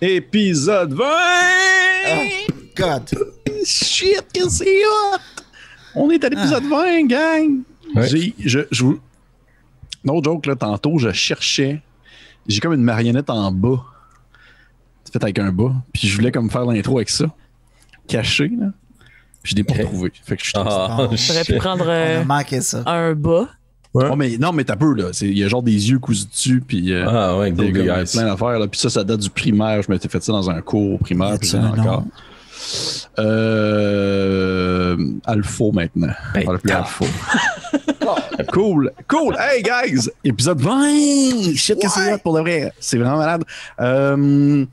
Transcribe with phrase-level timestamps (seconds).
[0.00, 1.04] Épisode 20!
[1.04, 3.02] Oh, God!
[3.64, 5.18] Shit, que c'est hot!
[5.94, 7.58] On est à l'épisode 20, gang!
[7.94, 8.08] Ouais.
[8.08, 9.00] J'ai, je, je vous...
[10.02, 11.82] No joke, là, tantôt, je cherchais.
[12.46, 13.84] J'ai comme une marionnette en bas.
[15.04, 15.74] C'est fait avec un bas.
[15.92, 17.26] Puis je voulais comme faire l'intro avec ça.
[18.08, 18.68] Caché, là.
[19.42, 19.80] Puis je l'ai pas Ok.
[19.80, 20.12] retrouvé.
[20.24, 21.08] Fait que je suis Ah.
[21.12, 22.82] J'aurais pu prendre On euh, a manqué ça.
[22.86, 23.48] un bas.
[23.92, 25.06] Oh, mais, non, mais t'as peu, là.
[25.12, 26.62] C'est- Il y a genre des yeux cousus dessus.
[26.66, 26.92] Puis.
[26.92, 28.12] euh, Ah ouais, Gold comme Guys.
[28.12, 28.58] plein d'affaires.
[28.58, 28.68] là.
[28.68, 29.82] Puis ça, ça date du primaire.
[29.82, 31.36] Je m'étais fait ça dans un cours primaire.
[31.40, 32.04] Puis j'en encore.
[33.18, 36.12] Euh, Alpha maintenant.
[36.34, 36.74] Ben, On va l'appeler.
[36.74, 37.04] Alpha.
[38.52, 38.92] cool.
[39.08, 39.36] Cool.
[39.38, 40.08] Hey, guys.
[40.24, 41.54] Épisode 20.
[41.56, 42.72] Shit, que c'est pour de vrai?
[42.78, 43.44] C'est vraiment malade.
[43.80, 44.64] Euh,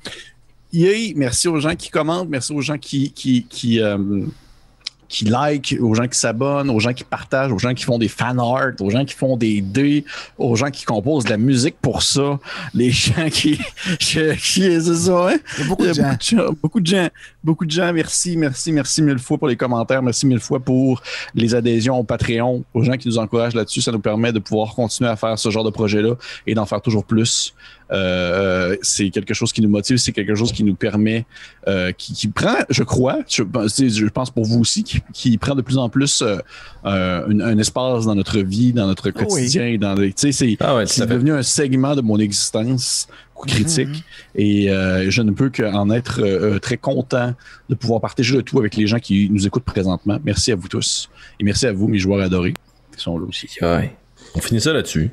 [0.71, 1.13] yay.
[1.15, 2.29] Merci aux gens qui commentent.
[2.29, 3.97] Merci aux gens qui, qui, qui, euh,
[5.09, 8.07] qui like, aux gens qui s'abonnent, aux gens qui partagent, aux gens qui font des
[8.07, 10.03] fan art, aux gens qui font des dés,
[10.37, 12.39] aux gens qui composent de la musique pour ça,
[12.73, 13.57] les gens qui,
[13.99, 15.37] qui, qui- c'est ça, hein?
[15.57, 16.15] Il y a beaucoup de gens,
[16.61, 17.07] beaucoup de gens,
[17.43, 17.93] beaucoup de gens.
[17.93, 20.01] Merci, merci, merci mille fois pour les commentaires.
[20.03, 21.01] Merci mille fois pour
[21.35, 23.81] les adhésions au Patreon, aux gens qui nous encouragent là-dessus.
[23.81, 26.81] Ça nous permet de pouvoir continuer à faire ce genre de projet-là et d'en faire
[26.81, 27.53] toujours plus.
[27.91, 31.25] Euh, c'est quelque chose qui nous motive, c'est quelque chose qui nous permet,
[31.67, 35.37] euh, qui, qui prend, je crois, je, pense- je pense pour vous aussi, qui, qui
[35.37, 36.37] prend de plus en plus euh,
[36.85, 39.13] euh, un, un espace dans notre vie, dans notre oui.
[39.13, 39.77] quotidien.
[39.77, 43.07] Dans les- tu sais, c'est Ah ouais, devenu un segment de mon existence
[43.45, 47.35] critique et euh, je ne peux qu'en être euh, euh, très content
[47.69, 50.17] de pouvoir partager le tout avec les gens qui nous écoutent présentement.
[50.25, 51.07] Merci à vous tous
[51.39, 52.55] et merci à vous, mes joueurs adorés,
[52.95, 53.47] qui sont là aussi.
[53.61, 53.95] Ouais.
[54.33, 55.11] On finit ça là-dessus.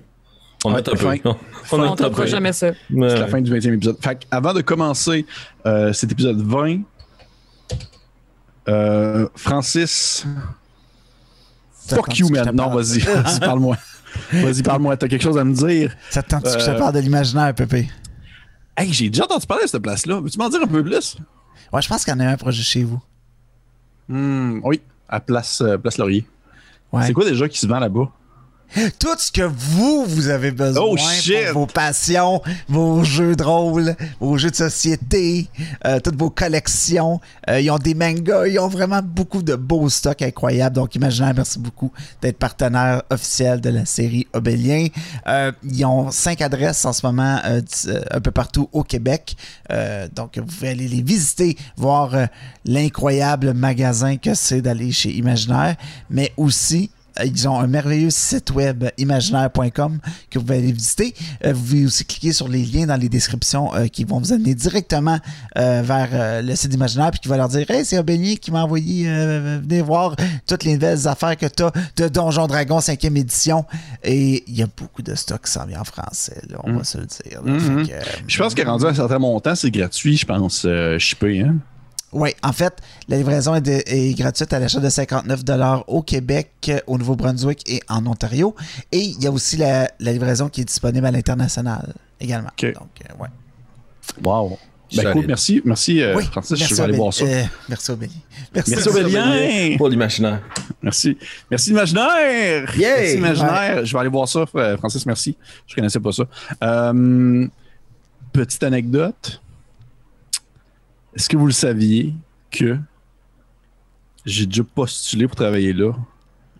[0.66, 0.96] On Ouais, est un peu.
[0.96, 1.16] fin.
[1.24, 1.36] On
[1.78, 2.70] On est ne fera jamais ça.
[2.88, 3.96] C'est la fin du 20e épisode.
[4.02, 5.26] Fait avant de commencer
[5.66, 6.78] euh, cet épisode 20,
[8.68, 10.26] euh, Francis,
[11.86, 12.50] fuck you, man.
[12.54, 13.76] Non, vas-y, vas-y, parle-moi.
[14.32, 14.96] Vas-y, parle-moi.
[14.96, 15.94] T'as quelque chose à me dire?
[16.10, 17.90] Ça te tente que je te Euh, parle de l'imaginaire, Pépé?
[18.76, 20.20] Hey, j'ai déjà entendu parler de cette place-là.
[20.20, 21.16] Veux-tu m'en dire un peu plus?
[21.72, 23.00] Ouais, je pense qu'il y en a un projet chez vous.
[24.08, 26.26] Hmm, oui, à Place, euh, Place Laurier.
[26.92, 27.06] Ouais.
[27.06, 28.08] C'est quoi déjà qui se vend là-bas?
[28.98, 33.94] Tout ce que vous, vous avez besoin Oh, pour vos passions, vos jeux de rôle,
[34.18, 35.48] vos jeux de société,
[35.86, 37.20] euh, toutes vos collections.
[37.48, 40.74] Euh, ils ont des mangas, ils ont vraiment beaucoup de beaux stocks incroyables.
[40.74, 44.88] Donc, Imaginaire, merci beaucoup d'être partenaire officiel de la série Obélien.
[45.28, 49.36] Euh, ils ont cinq adresses en ce moment un peu partout au Québec.
[50.14, 52.14] Donc, vous pouvez aller les visiter, voir
[52.64, 55.76] l'incroyable magasin que c'est d'aller chez Imaginaire,
[56.10, 56.90] mais aussi
[57.24, 59.98] ils ont un merveilleux site web imaginaire.com
[60.30, 61.14] que vous pouvez aller visiter.
[61.44, 64.32] Euh, vous pouvez aussi cliquer sur les liens dans les descriptions euh, qui vont vous
[64.32, 65.18] amener directement
[65.56, 68.64] euh, vers le site d'Imaginaire puis qui va leur dire Hey, c'est Aubigny qui m'a
[68.64, 70.16] envoyé venez voir
[70.46, 73.64] toutes les nouvelles affaires que tu as de Donjon Dragon 5e édition.
[74.02, 76.84] Et il y a beaucoup de stocks qui s'en vient en français, là, on va
[76.84, 77.42] se le dire.
[77.42, 77.86] Mhm.
[77.86, 80.98] Que, euh, Je pense que rendu à un certain montant, c'est gratuit, je pense, euh,
[80.98, 81.56] shippé, hein?
[82.14, 82.74] Oui, en fait,
[83.08, 85.40] la livraison est, de- est gratuite à l'achat de 59
[85.88, 88.54] au Québec, euh, au Nouveau-Brunswick et en Ontario.
[88.92, 92.50] Et il y a aussi la, la livraison qui est disponible à l'international également.
[92.50, 92.72] OK.
[92.72, 93.28] Donc, euh, ouais.
[94.24, 94.58] Wow.
[94.96, 97.24] Ben cool, merci, merci euh, oui, Francis, merci je vais aller voir ça.
[97.24, 98.12] euh, merci Obéli.
[98.54, 99.76] Merci, Merci Aubélien!
[99.76, 100.40] Pour l'imaginaire.
[100.82, 101.18] Merci.
[101.50, 102.76] Merci Imaginaire!
[102.76, 102.82] Yay!
[103.00, 103.84] Merci Imaginaire.
[103.84, 104.44] Je vais aller voir ça,
[104.78, 105.36] Francis, merci.
[105.66, 106.24] Je connaissais pas ça.
[106.62, 107.46] Euh,
[108.32, 109.40] petite anecdote.
[111.16, 112.14] Est-ce que vous le saviez
[112.50, 112.76] que
[114.24, 115.92] j'ai déjà postulé pour travailler là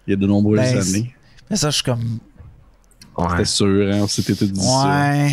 [0.06, 1.15] il y a de nombreuses Ben, années?
[1.50, 2.19] Mais ça, je suis comme.
[3.31, 4.00] C'était sûr, hein?
[4.03, 4.84] On s'était tout dit ça.
[4.87, 5.28] Ouais.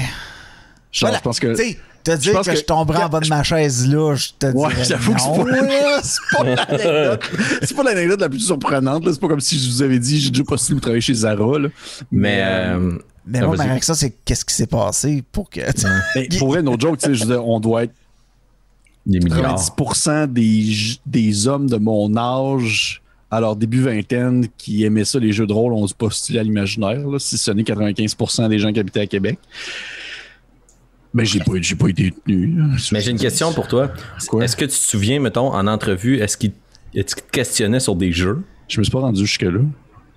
[0.92, 1.18] Genre, Voilà.
[1.18, 1.48] je pense que.
[1.56, 4.30] Tu sais, te dire que, que- je tomberais en bas de ma chaise là, je
[4.38, 6.00] te Ouais, dirais j'avoue que c'est pas, là.
[6.04, 7.30] c'est pas l'anecdote.
[7.64, 9.06] C'est pas l'anecdote la plus surprenante.
[9.06, 9.12] là.
[9.14, 11.60] C'est pas comme si je vous avais dit j'ai déjà postulé pour travailler chez Zara.
[11.60, 11.70] là.
[12.12, 12.40] Mais.
[12.44, 15.62] euh, Mais Ah, moi, ma réaction, c'est qu'est-ce qui s'est passé pour que.
[16.16, 17.94] Mais pour vrai, no joke, tu sais, je veux dire, on doit être
[19.06, 19.56] des milliards.
[19.58, 25.32] 90% des, des hommes de mon âge à leur début vingtaine qui aimaient ça, les
[25.32, 28.80] jeux de rôle, on se postulé à l'imaginaire, si ce n'est 95% des gens qui
[28.80, 29.40] habitaient à Québec.
[31.14, 32.62] Mais j'ai pas, j'ai pas été tenu.
[32.92, 33.92] Mais j'ai une question pour toi.
[34.42, 36.52] Est-ce que tu te souviens, mettons, en entrevue, est-ce qu'il
[36.94, 38.42] est-ce qu'il te questionnait sur des jeux?
[38.68, 39.62] Je me suis pas rendu jusque-là.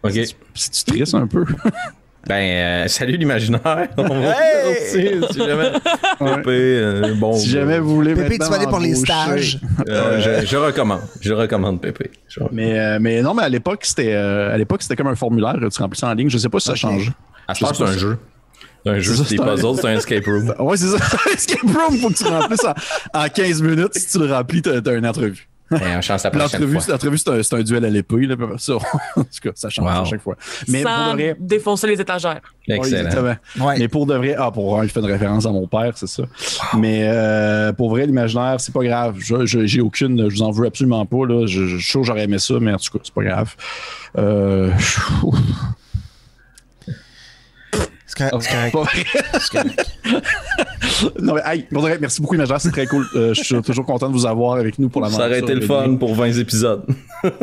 [0.03, 0.13] OK.
[0.55, 1.45] C'est-tu triste un peu?
[2.27, 3.89] Ben, euh, salut l'imaginaire.
[3.99, 5.21] Hey!
[5.31, 5.73] si, jamais.
[6.19, 7.35] Pépé, euh, bon.
[7.35, 9.59] si jamais vous voulez Pépé, tu vas aller pour les stages.
[9.89, 11.01] euh, je, je recommande.
[11.21, 12.11] Je recommande Pépé.
[12.29, 15.15] Je- Mais, euh, mais non, mais à l'époque, c'était euh, à l'époque, c'était comme un
[15.17, 16.31] formulaire, tu remplissais en ligne.
[16.31, 17.13] Je sais pas si ça change.
[17.55, 18.19] Je pense que c'est un jeu.
[18.87, 20.55] C'est un jeu, C'est ça, c'est des c'est un- puzzles, c'est un escape room.
[20.61, 20.99] Ouais, c'est ça.
[21.35, 23.95] Escape room, faut que tu remplisses en, en 15 minutes.
[23.95, 25.49] Si tu le remplis, t'as, t'as une entrevue.
[25.73, 26.93] Et on chance la prochaine L'entrevue, fois.
[26.93, 28.27] l'entrevue, c'est un, c'est un duel à l'épée.
[28.27, 28.75] Là, ça,
[29.17, 30.03] en tout cas, ça change Wow.
[30.03, 30.37] à chaque fois.
[30.69, 32.41] Mais pour de vrai, défoncer les étagères.
[32.69, 33.07] Oui, Excellent.
[33.07, 33.67] exactement.
[33.67, 33.79] Ouais.
[33.79, 36.07] Mais pour de vrai, ah, pour vrai, je fais une référence à mon père, c'est
[36.07, 36.23] ça.
[36.77, 39.17] Mais euh, pour vrai, l'imaginaire, c'est pas grave.
[39.19, 41.27] Je, je- j'ai aucune, je vous en veux absolument pas.
[41.27, 41.47] Là.
[41.47, 43.23] Je, je, je suis sûr que j'aurais aimé ça, mais en tout cas, c'est pas
[43.25, 43.55] grave.
[44.19, 44.71] Euh,
[49.41, 49.91] C'est correct.
[51.21, 53.07] non, mais hey, vrai, merci beaucoup, Imaginaire, c'est très cool.
[53.15, 55.55] Euh, je suis toujours content de vous avoir avec nous pour la Ça aurait été
[55.55, 56.85] le fun pour 20 épisodes.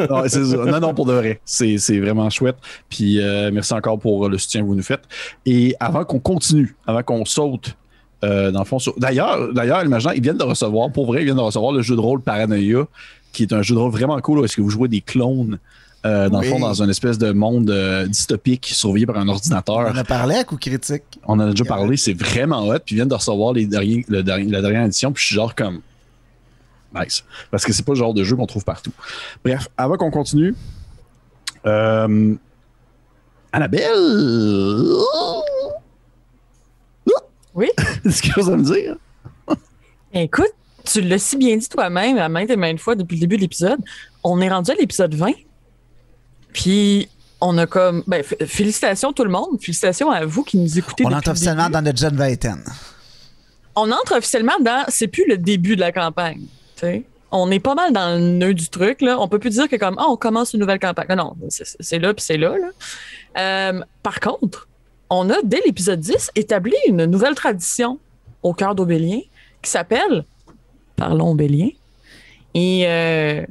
[0.09, 0.39] non, ça.
[0.39, 1.41] non, non, pour de vrai.
[1.45, 2.57] C'est, c'est vraiment chouette.
[2.89, 5.03] Puis euh, merci encore pour le soutien que vous nous faites.
[5.45, 7.75] Et avant qu'on continue, avant qu'on saute,
[8.23, 11.37] euh, dans le fond, sur- d'ailleurs, d'ailleurs, ils viennent de recevoir, pour vrai, ils viennent
[11.37, 12.85] de recevoir le jeu de rôle Paranoia,
[13.33, 15.57] qui est un jeu de rôle vraiment cool où est-ce que vous jouez des clones.
[16.05, 16.51] Euh, dans le Oui.
[16.53, 19.77] fond, dans une espèce de monde euh, dystopique surveillé par un On ordinateur.
[19.77, 21.03] en a parlé à coup critique.
[21.27, 22.79] On en a déjà parlé, c'est vraiment hot.
[22.85, 25.35] Puis ils viennent de recevoir les derniers, le dernier- la dernière édition, puis je suis
[25.35, 25.81] genre comme.
[26.93, 27.23] Nice.
[27.51, 28.91] Parce que c'est pas le genre de jeu qu'on trouve partout.
[29.45, 30.55] Bref, avant qu'on continue,
[31.65, 32.35] euh,
[33.53, 33.87] Annabelle!
[37.53, 37.67] Oui?
[38.05, 38.95] Est-ce que vous allez me dire?
[40.13, 40.53] Écoute,
[40.85, 43.41] tu l'as si bien dit toi-même à maintes et maintes fois depuis le début de
[43.41, 43.79] l'épisode.
[44.23, 45.31] On est rendu à l'épisode 20.
[46.53, 47.09] Puis
[47.39, 48.03] on a comme.
[48.07, 49.59] Ben, félicitations tout le monde.
[49.61, 51.05] Félicitations à vous qui nous écoutez.
[51.05, 52.63] On entre le officiellement dans notre jeune vingtaine.
[53.75, 54.85] On entre officiellement dans.
[54.89, 56.41] C'est plus le début de la campagne.
[56.75, 57.03] tu sais.
[57.33, 59.01] On est pas mal dans le nœud du truc.
[59.01, 59.17] Là.
[59.19, 61.07] On peut plus dire que comme Ah, on commence une nouvelle campagne.
[61.09, 62.55] Non, non, c'est c'est là puis c'est là.
[62.57, 62.67] là.
[63.37, 64.67] Euh, par contre,
[65.09, 67.99] on a dès l'épisode 10 établi une nouvelle tradition
[68.43, 69.19] au cœur d'Aubélien
[69.61, 70.25] qui s'appelle
[70.97, 71.69] Parlons Aubélien.
[72.53, 73.45] Et euh,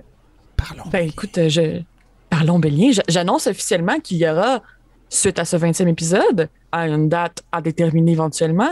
[0.58, 0.84] Parlons.
[0.92, 1.80] ben écoute, euh, je
[2.30, 2.90] parlons Bélien.
[3.08, 4.62] J'annonce officiellement qu'il y aura,
[5.08, 8.70] suite à ce 20e épisode, à une date à déterminer éventuellement,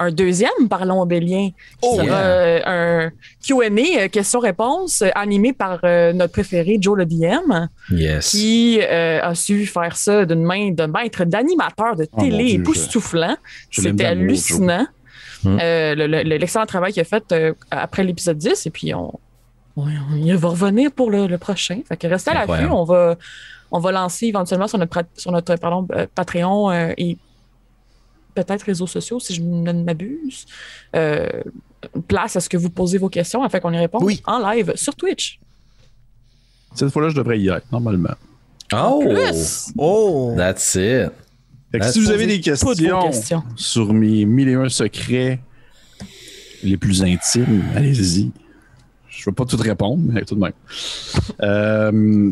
[0.00, 1.48] un deuxième Parlons Bélien.
[1.48, 2.24] qui Oh, sera yeah.
[2.24, 3.10] euh, un
[3.44, 8.30] Q&A, euh, questions-réponses, euh, animé par euh, notre préféré Joe le DM, Yes.
[8.30, 13.36] qui euh, a su faire ça d'une main de maître d'animateur de Oh, télé époustouflant.
[13.72, 14.86] C'était hallucinant.
[15.44, 15.58] Joe.
[15.60, 17.34] Euh, le- le- L'excellent travail qu'il a fait
[17.72, 19.18] après l'épisode 10, et puis on,
[19.86, 21.80] on, va revenir pour le, le prochain.
[21.88, 22.66] Fait que restez à l'affût.
[22.66, 23.16] On va,
[23.70, 27.16] on va lancer éventuellement sur notre, sur notre pardon, euh, Patreon euh, et
[28.34, 30.46] peut-être réseaux sociaux, si je ne m'abuse,
[30.94, 31.28] euh,
[32.06, 34.22] place à ce que vous posez vos questions afin qu'on y réponde Oui.
[34.26, 35.40] en live sur Twitch.
[36.74, 38.14] Cette fois-là, je devrais y être, normalement.
[38.72, 39.02] Oh!
[39.04, 40.34] Plus, Oh!
[40.36, 41.10] That's it.
[41.72, 43.42] Fait que si vous avez des questions, questions.
[43.56, 45.40] sur mes mille et un secrets
[46.62, 48.30] les plus intimes, allez-y.
[49.28, 50.52] Je ne vais pas tout répondre, mais tout de même.
[51.42, 52.30] Euh,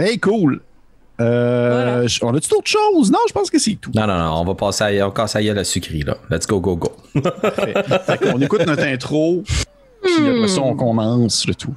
[0.00, 0.60] hey, cool.
[1.20, 2.32] Euh, Voilà.
[2.32, 3.12] On a-tu d'autres choses?
[3.12, 3.92] Non, je pense que c'est tout.
[3.94, 6.16] Non, non, non, on va passer à, on casse à la sucrerie, là.
[6.28, 6.90] Let's go, go, go.
[7.14, 9.44] Qu'on écoute notre intro,
[10.02, 11.74] puis après ça, on commence le tout.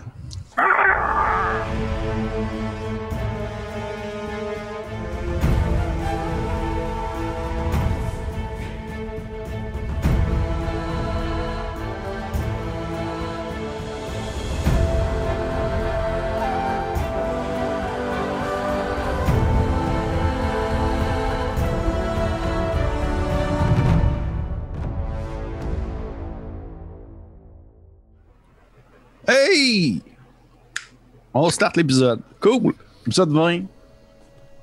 [31.34, 32.20] On start l'épisode.
[32.40, 32.74] Cool.
[33.08, 33.62] Épisode 20.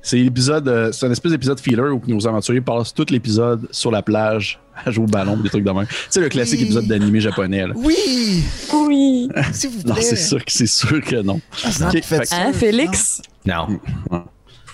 [0.03, 3.91] C'est l'épisode, euh, c'est un espèce d'épisode filler où nos aventuriers passent tout l'épisode sur
[3.91, 5.87] la plage à jouer au ballon, des trucs de même.
[6.09, 6.65] C'est le classique Oui.
[6.65, 7.67] épisode d'animé japonais.
[7.67, 7.75] Là.
[7.77, 8.43] Oui!
[8.73, 9.29] Oui.
[9.53, 9.93] S'il vous plaît.
[9.93, 11.39] Non, c'est sûr que c'est sûr que non.
[11.65, 13.21] Ah, sinon, Ok, vous faites fait- ça, Hein, Félix?
[13.45, 13.79] Non.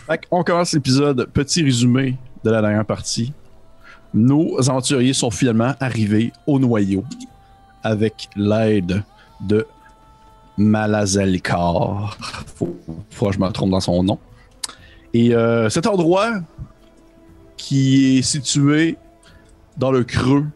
[0.07, 1.26] Fait on commence l'épisode.
[1.33, 3.33] Petit résumé de la dernière partie.
[4.15, 7.03] Nos aventuriers sont finalement arrivés au noyau
[7.83, 9.03] avec l'aide
[9.41, 9.67] de
[10.57, 12.17] Malazalkar.
[12.57, 14.19] Faut, que je me trompe dans son nom.
[15.15, 16.33] Et euh, cet endroit
[17.57, 18.97] qui est situé
[19.77, 20.47] dans le creux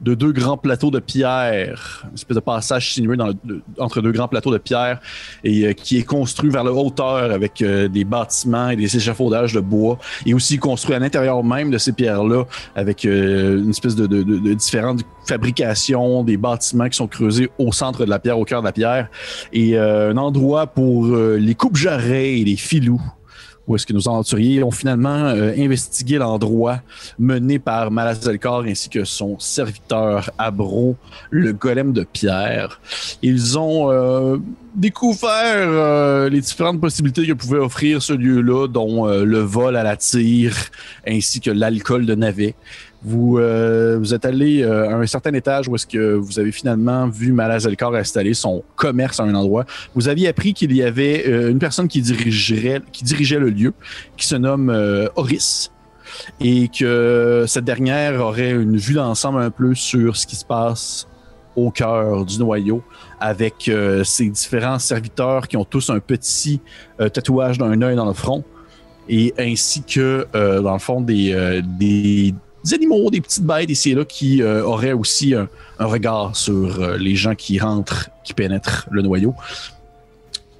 [0.00, 3.16] de deux grands plateaux de pierre, une espèce de passage sinueux
[3.78, 5.00] entre deux grands plateaux de pierre
[5.42, 9.54] et euh, qui est construit vers la hauteur avec euh, des bâtiments et des échafaudages
[9.54, 13.96] de bois et aussi construit à l'intérieur même de ces pierres-là avec euh, une espèce
[13.96, 18.44] de, de- différentes fabrications, des bâtiments qui sont creusés au centre de la pierre, au
[18.44, 19.08] cœur de la pierre
[19.52, 23.02] et un endroit pour les coupes-jarrets et les filous
[23.66, 26.80] où est-ce que nos aventuriers ont finalement euh, investigué l'endroit
[27.18, 30.96] mené par Malazalkar ainsi que son serviteur Abro,
[31.30, 32.80] le golem de pierre.
[33.22, 34.38] Ils ont euh,
[34.74, 39.96] découvert euh, les différentes possibilités que pouvait offrir ce lieu-là, dont le vol à la
[39.96, 40.56] tire
[41.06, 42.54] ainsi que l'alcool de navet.
[43.06, 46.50] Vous, euh, vous êtes allé euh, à un certain étage où est-ce que vous avez
[46.50, 49.64] finalement vu Malazelkar installer son commerce à un endroit.
[49.94, 53.74] Vous aviez appris qu'il y avait euh, une personne qui dirigerait, qui dirigeait le lieu,
[54.16, 55.70] qui se nomme euh, Oris,
[56.40, 61.06] et que cette dernière aurait une vue d'ensemble un peu sur ce qui se passe
[61.54, 62.82] au cœur du noyau,
[63.20, 63.70] avec
[64.04, 66.60] ses différents serviteurs qui ont tous un petit
[66.98, 68.44] tatouage d'un œil dans le front,
[69.08, 72.34] et ainsi que, dans le fond, des,
[72.66, 76.80] des animaux, des petites bêtes ici et là qui euh, auraient aussi un, regard sur
[76.80, 79.34] euh, les gens qui rentrent, qui pénètrent le noyau.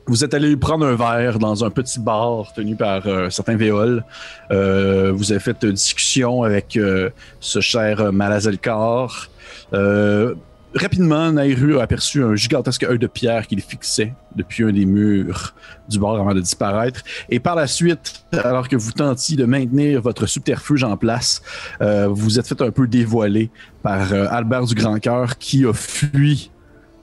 [0.08, 4.04] Vous êtes allé prendre un verre dans un petit bar tenu par euh, certains Véols.
[4.52, 7.10] Euh, vous avez fait une discussion avec euh,
[7.40, 9.28] ce cher Malazelkar.
[9.72, 10.34] Euh,
[10.74, 15.54] rapidement, Nairu a aperçu un gigantesque œil de pierre qu'il fixait depuis un des murs
[15.88, 17.02] du bar avant de disparaître.
[17.28, 21.42] Et par la suite, alors que vous tentiez de maintenir votre subterfuge en place,
[21.80, 23.50] euh, vous êtes fait un peu dévoiler
[23.82, 26.50] par euh, Albert du Grand Cœur qui a fui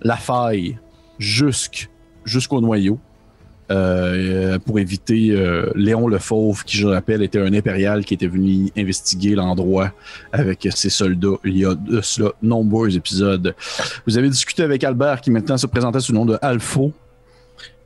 [0.01, 0.77] la faille
[1.19, 2.99] jusqu'au noyau.
[3.71, 8.13] Euh, pour éviter euh, Léon le Fauve, qui je le rappelle était un impérial qui
[8.13, 9.93] était venu investiguer l'endroit
[10.31, 13.55] avec ses soldats il y a de cela nombreux épisodes.
[14.05, 16.91] Vous avez discuté avec Albert qui maintenant se présentait sous le nom de Alpho.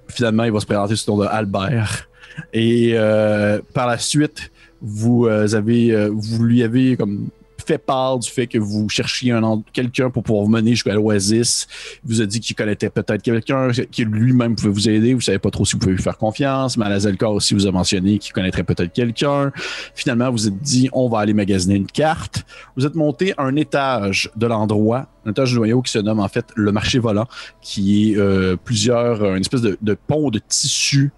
[0.08, 2.10] Finalement, il va se présenter sous le nom de Albert.
[2.54, 7.30] Et euh, par la suite, vous avez, vous lui avez comme
[7.68, 9.34] fait part du fait que vous cherchiez
[9.74, 11.68] quelqu'un pour pouvoir vous mener jusqu'à l'Oasis.
[12.04, 15.14] Il vous a dit qu'il connaissait peut-être quelqu'un qui lui-même pouvait vous aider.
[15.14, 16.78] Vous savez pas trop si vous pouvez lui faire confiance.
[16.78, 19.52] Malazelka aussi vous a mentionné qu'il connaîtrait peut-être quelqu'un.
[19.96, 22.46] Finalement, vous êtes dit on va aller magasiner une carte.
[22.76, 26.28] Vous êtes monté un étage de l'endroit, un étage du noyau qui se nomme en
[26.30, 27.28] fait le marché volant,
[27.62, 31.12] qui est euh, plusieurs, euh, une espèce de, de pont de tissu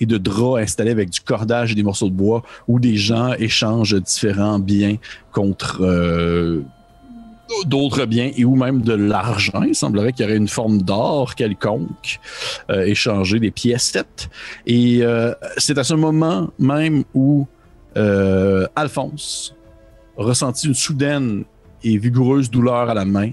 [0.00, 3.32] et de draps installés avec du cordage et des morceaux de bois où des gens
[3.34, 4.96] échangent différents biens
[5.32, 6.64] contre euh,
[7.64, 9.62] d'autres biens et ou même de l'argent.
[9.62, 12.20] Il semblerait qu'il y aurait une forme d'or quelconque
[12.70, 14.28] euh, échangé des piècettes.
[14.66, 17.46] Et euh, c'est à ce moment même où
[17.96, 19.54] euh, Alphonse
[20.16, 21.44] ressentit une soudaine
[21.82, 23.32] et vigoureuse douleur à la main.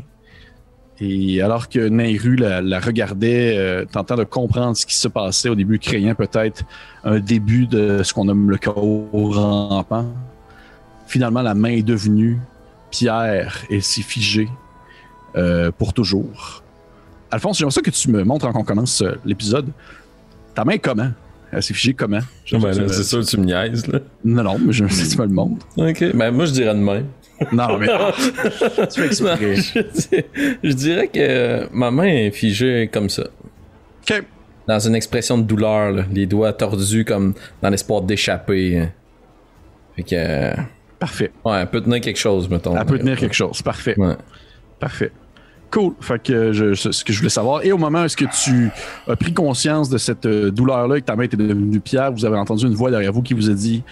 [1.05, 5.50] Et alors que Nairu la, la regardait, euh, tentant de comprendre ce qui se passait
[5.50, 6.63] au début, craignant peut-être
[7.03, 10.07] un début de ce qu'on nomme le chaos rampant,
[11.05, 12.39] finalement la main est devenue
[12.89, 14.48] pierre et s'est figée
[15.36, 16.63] euh, pour toujours.
[17.31, 19.67] Alphonse, j'aimerais ça que tu me montres quand on commence euh, l'épisode.
[20.55, 21.12] Ta main est comment?
[21.51, 22.22] Elle s'est figée comment?
[22.51, 24.00] Ben, c'est sûr que tu me niaises, là.
[24.24, 25.67] Non, non, mais je sais tu me le montres.
[25.75, 26.15] Ok.
[26.15, 27.07] Ben, moi, je dirais de même.
[27.51, 27.88] Non, mais
[28.91, 29.55] tu fais exprès.
[29.55, 30.21] je,
[30.63, 33.23] je dirais que euh, ma main est figée comme ça.
[34.09, 34.23] OK.
[34.67, 36.03] Dans une expression de douleur, là.
[36.12, 38.79] les doigts tordus comme dans l'espoir d'échapper.
[38.79, 38.89] hein.
[39.95, 40.15] Fait que.
[40.15, 40.53] euh,
[41.00, 41.31] Parfait.
[41.43, 42.75] ouais, elle peut tenir quelque chose, mettons.
[42.77, 43.62] Elle peut tenir quelque chose.
[43.62, 43.93] Parfait.
[43.97, 44.15] Ouais.
[44.79, 45.12] Parfait.
[45.69, 45.93] Cool.
[46.00, 47.65] Fait que je, c'est ce que je voulais savoir.
[47.65, 48.69] Et au moment où est-ce que tu
[49.07, 52.23] as pris conscience de cette euh, douleur-là et que ta main était devenue pierre, vous
[52.25, 53.83] avez entendu une voix derrière vous qui vous a dit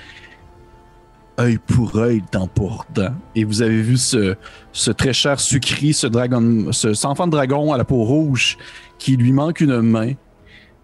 [1.41, 3.13] œil pour œil t'emportant.
[3.35, 4.35] Et vous avez vu ce,
[4.71, 8.57] ce très cher sucri, ce dragon, ce, cet enfant de dragon à la peau rouge
[8.97, 10.13] qui lui manque une main,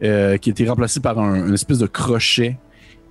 [0.03, 2.57] euh, qui a été remplacé par un, une espèce de crochet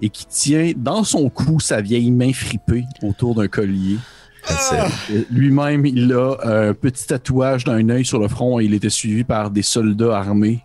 [0.02, 3.96] et qui tient dans son cou sa vieille main fripée autour d'un collier.
[4.72, 8.90] Euh, Lui-même, il a un petit tatouage d'un œil sur le front et il était
[8.90, 10.62] suivi par des soldats armés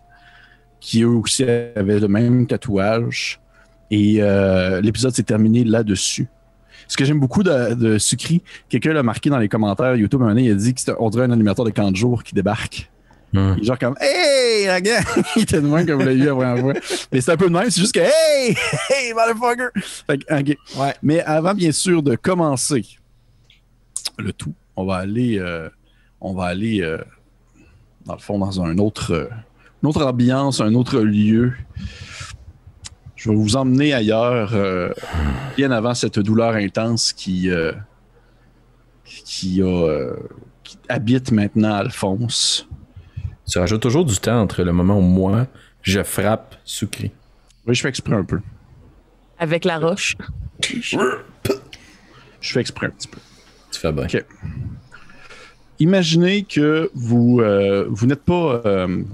[0.80, 3.40] qui eux aussi avaient le même tatouage.
[3.90, 6.28] Et euh, l'épisode s'est terminé là-dessus.
[6.92, 10.24] Ce que j'aime beaucoup de, de Sucri, quelqu'un l'a marqué dans les commentaires YouTube un
[10.24, 12.90] moment donné, il a dit qu'on dirait un animateur de camp de jour qui débarque.
[13.32, 15.02] Il est genre comme Hey, la gang!
[15.36, 16.74] il était de même comme vous l'avez vu la première fois.
[17.10, 18.54] Mais c'est un peu de même, c'est juste que Hey!
[18.90, 19.70] Hey, motherfucker!
[20.06, 20.78] Fait que.
[20.78, 20.94] Ouais.
[21.02, 22.84] Mais avant, bien sûr, de commencer
[24.18, 25.70] le tout, on va aller, euh,
[26.20, 26.98] on va aller euh,
[28.04, 29.28] dans le fond, dans un autre, euh,
[29.82, 31.54] une autre ambiance, un autre lieu.
[33.22, 34.92] Je vais vous emmener ailleurs, euh,
[35.56, 37.70] bien avant cette douleur intense qui, euh,
[39.04, 40.16] qui, a, euh,
[40.64, 42.68] qui habite maintenant Alphonse.
[43.48, 45.46] Tu rajoutes toujours du temps entre le moment où moi,
[45.82, 47.12] je frappe Sucri.
[47.64, 48.40] Oui, je fais exprès un peu.
[49.38, 50.16] Avec la roche.
[50.60, 50.98] Je
[52.40, 53.20] fais exprès un petit peu.
[53.70, 54.02] Tu fais bien.
[54.06, 54.24] Ok.
[55.78, 58.62] Imaginez que vous, euh, vous n'êtes pas.
[58.66, 59.04] euh,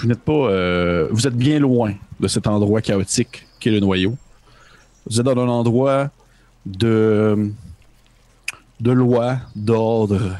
[0.00, 0.32] vous n'êtes pas.
[0.32, 4.16] euh, vous êtes bien loin de cet endroit chaotique qu'est le noyau.
[5.06, 6.10] Vous êtes dans un endroit
[6.66, 7.50] de.
[8.80, 10.36] de loi, d'ordre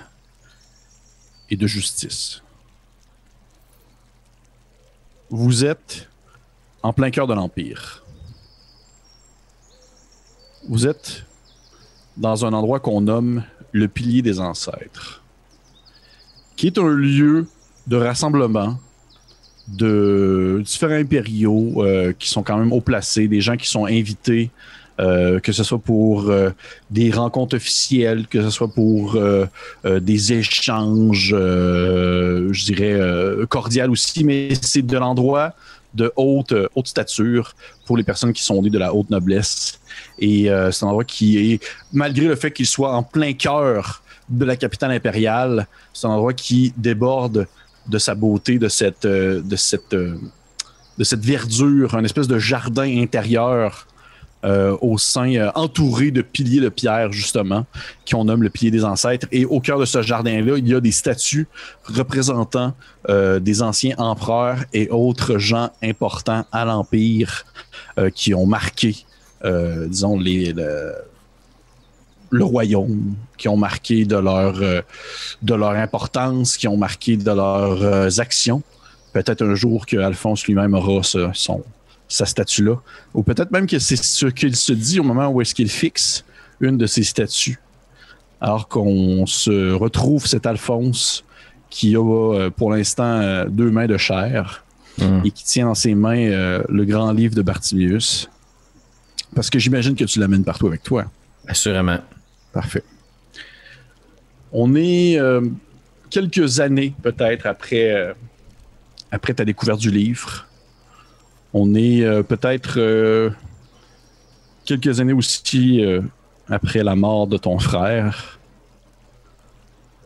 [1.51, 2.43] et de justice.
[5.29, 6.09] Vous êtes
[6.83, 8.03] en plein cœur de l'Empire.
[10.69, 11.25] vous êtes
[12.17, 15.23] dans un endroit qu'on nomme le pilier des ancêtres,
[16.57, 17.47] qui est un lieu
[17.87, 18.79] de rassemblement
[19.77, 24.51] de différents impériaux euh, qui sont quand même haut placés, des gens qui sont invités,
[24.99, 26.51] euh, que ce soit pour euh,
[26.91, 29.19] des rencontres officielles, que ce soit pour
[29.85, 32.99] des échanges, je dirais,
[33.49, 35.55] cordiales aussi, mais c'est de l'endroit
[35.93, 39.81] de haute, haute stature pour les personnes qui sont nées de la haute noblesse.
[40.19, 44.45] Et c'est un endroit qui est, malgré le fait qu'il soit en plein cœur de
[44.45, 47.49] la capitale impériale, c'est un endroit qui déborde
[47.91, 49.43] de sa beauté, de cette, euh,
[49.93, 50.15] euh,
[50.99, 53.87] de cette verdure, un espèce de jardin intérieur
[54.43, 57.67] euh, au sein, entouré de piliers de pierre, justement,
[58.11, 59.27] qu'on nomme le pilier des ancêtres.
[59.33, 61.47] Et au cœur de ce jardin-là, il y a des statues
[61.85, 62.75] représentant
[63.09, 67.45] des anciens empereurs et autres gens importants à l'Empire
[68.15, 68.97] qui ont marqué,
[69.45, 70.95] disons, les, le
[72.39, 74.83] royaume, qui ont marqué de leur, euh,
[75.43, 78.63] de leur importance, qui ont marqué de leurs euh, actions.
[79.13, 81.65] Peut-être un jour que Alphonse lui-même aura son,
[82.09, 82.77] sa statue-là.
[83.15, 86.25] Ou peut-être même que c'est ce qu'il se dit au moment où est-ce qu'il fixe
[86.61, 87.59] une de ses statues.
[88.41, 91.25] Alors qu'on se retrouve cet Alphonse
[91.69, 94.65] qui a euh, pour l'instant deux mains de chair
[94.99, 95.21] hmm.
[95.25, 96.29] et qui tient dans ses mains
[96.69, 98.31] le grand livre de Bartimius.
[99.35, 101.05] Parce que j'imagine que tu l'amènes partout avec toi.
[101.47, 101.99] Assurément.
[102.53, 102.83] Parfait.
[104.53, 105.43] On est euh,
[106.11, 108.13] quelques années peut-être après, euh,
[109.11, 110.47] après ta découverte du livre.
[111.53, 113.33] On est euh, peut-être
[114.65, 115.85] quelques années aussi
[116.49, 118.39] après la mort de ton frère.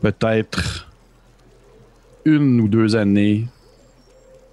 [0.01, 0.87] Peut-être
[2.25, 3.47] une ou deux années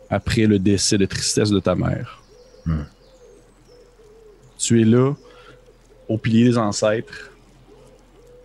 [0.09, 2.23] après le décès de tristesse de ta mère.
[2.67, 2.85] Hmm.
[4.59, 5.15] Tu es là,
[6.09, 7.32] au pilier des ancêtres,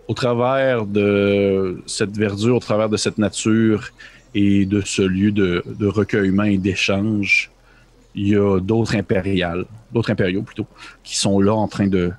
[0.08, 3.90] au travers de cette verdure, au travers de cette nature
[4.34, 7.52] et de ce lieu de, recueillement et d'échange,
[8.16, 10.66] il y a d'autres impériales, d'autres impériaux plutôt,
[11.04, 12.12] qui sont là en train de,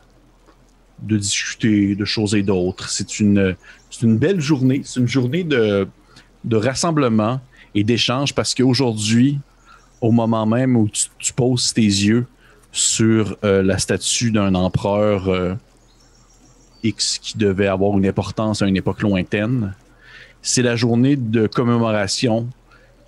[1.01, 2.89] discuter de choses et d'autres.
[2.91, 3.55] C'est une,
[4.03, 4.83] belle journée.
[4.85, 5.89] C'est une journée de,
[6.45, 7.41] de rassemblement
[7.75, 9.39] et d'échange parce qu'aujourd'hui,
[10.01, 12.27] au moment même où tu, poses tes yeux
[12.73, 15.55] sur euh, la statue d'un empereur euh,
[16.83, 19.75] X qui devait avoir une importance à une époque lointaine.
[20.43, 22.49] C'est la journée de commémoration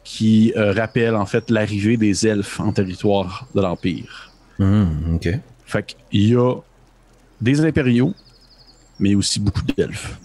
[0.04, 4.33] qui euh, rappelle en fait l'arrivée des elfes en territoire de l'Empire.
[4.59, 5.28] Hmm, ok.
[5.66, 6.54] Fait qu'il y a
[7.40, 8.14] des impériaux,
[8.98, 10.18] mais aussi beaucoup d'elfes.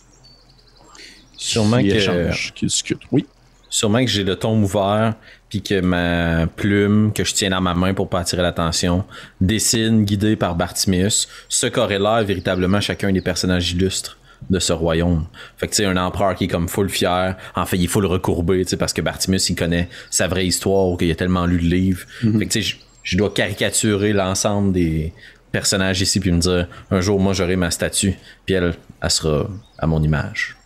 [1.37, 1.93] Sûrement qui que...
[1.93, 3.03] Échangent, qui discutent.
[3.11, 3.25] Oui.
[3.69, 5.15] Sûrement que j'ai le ton ouvert,
[5.49, 9.05] puis que ma plume que je tiens dans ma main pour pas attirer l'attention
[9.41, 14.17] dessine, guidée par Bartimius, ce l'air véritablement chacun des personnages illustres
[14.49, 15.25] de ce royaume.
[15.57, 18.01] Fait que tu sais, un empereur qui est comme full fier, en fait, il faut
[18.01, 21.45] le recourber, tu sais, parce que Bartimius, il connaît sa vraie histoire, qu'il a tellement
[21.45, 22.05] lu de livres.
[22.23, 22.39] Mhm.
[22.39, 25.13] Fait que tu sais, je dois caricaturer l'ensemble des
[25.51, 29.47] personnages ici, puis me dire, un jour, moi, j'aurai ma statue, puis elle, elle sera
[29.77, 30.57] à mon image.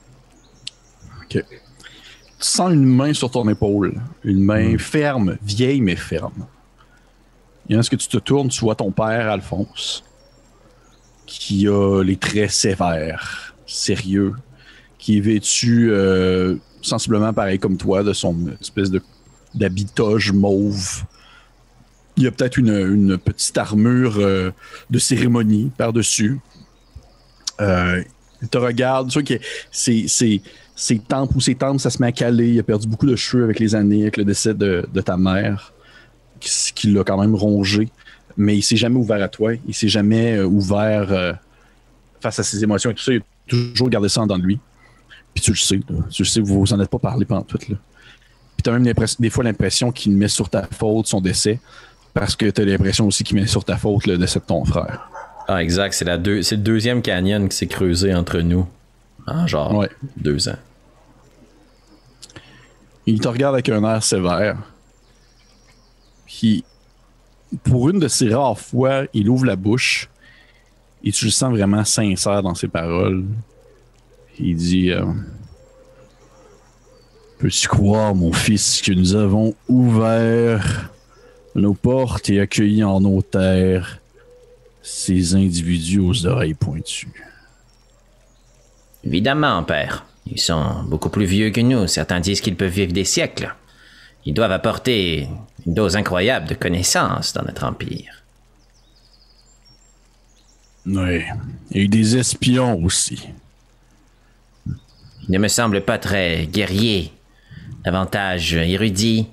[1.24, 1.44] Ok
[2.40, 4.02] tu sens une main sur ton épaule.
[4.24, 4.80] Une main hmm.
[4.80, 6.48] ferme, vieille mais ferme.
[7.70, 10.04] Et lorsque tu te tournes, tu vois ton père, Alphonse,
[11.26, 14.34] qui a les traits sévères, sérieux,
[14.98, 19.02] qui est vêtu euh, sensiblement pareil comme toi, de son espèce de
[19.54, 21.04] d'habitoge mauve.
[22.16, 24.52] Il y a peut-être une, petite armure euh,
[24.90, 26.40] de cérémonie par-dessus.
[27.62, 28.04] Euh,
[28.42, 30.42] il te regarde, tu vois que c'est
[30.80, 32.52] ses tempes ou ses tempes, ça se met à caler.
[32.54, 35.74] Il a perdu beaucoup de cheveux avec les années, avec le décès de, ta mère,
[36.40, 37.90] qui, l'a quand même rongé.
[38.38, 39.52] Mais il s'est jamais ouvert à toi.
[39.68, 41.34] Il s'est jamais euh, ouvert euh,
[42.22, 43.12] face à ses émotions et tout ça.
[43.12, 44.58] Il a toujours gardé ça en dedans de lui.
[45.34, 45.82] Puis tu le sais.
[46.10, 47.60] Tu le sais, vous vous en êtes pas parlé pendant tout.
[47.68, 47.76] Là.
[48.56, 51.60] Puis tu as même des fois l'impression qu'il met sur ta faute son décès.
[52.14, 54.64] Parce que tu as l'impression aussi qu'il met sur ta faute le décès de ton
[54.64, 55.10] frère.
[55.50, 55.92] Ah, exact.
[55.92, 58.66] C'est, la c'est le deuxième canyon qui s'est creusé entre nous.
[59.28, 60.56] En genre deux ans.
[63.10, 64.56] Il te regarde avec un air sévère.
[66.28, 66.64] Puis,
[67.64, 70.10] pour une de ces rares fois, il ouvre la bouche
[71.04, 73.26] et tu le sens vraiment sincère dans ses paroles.
[74.38, 75.06] Il dit euh,
[77.40, 80.92] Peux-tu croire, mon fils, que nous avons ouvert
[81.56, 84.00] nos portes et accueilli en nos terres
[84.84, 87.26] ces individus aux oreilles pointues?
[89.04, 90.06] Évidemment, père.
[90.32, 91.88] Ils sont beaucoup plus vieux que nous.
[91.88, 93.56] Certains disent qu'ils peuvent vivre des siècles.
[94.26, 95.28] Ils doivent apporter
[95.66, 98.24] une dose incroyable de connaissances dans notre empire.
[100.86, 101.24] Oui.
[101.74, 103.30] Eu des espions aussi.
[104.68, 107.14] Il ne me semble pas très guerrier,
[107.84, 109.28] davantage érudit.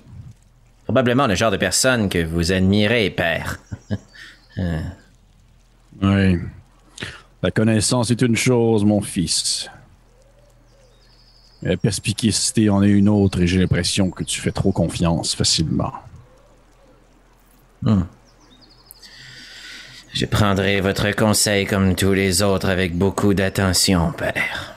[0.84, 3.58] Probablement le genre de personne que vous admirez, père.
[6.02, 6.38] Oui.
[7.42, 9.70] La connaissance est une chose, mon fils.
[11.66, 15.92] La perspicacité en est une autre et j'ai l'impression que tu fais trop confiance facilement.
[20.12, 24.76] Je prendrai votre conseil comme tous les autres avec beaucoup d'attention, père.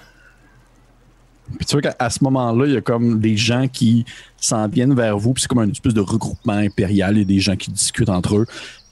[1.58, 4.06] Puis tu vois qu'à à ce moment-là, il y a comme des gens qui
[4.38, 7.17] s'en viennent vers vous, puis c'est comme une espèce de regroupement impérial.
[7.17, 8.47] Il y a des gens qui discutent entre eux.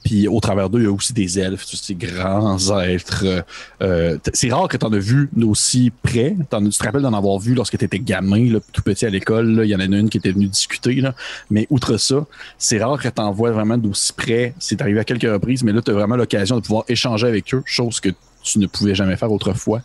[0.08, 3.26] Puis au travers d'eux, il y a aussi des elfes, tous ces grands êtres.
[3.26, 3.42] euh,
[3.82, 6.34] euh, c'est rare que tu en as vu d'aussi près.
[6.40, 9.60] Tu te rappelles d'en avoir vu lorsque tu étais gamin, tout petit à l'école.
[9.66, 11.04] Il y en a une qui était venue discuter.
[11.50, 12.26] Mais outre ça,
[12.58, 14.54] c'est rare que tu en vois vraiment d'aussi près.
[14.60, 17.54] C'est arrivé à quelques reprises, mais là, tu as vraiment l'occasion de pouvoir échanger avec
[17.54, 18.10] eux, chose que
[18.44, 19.82] tu ne pouvais jamais faire autrefois.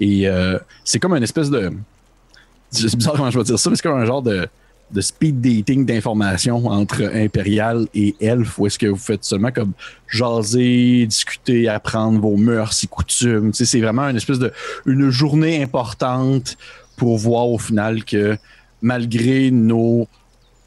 [0.00, 1.70] Et euh, c'est comme une espèce de.
[2.72, 4.48] C'est bizarre comment je vais dire ça, mais c'est comme un genre de,
[4.92, 9.72] de speed dating d'informations entre Impérial et Elf, où est-ce que vous faites seulement comme
[10.06, 13.52] jaser, discuter, apprendre vos mœurs et coutumes.
[13.54, 14.52] C'est vraiment une espèce de
[14.86, 16.56] une journée importante
[16.96, 18.36] pour voir au final que
[18.82, 20.06] malgré nos,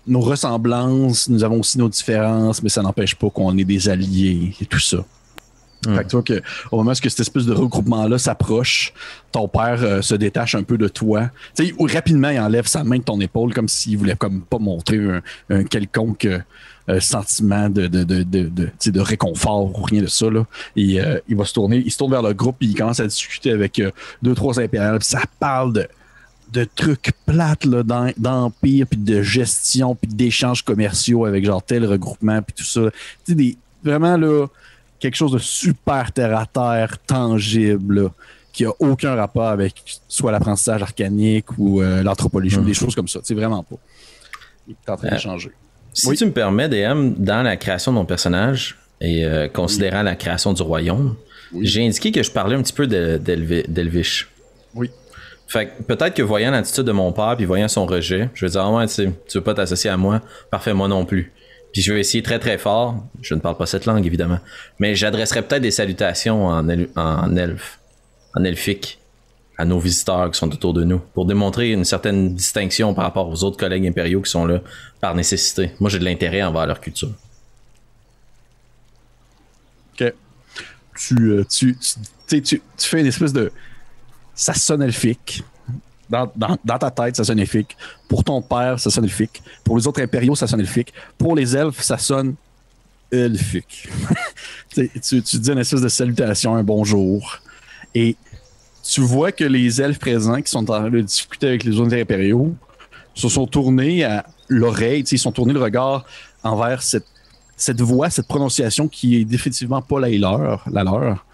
[0.07, 4.55] nos ressemblances, nous avons aussi nos différences, mais ça n'empêche pas qu'on est des alliés
[4.59, 5.05] et tout ça.
[5.93, 8.93] Fait que tu vois que au moment où cette espèce de regroupement-là s'approche,
[9.31, 11.29] ton père euh, se détache un peu de toi.
[11.55, 14.59] Tu sais, rapidement, il enlève sa main de ton épaule comme s'il voulait comme pas
[14.59, 16.27] montrer un, un quelconque
[16.87, 20.29] euh, sentiment de, de, de, de, de, réconfort ou rien de ça.
[20.29, 20.45] Là.
[20.75, 22.99] Et euh, il va se tourner, il se tourne vers le groupe et il commence
[22.99, 24.99] à discuter avec euh, deux, trois impériales.
[24.99, 25.87] Puis ça parle de,
[26.53, 31.85] de trucs plates là, d'em- d'empire, puis de gestion, puis d'échanges commerciaux avec genre tel
[31.85, 32.81] regroupement, puis tout ça.
[33.25, 34.45] Tu sais, des, vraiment là,
[34.99, 38.09] quelque chose de super terre à terre, tangible, là,
[38.53, 39.73] qui a aucun rapport avec
[40.07, 43.19] soit l'apprentissage arcanique ou euh, l'anthropologie ou des choses comme ça.
[43.23, 43.75] C'est vraiment pas.
[44.67, 45.51] Il est en train Euh, d'échanger.
[45.93, 46.17] Si Oui?
[46.17, 50.53] tu me permets, DM, dans la création de mon personnage et euh, considérant la création
[50.53, 51.15] du royaume,
[51.53, 51.65] Oui.
[51.67, 54.29] j'ai indiqué que je parlais un petit peu de- d'Elvi- d'Elvish.
[54.73, 54.89] Oui.
[55.47, 58.51] Fait que peut-être que voyant l'attitude de mon père puis voyant son rejet, je vais
[58.51, 59.05] dire, ah ouais, tu
[59.35, 60.21] veux pas t'associer à moi?
[60.49, 61.31] Parfait, moi non plus.
[61.75, 63.03] Puis je vais essayer très très fort.
[63.21, 64.39] Je ne parle pas cette langue, évidemment.
[64.79, 67.79] Mais j'adresserai peut-être des salutations en, en elfe,
[68.33, 68.97] en elfique,
[69.57, 73.27] à nos visiteurs qui sont autour de nous, pour démontrer une certaine distinction par rapport
[73.27, 74.61] aux autres collègues impériaux qui sont là
[75.01, 75.71] par nécessité.
[75.81, 77.11] Moi, j'ai de l'intérêt envers leur culture.
[79.99, 80.13] Ok.
[80.97, 81.77] Tu, euh, tu,
[82.29, 83.51] tu- tu fais une espèce de.
[84.33, 85.43] Ça sonne elfique.
[86.09, 86.27] Dans,
[86.79, 87.75] ta tête, ça sonne elfique.
[88.07, 89.41] Pour ton père, ça sonne elfique.
[89.63, 90.93] Pour les autres impériaux, ça sonne elfique.
[91.17, 92.35] Pour les elfes, ça sonne
[93.11, 93.87] elfique.
[94.69, 97.39] Tu dis une espèce de salutation, un bonjour.
[97.93, 98.17] Et
[98.83, 101.95] tu vois que les elfes présents qui sont en train de discuter avec les autres
[101.95, 102.53] impériaux
[103.13, 106.05] se sont tournés à l'oreille, ils sont tournés le regard
[106.43, 107.05] envers cette,
[107.55, 111.25] cette voix, cette prononciation qui est définitivement pas la leur, la leur.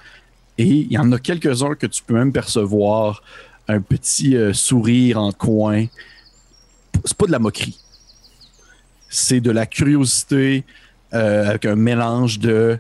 [0.58, 3.24] Et il y en a quelques-uns que tu peux même percevoir
[3.72, 5.86] un petit euh, sourire en coin.
[7.06, 7.80] C'est pas de la moquerie.
[9.10, 10.64] C'est de la curiosité
[11.14, 12.78] euh, avec un mélange de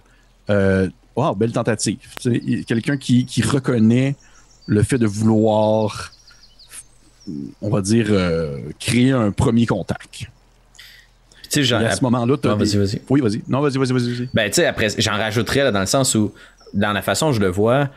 [0.49, 1.99] euh, Wow, belle tentative.
[2.21, 4.15] Tu Quelqu'un qui, qui reconnaît
[4.65, 6.13] le fait de vouloir,
[7.61, 8.07] on va dire,
[8.79, 10.29] créer un premier contact.
[11.49, 13.01] Tu sais, à ce moment-là, Ah, vas-y, vas-y.
[13.09, 13.41] Oui, vas-y.
[13.49, 14.13] Non, vas-y, vas-y, vas-y.
[14.13, 14.29] vas-y.
[14.33, 16.31] Ben, tu sais, après, j'en rajouterais là, dans le sens où,
[16.73, 17.89] dans la façon dont je le vois,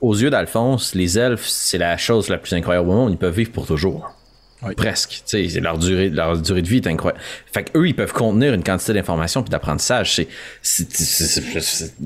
[0.00, 3.12] aux yeux d'Alphonse, les elfes, c'est la chose la plus incroyable au monde.
[3.12, 4.14] Ils peuvent vivre pour toujours.
[4.62, 4.74] Oui.
[4.74, 5.22] Presque.
[5.26, 7.22] Tu sais, leur durée, leur durée de vie est incroyable.
[7.52, 10.26] Fait qu'eux, ils peuvent contenir une quantité d'informations puis d'apprentissage.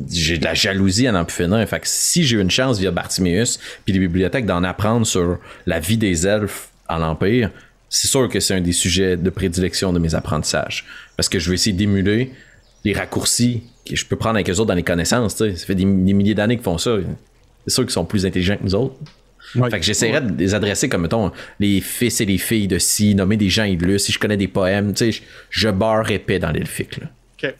[0.08, 1.68] J'ai de la jalousie à n'en plus finir.
[1.68, 5.38] Fait que si j'ai eu une chance via Bartiméus puis les bibliothèques d'en apprendre sur
[5.66, 7.50] la vie des elfes en Empire,
[7.88, 10.84] c'est sûr que c'est un des sujets de prédilection de mes apprentissages.
[11.16, 12.32] Parce que je vais essayer d'émuler
[12.84, 15.36] les raccourcis que je peux prendre avec eux autres dans les connaissances.
[15.36, 15.56] tu sais.
[15.56, 16.98] Ça fait des, des milliers d'années qu'ils font ça.
[17.66, 18.96] C'est sûr qu'ils sont plus intelligents que nous autres.
[19.56, 19.70] Ouais.
[19.70, 23.14] Fait que j'essaierais de les adresser comme, mettons, les fils et les filles de ci,
[23.14, 24.06] nommer des gens illustres.
[24.06, 26.96] Si je connais des poèmes, tu sais, je, je beurre épais dans l'elfique.
[26.98, 27.06] là.
[27.42, 27.54] OK.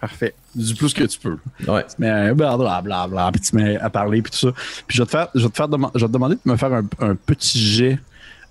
[0.00, 0.34] Parfait.
[0.54, 1.38] Du plus que tu peux.
[1.68, 1.84] Ouais.
[1.98, 4.52] Mais blablabla, bla, puis tu te mets à parler, puis tout ça.
[4.86, 6.40] Puis je vais te faire, je vais te faire dema- je vais te demander de
[6.50, 7.98] me faire un, un petit jet.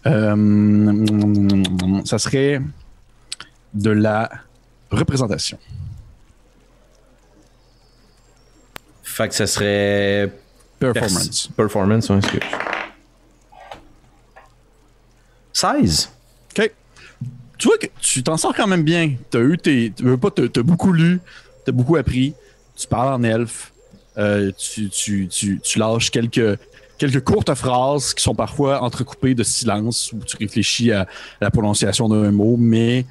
[0.07, 1.05] Euh,
[2.05, 2.61] ça serait
[3.73, 4.29] de la
[4.91, 5.57] représentation.
[9.03, 10.31] Fait que ça serait.
[10.79, 11.49] Performance.
[11.55, 12.41] Performance, ouais, excuse.
[15.53, 16.09] 16.
[16.57, 16.71] OK.
[17.57, 19.15] Tu vois que tu t'en sors quand même bien.
[19.29, 19.93] T'as eu tes.
[19.95, 21.21] Tu veux pas, t'as t'as beaucoup lu,
[21.65, 22.33] t'as beaucoup appris,
[22.75, 23.71] tu parles en elfe.
[24.17, 26.57] Euh, tu, tu, tu, tu lâches quelques,
[26.97, 31.05] quelques courtes phrases qui sont parfois entrecoupées de silence où tu réfléchis à,
[31.41, 33.05] la prononciation d'un mot, mais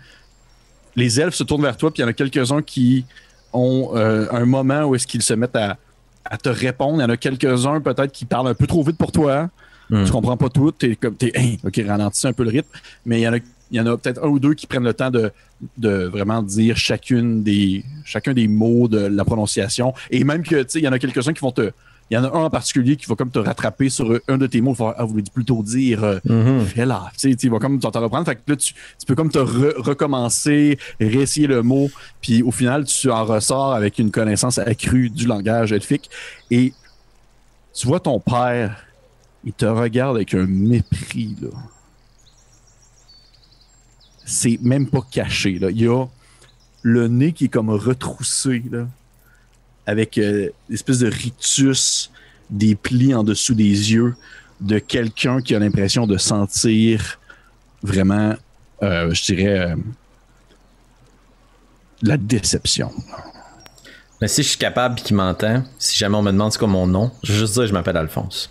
[0.97, 3.05] les elfes se tournent vers toi, puis il y en a quelques-uns qui
[3.53, 5.77] ont euh, un moment où est-ce qu'ils se mettent à,
[6.25, 6.99] à te répondre.
[6.99, 9.51] Il y en a quelques-uns peut-être qui parlent un peu trop vite pour toi.
[9.91, 10.05] Hmm.
[10.05, 10.73] Tu comprends pas tout.
[10.73, 12.69] T'es comme t'es Hein, ok ralentis un peu le rythme.
[13.05, 14.85] Mais il y en a, il y en a peut-être un ou deux qui prennent
[14.85, 15.31] le temps de,
[15.77, 19.93] de vraiment dire chacune des chacun des mots de la prononciation.
[20.11, 21.71] Et même que tu sais, il y en a quelques-uns qui vont te.
[22.15, 24.47] Il y en a un en particulier qui va comme te rattraper sur un de
[24.47, 24.73] tes mots.
[24.73, 26.65] Il va ah, vous voulez plutôt dire euh, Mhm.
[26.87, 27.11] là.
[27.19, 28.25] Tu sais, va comme t'en t'en reprendre.
[28.25, 31.91] Fait que là, tu, tu peux comme te re- recommencer, réessayer le mot.
[32.21, 36.09] Puis au final, tu en ressors avec une connaissance accrue du langage elfique.
[36.53, 36.73] Et
[37.75, 38.85] tu vois ton père,
[39.45, 41.49] il te regarde avec un mépris, là.
[44.25, 45.71] C'est même pas caché, là.
[45.71, 46.07] Il y a
[46.83, 48.87] le nez qui est comme retroussé, là,
[49.87, 52.11] avec euh, une espèce de rictus,
[52.51, 54.15] des plis en dessous des yeux
[54.61, 57.19] de quelqu'un qui a l'impression de sentir
[57.83, 58.35] vraiment,
[58.83, 59.77] euh, je dirais, euh,
[62.03, 62.91] la déception.
[64.21, 66.69] Mais si je suis capable et qu'il m'entend, si jamais on me demande c'est quoi
[66.69, 68.51] mon nom, je vais juste dire que je m'appelle Alphonse.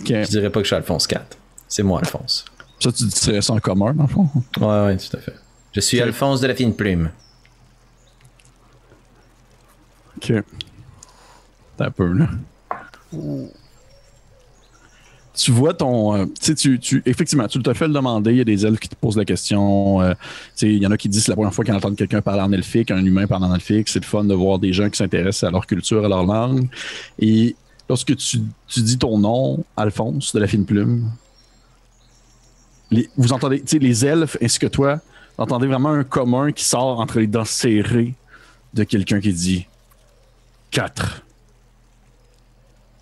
[0.00, 0.08] Ok.
[0.08, 1.38] Je dirais pas que je suis Alphonse 4.
[1.68, 2.44] C'est moi, Alphonse.
[2.80, 4.28] Ça, tu dirais ça en commun, dans le fond?
[4.60, 5.34] Ouais, ouais, tout à fait.
[5.72, 6.00] Je suis.
[6.00, 7.10] Alphonse de la fine plume.
[10.16, 10.32] Ok.
[11.76, 12.28] T'as peu, là.
[15.36, 16.14] Tu vois ton.
[16.14, 18.30] euh, tu tu, effectivement, tu te fais le demander.
[18.30, 20.00] Il y a des elfes qui te posent la question.
[20.00, 20.14] euh,
[20.62, 22.52] il y en a qui disent c'est la première fois qu'ils entendent quelqu'un parler en
[22.52, 23.88] elfique, un humain parler en elfique.
[23.88, 26.68] C'est le fun de voir des gens qui s'intéressent à leur culture, à leur langue.
[27.18, 27.56] Et
[27.88, 31.10] lorsque tu, tu dis ton nom, Alphonse, de la fine plume,
[32.92, 35.00] les- vous entendez, tu sais, les elfes ainsi que toi,
[35.36, 38.14] vous entendez vraiment un commun qui sort entre les dents serrées
[38.72, 39.66] de quelqu'un qui dit
[40.74, 41.22] 4.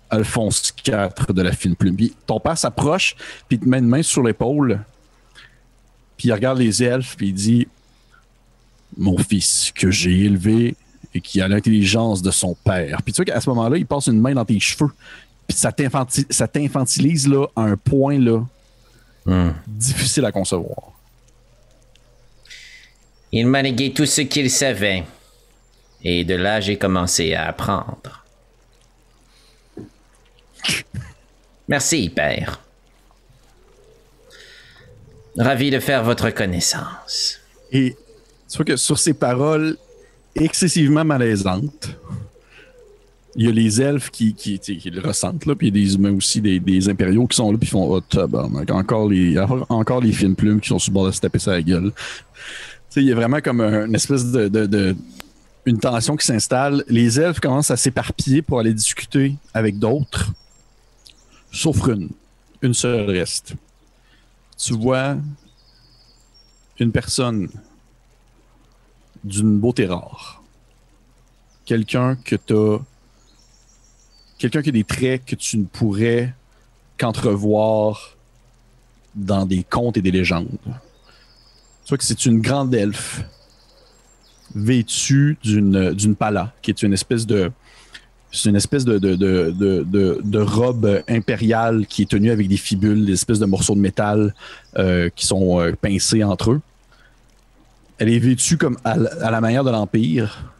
[0.09, 1.95] Alphonse 4 de la fine plume.
[1.95, 3.15] Puis ton père s'approche,
[3.47, 4.79] puis il te met une main sur l'épaule,
[6.17, 7.67] puis il regarde les elfes, puis il dit
[8.95, 10.75] Mon fils que j'ai élevé
[11.15, 13.01] et qui a l'intelligence de son père.
[13.03, 14.91] Puis tu vois qu'à ce moment-là, il passe une main dans tes cheveux,
[15.47, 18.43] puis ça t'infanti- ça t'infantilise là, à un point là,
[19.25, 19.51] Hmm.
[19.65, 20.91] difficile à concevoir.
[23.31, 25.05] Il m'a légué tout ce qu'il savait.
[26.03, 28.23] Et de là, j'ai commencé à apprendre.
[31.67, 32.59] Merci, père.
[35.37, 37.39] Ravi de faire votre connaissance.
[37.71, 37.95] Et
[38.51, 39.77] tu que sur ces paroles
[40.35, 41.89] excessivement malaisantes,
[43.35, 44.59] il y a les elfes qui, qui,
[44.91, 47.57] le ressentent, là, puis il y a des humains aussi, des, impériaux qui sont là,
[47.57, 51.05] puis font Oh, tabarnak, encore les, encore les fines plumes qui sont sur le bord
[51.07, 51.91] de se taper sa gueule.
[52.95, 54.95] Il y a vraiment comme un- une espèce de-
[55.65, 56.83] une tension qui s'installe.
[56.87, 60.31] Les elfes commencent à s'éparpiller pour aller discuter avec d'autres,
[61.51, 62.09] sauf une.
[62.61, 63.55] Une seule reste.
[64.57, 65.17] Tu vois
[66.79, 67.49] une personne
[69.23, 70.41] d'une beauté rare.
[71.65, 72.79] Quelqu'un que t'as.
[74.37, 76.33] Quelqu'un qui a des traits que tu ne pourrais
[76.97, 78.15] qu'entrevoir
[79.15, 80.57] dans des contes et des légendes.
[80.63, 83.23] Tu vois que c'est une grande elfe
[84.55, 87.51] vêtue d'une pala, qui est une espèce de.
[88.45, 88.57] Une
[90.37, 94.33] robe impériale qui est tenue avec des fibules, des espèces de morceaux de métal
[94.75, 96.61] euh, qui sont euh, pincés entre eux.
[97.99, 100.51] Elle est vêtue comme à, la- manière de l'Empire.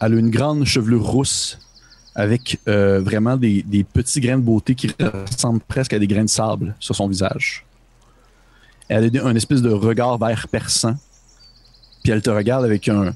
[0.00, 1.56] Elle a une grande chevelure rousse
[2.16, 6.24] avec euh, vraiment des, des petits grains de beauté qui ressemblent presque à des grains
[6.24, 7.64] de sable sur son visage.
[8.88, 10.96] Elle a un espèce de regard vert perçant.
[12.02, 13.14] Puis elle te regarde avec un,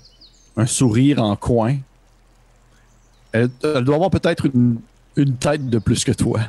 [0.66, 1.76] sourire en coin.
[3.32, 4.80] Elle, elle doit avoir peut-être une,
[5.16, 6.40] une tête de plus que toi.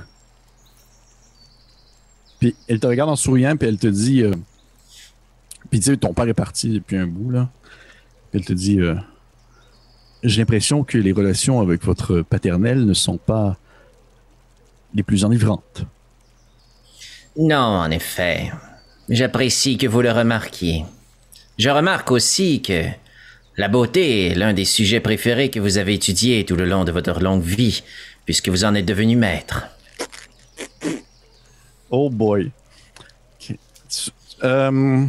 [2.40, 4.34] Puis elle te regarde en souriant, puis elle te dit euh,
[5.70, 7.50] puis tu sais, ton père est parti depuis un bout, là.
[8.32, 8.96] Puis elle te dit euh,
[10.24, 13.58] J'ai l'impression que les relations avec votre paternel ne sont pas
[14.94, 15.84] les plus enivrantes.
[17.38, 18.52] Non, en effet.
[19.10, 20.86] J'apprécie que vous le remarquiez.
[21.58, 22.84] Je remarque aussi que
[23.58, 26.92] la beauté est l'un des sujets préférés que vous avez étudiés tout le long de
[26.92, 27.84] votre longue vie,
[28.26, 29.64] puisque vous en êtes devenu maître.
[31.90, 32.52] Oh boy.
[33.40, 33.58] Ok.
[33.90, 34.12] Tu-
[34.44, 35.06] euh,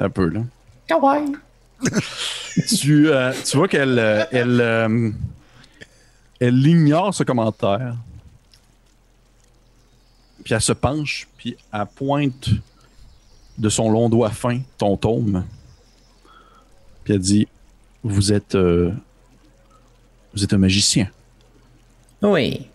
[0.00, 0.40] un peu, là.
[2.78, 5.10] tu, euh, tu vois qu'elle euh, elle, euh,
[6.40, 7.94] elle ignore ce commentaire.
[10.44, 12.48] Puis elle se penche, puis elle pointe
[13.58, 15.44] de son long doigt fin ton tome.
[17.04, 17.48] Puis elle dit
[18.02, 18.54] vous êtes.
[18.54, 18.92] euh,
[20.34, 21.08] vous êtes un magicien.
[22.22, 22.68] Oui.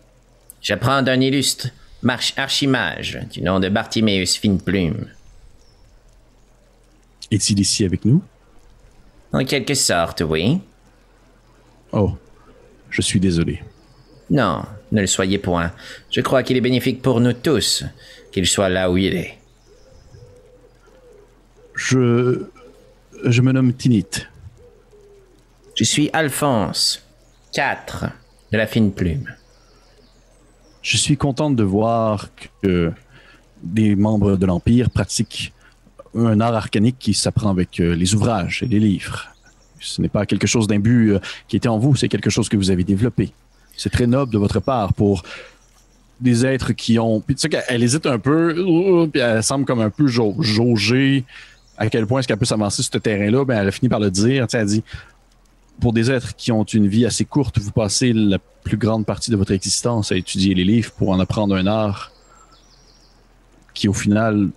[0.61, 1.67] J'apprends d'un illustre
[2.01, 5.07] marche archimage du nom de Bartiméus Fineplume.
[7.31, 8.21] Est-il ici avec nous?
[9.31, 10.59] En quelque sorte, oui.
[11.91, 12.13] Oh,
[12.89, 13.63] je suis désolé.
[14.29, 15.71] Non, ne le soyez point.
[16.11, 17.83] Je crois qu'il est bénéfique pour nous tous
[18.31, 19.37] qu'il soit là où il est.
[21.93, 22.41] Je.
[23.25, 24.27] Je me nomme Tinit.
[25.75, 27.03] Je suis Alphonse,
[27.53, 28.05] 4
[28.51, 29.29] de la fine plume.
[30.81, 32.29] Je suis contente de voir
[32.63, 32.91] que
[33.61, 35.53] des membres de l'Empire pratiquent
[36.15, 39.27] un art arcanique qui s'apprend avec euh, les ouvrages et les livres.
[39.79, 42.57] Ce n'est pas quelque chose d'imbu euh, qui était en vous, c'est quelque chose que
[42.57, 43.31] vous avez développé.
[43.77, 45.21] C'est très noble de votre part pour
[46.19, 47.21] des êtres qui ont.
[47.21, 48.53] Puis tu sais qu'elle hésite un peu,
[49.11, 51.23] puis elle semble comme un peu jau- jauger
[51.77, 53.45] à quel point est-ce qu'elle peut s'avancer sur ce terrain-là?
[53.45, 54.47] Ben, elle a fini par le dire.
[54.53, 54.83] Elle dit
[55.79, 59.31] pour des êtres qui ont une vie assez courte, vous passez la plus grande partie
[59.31, 62.11] de votre existence à étudier les livres pour en apprendre un art
[63.73, 64.49] qui, au final,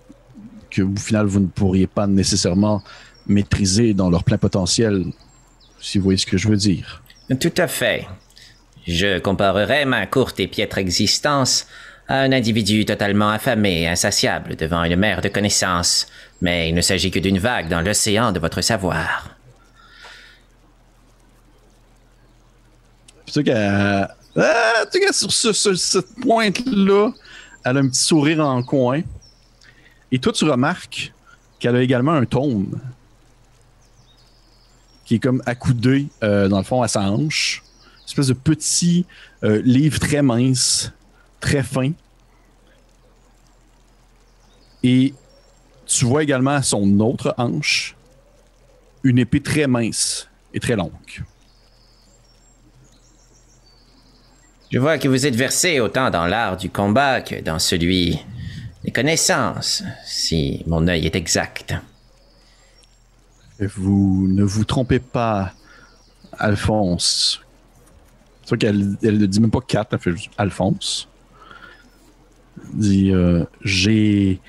[0.69, 2.83] que au final, vous ne pourriez pas nécessairement
[3.25, 5.05] maîtriser dans leur plein potentiel,
[5.81, 7.01] si vous voyez ce que je veux dire.
[7.39, 8.07] Tout à fait.
[8.85, 11.67] Je comparerais ma courte et piètre existence
[12.09, 16.07] un individu totalement affamé insatiable devant une mer de connaissances,
[16.41, 19.35] mais il ne s'agit que d'une vague dans l'océan de votre savoir.
[23.27, 24.07] Sais qu'elle-
[24.39, 27.11] Ah, sur ce, ce- cette pointe-là,
[27.65, 29.01] elle a un petit sourire en coin.
[30.11, 31.11] Et toi, tu remarques
[31.59, 32.79] qu'elle a également un tome
[35.05, 37.63] qui est comme accoudé, euh, dans le fond, à sa hanche.
[38.01, 39.05] Une espèce de petit
[39.43, 40.91] euh, livre très mince,
[41.39, 41.91] très fin.
[44.83, 45.13] Et
[45.85, 47.95] tu vois également à son autre hanche
[49.03, 50.91] une épée très mince et très longue.
[54.69, 58.19] Je vois que vous êtes versé autant dans l'art du combat que dans celui
[58.83, 61.73] des connaissances, si mon œil est exact.
[63.59, 65.53] Vous ne vous trompez pas,
[66.37, 67.41] Alphonse.
[68.43, 71.07] C'est vrai qu'elle elle ne dit même pas 4, elle fait juste Alphonse.
[72.73, 74.39] Dit euh, J'ai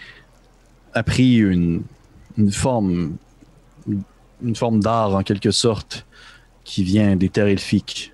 [0.94, 1.82] appris une,
[2.36, 3.16] une forme,
[4.42, 6.06] une forme d'art en quelque sorte
[6.64, 8.12] qui vient des terres elfiques.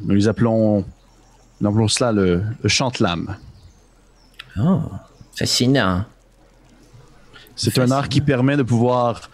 [0.00, 0.84] Nous les appelons,
[1.60, 3.36] nous appelons cela le, le chante-lame.
[4.58, 4.80] Oh,
[5.36, 6.04] fascinant.
[7.56, 9.30] C'est un art qui permet de pouvoir,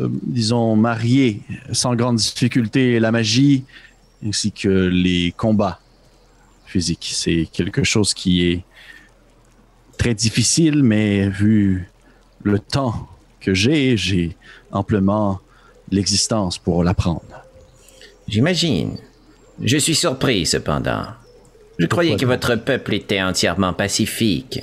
[0.00, 3.64] euh, disons, marier sans grande difficulté la magie
[4.24, 5.80] ainsi que les combats
[6.66, 7.10] physiques.
[7.12, 8.64] C'est quelque chose qui est
[9.96, 11.88] très difficile, mais vu
[12.42, 13.08] le temps
[13.40, 14.36] que j'ai, j'ai
[14.72, 15.40] amplement
[15.90, 17.44] l'existence pour l'apprendre.
[18.28, 18.96] J'imagine.
[19.62, 21.06] Je suis surpris, cependant.
[21.78, 24.60] Je croyais que votre peuple était entièrement pacifique.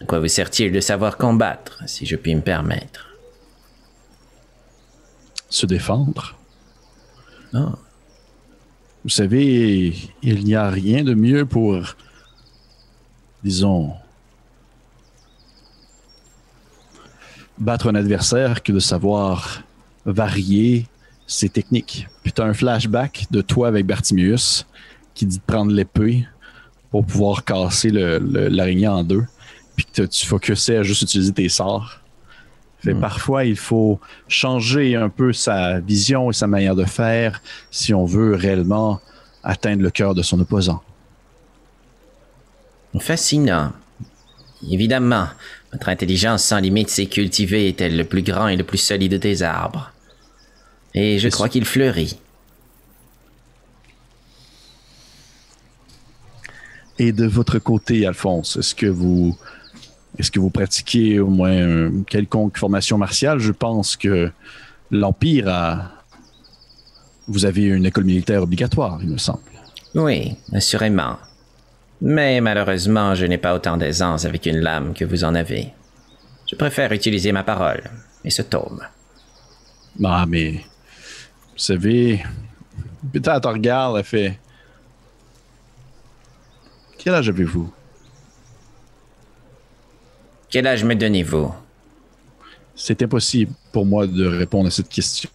[0.00, 3.08] À quoi vous sert-il de savoir combattre, si je puis me permettre?
[5.48, 6.36] Se défendre.
[7.54, 7.74] Oh,
[9.04, 11.96] Vous savez, il n'y a rien de mieux pour,
[13.42, 13.92] disons,
[17.60, 19.62] battre un adversaire que de savoir
[20.06, 20.86] varier
[21.26, 22.08] ses techniques.
[22.22, 24.66] Puis tu as un flashback de toi avec Bartimius
[25.14, 26.26] qui dit de prendre l'épée
[26.90, 29.24] pour pouvoir casser le- le- l'araignée en deux.
[29.76, 32.00] Puis que tu focusais à juste utiliser tes sorts.
[32.82, 37.92] Fait parfois, il faut changer un peu sa vision et sa manière de faire si
[37.92, 39.00] on veut réellement
[39.42, 40.82] atteindre le cœur de son opposant.
[42.98, 43.72] fascinant.
[44.68, 45.28] Évidemment,
[45.72, 49.42] votre intelligence sans limite s'est cultivée tel le plus grand et le plus solide des
[49.42, 49.92] arbres?
[50.94, 52.18] Et je crois qu'il fleurit.
[56.98, 59.36] Et de votre côté, Alphonse, est-ce que vous
[60.18, 63.38] est-ce que vous pratiquez au moins une quelconque formation martiale?
[63.38, 64.30] Je pense que
[64.90, 65.92] l'Empire a.
[67.26, 69.40] Vous avez une école militaire obligatoire, il me semble.
[69.94, 71.16] Oui, assurément.
[72.00, 75.72] Mais malheureusement, je n'ai pas autant d'aisance avec une lame que vous en avez.
[76.50, 77.82] Je préfère utiliser ma parole
[78.24, 78.80] et ce tome.
[80.04, 80.52] Ah, mais.
[80.52, 82.24] Vous savez.
[83.12, 84.38] Putain, elle te regarde, elle fait.
[86.98, 87.72] Quel âge avez-vous?
[90.50, 91.54] Quel âge me donnez-vous?
[92.74, 95.30] C'est impossible pour moi de répondre à cette question.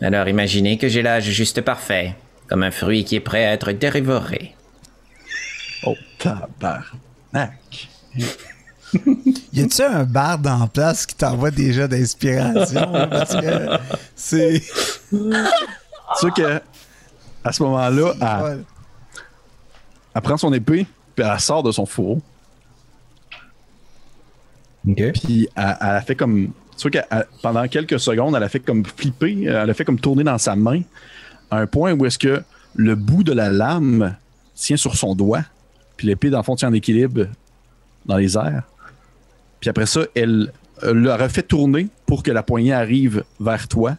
[0.00, 2.14] Alors imaginez que j'ai l'âge juste parfait,
[2.48, 4.55] comme un fruit qui est prêt à être dévoré.
[6.18, 7.88] Tabarnak.
[9.52, 12.92] Y a-tu un barde en place qui t'envoie déjà d'inspiration?
[13.10, 13.78] Parce que
[14.14, 14.62] c'est.
[15.10, 15.32] tu
[16.20, 16.60] sais que
[17.44, 18.64] à ce moment-là, elle,
[20.14, 22.20] elle prend son épée, puis elle sort de son fourreau.
[24.88, 25.12] Ok.
[25.12, 26.50] Puis elle, elle a fait comme.
[26.76, 29.98] Tu vois que pendant quelques secondes, elle a fait comme flipper, elle a fait comme
[29.98, 30.82] tourner dans sa main,
[31.50, 32.42] à un point où est-ce que
[32.74, 34.14] le bout de la lame
[34.54, 35.42] tient sur son doigt,
[35.96, 37.26] puis l'épée, dans le fond, tient en équilibre
[38.04, 38.64] dans les airs.
[39.60, 43.96] Puis après ça, elle, le refait tourner pour que la poignée arrive vers toi.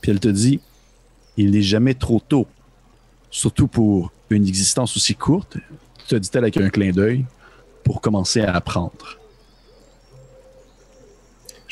[0.00, 0.60] Puis elle te dit
[1.36, 2.46] Il n'est jamais trop tôt,
[3.30, 5.58] surtout pour une existence aussi courte,
[6.08, 7.24] te dit-elle avec un clin d'œil,
[7.84, 9.18] pour commencer à apprendre.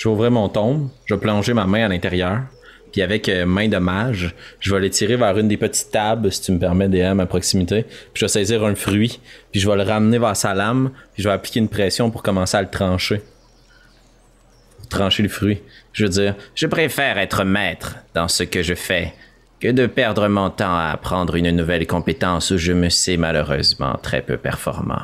[0.07, 2.43] Ouvrir mon tombe, je plonger ma main à l'intérieur,
[2.95, 6.31] puis avec euh, main de mage, je vais les tirer vers une des petites tables,
[6.31, 9.19] si tu me permets, DM à proximité, puis je vais saisir un fruit,
[9.51, 12.23] puis je vais le ramener vers sa lame, puis je vais appliquer une pression pour
[12.23, 13.21] commencer à le trancher.
[14.91, 15.61] Trancher le fruit.
[15.93, 19.13] Je veux dire, Je préfère être maître dans ce que je fais
[19.59, 23.99] que de perdre mon temps à apprendre une nouvelle compétence où je me sais malheureusement
[24.05, 25.03] très peu performant.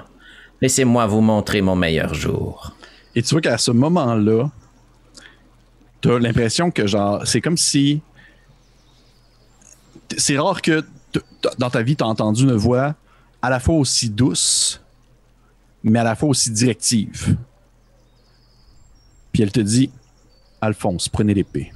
[0.62, 2.72] Laissez-moi vous montrer mon meilleur jour.
[3.16, 4.48] Et tu vois qu'à ce moment-là,
[6.00, 8.02] t'as l'impression que genre, c'est comme si.
[10.16, 10.84] C'est rare que
[11.58, 12.94] dans ta vie, t'as entendu une voix
[13.42, 14.80] à la fois aussi douce,
[15.82, 17.36] mais à la fois aussi directive.
[19.32, 19.90] Puis elle te dit
[20.60, 21.72] Alphonse, prenez l'épée.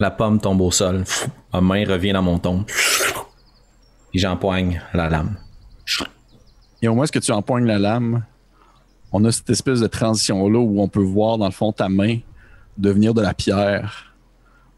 [0.00, 1.04] la pomme tombe au sol,
[1.52, 2.64] ma main revient dans mon tombe,
[4.10, 5.36] puis j'empoigne la lame.
[6.82, 8.24] Et au moins, ce que tu empoignes la lame,
[9.10, 12.18] on a cette espèce de transition-là où on peut voir, dans le fond, ta main
[12.78, 14.14] devenir de la pierre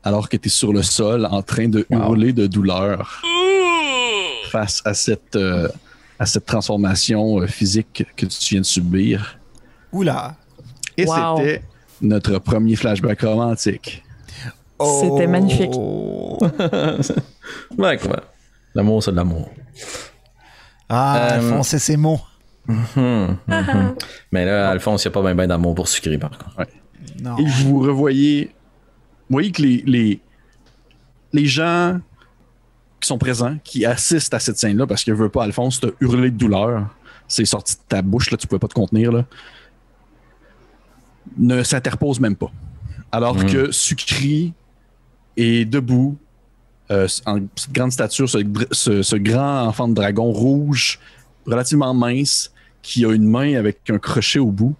[0.02, 3.22] alors que tu es sur le sol en train de hurler de douleur
[4.50, 5.68] face à cette, euh,
[6.18, 9.38] à cette transformation euh, physique que tu viens de subir.
[9.92, 10.34] Oula.
[10.96, 11.36] Et Wow.
[11.38, 11.62] c'était
[12.00, 14.02] notre premier flashback romantique.
[15.00, 15.72] C'était magnifique.
[16.32, 16.38] Oh.
[17.76, 18.22] Ouais, quoi.
[18.74, 19.50] L'amour, c'est de l'amour.
[20.88, 22.20] Ah, Euh, Alphonse, c'est ses mots.
[22.68, 23.36] Hum, hum.
[24.32, 26.70] Mais là, Alphonse, il n'y a pas bien ben d'amour pour sucrer, par contre.
[27.22, 27.36] Non.
[27.38, 28.46] Et vous revoyez,
[29.28, 30.20] vous voyez que les, les,
[31.32, 32.00] les gens
[33.00, 36.30] qui sont présents, qui assistent à cette scène-là, parce que veut pas, Alphonse, t'as hurlé
[36.30, 36.86] de douleur,
[37.28, 39.24] c'est sorti de ta bouche, là, tu pouvais pas te contenir, là,
[41.36, 42.50] ne s'interposent même pas.
[43.12, 43.46] Alors Mm.
[43.46, 44.52] que Sucri
[45.36, 46.18] est debout,
[46.90, 47.38] euh, en
[47.72, 50.98] grande stature, ce, dr- ce- ce grand enfant de dragon rouge,
[51.46, 54.74] relativement mince, qui a une main avec un crochet au bout,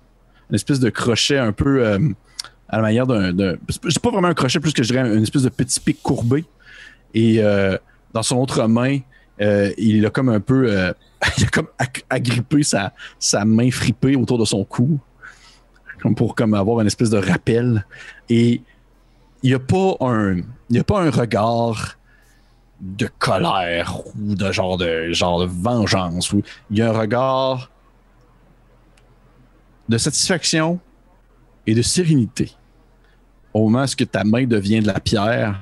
[0.50, 1.98] une espèce de crochet un peu euh,
[2.68, 3.32] à la manière d'un.
[3.68, 6.44] C'est pas vraiment un crochet, plus que je dirais une espèce de petit pic courbé.
[7.14, 7.76] Et euh,
[8.12, 8.98] dans son autre main,
[9.40, 10.66] euh, il a comme un peu.
[11.38, 14.98] il a comme ag- agrippé sa, sa main fripée autour de son cou.
[16.02, 17.84] Comme pour comme avoir une espèce de rappel.
[18.28, 18.62] Et
[19.42, 20.36] il n'y a pas un.
[20.70, 21.96] Il a pas un regard
[22.80, 26.32] de colère ou de genre de genre de vengeance.
[26.70, 27.70] Il y a un regard
[29.90, 30.78] de satisfaction
[31.66, 32.52] et de sérénité
[33.52, 35.60] au moment où ta main devient de la pierre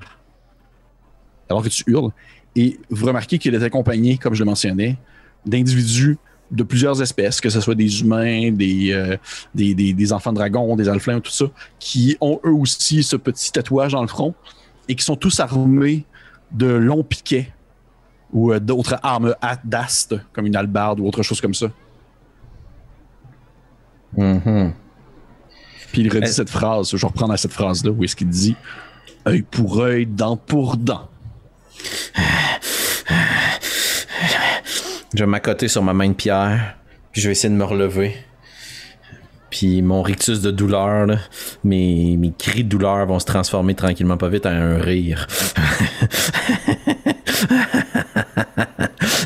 [1.49, 2.11] alors que tu hurles.
[2.55, 4.99] Et vous remarquez qu'il est accompagné, comme je le mentionnais,
[5.47, 6.19] d'individus
[6.51, 11.31] de plusieurs espèces, que ce soit des humains, des, euh, enfants dragons, des alflins, tout
[11.31, 11.47] ça,
[11.79, 14.35] qui ont eux aussi ce petit tatouage dans le front
[14.89, 16.05] et qui sont tous armés
[16.53, 17.51] de longs piquets
[18.33, 21.69] ou euh, d'autres armes d'ast, comme une albarde ou autre chose comme ça.
[24.17, 24.73] Mhm.
[25.93, 28.29] Puis il redit Euh, cette phrase, je vais reprendre à cette phrase-là, où est-ce qu'il
[28.29, 28.57] dit
[29.27, 31.09] œil pour œil, dent pour dent.
[35.15, 36.77] Je vais m'accoter sur ma main de pierre,
[37.13, 38.15] puis je vais essayer de me relever.
[39.51, 41.17] Puis mon rictus de douleur, là,
[41.65, 45.27] mes, mes cris de douleur vont se transformer tranquillement pas vite en un rire.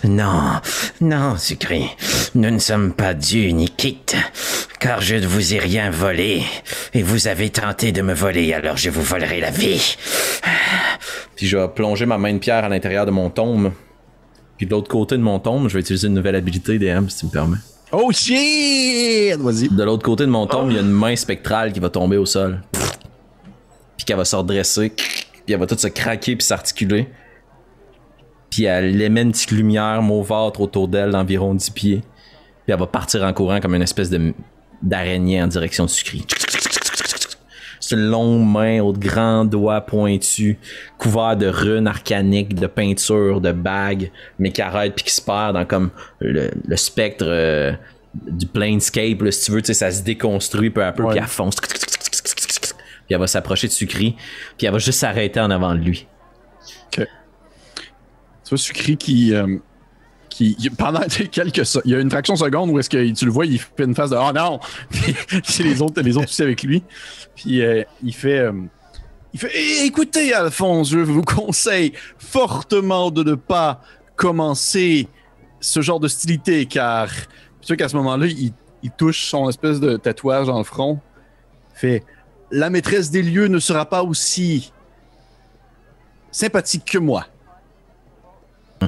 [0.05, 0.61] Non,
[1.01, 1.85] non, Sucré,
[2.35, 4.17] nous ne sommes pas dus ni quittes,
[4.81, 6.43] car je ne vous ai rien volé,
[6.93, 9.97] et vous avez tenté de me voler, alors je vous volerai la vie.
[11.37, 13.73] Puis je vais plonger ma main de pierre à l'intérieur de mon tombe.
[14.57, 17.19] Puis de l'autre côté de mon tombe, je vais utiliser une nouvelle habilité DM, si
[17.21, 17.59] tu me permets.
[17.93, 19.37] Oh shit!
[19.39, 19.69] Vas-y.
[19.69, 22.17] De l'autre côté de mon tombe, il y a une main spectrale qui va tomber
[22.17, 22.61] au sol.
[23.97, 24.91] Puis qu'elle va se redresser.
[24.91, 27.09] Puis elle va tout se craquer puis s'articuler.
[28.53, 32.03] Puis elle émet une petite lumière mauvâtre autour d'elle d'environ 10 pieds.
[32.65, 34.35] Puis elle va partir en courant comme une espèce de
[34.83, 36.27] d'araignée en direction de Sucri.
[37.81, 40.57] C'est une longue main aux grands doigts pointus,
[40.99, 45.55] couvert de runes arcaniques, de peintures, de bagues, mais qui arrêtent puis qui se perd
[45.55, 45.91] dans comme
[46.21, 47.73] le, le spectre euh,
[48.15, 51.19] du planescape, là, si tu veux, tu sais, ça se déconstruit peu à peu puis
[51.19, 51.71] elle fonce Puis
[53.09, 54.15] elle va s'approcher de Sucri,
[54.59, 56.07] puis elle va juste s'arrêter en avant de lui.
[58.45, 59.35] Tu vois Sucri qui.
[59.35, 59.59] euh,
[60.33, 63.31] qui pendant quelques il y a une fraction de seconde où est-ce que tu le
[63.31, 64.61] vois il fait une face de oh non!
[64.91, 66.83] Puis les autres les autres aussi avec lui.
[67.37, 68.53] Puis euh, il fait euh,
[69.35, 73.83] il fait Eh, écoutez Alphonse je vous conseille fortement de ne pas
[74.17, 75.09] commencer
[75.61, 77.09] ce genre d'hostilité car
[77.61, 80.99] tu vois qu'à ce moment-là il, il touche son espèce de tatouage dans le front.
[81.75, 82.05] Fait
[82.51, 84.73] la maîtresse des lieux ne sera pas aussi
[86.31, 87.27] sympathique que moi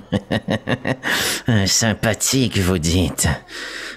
[1.67, 3.29] Sympathique, vous dites.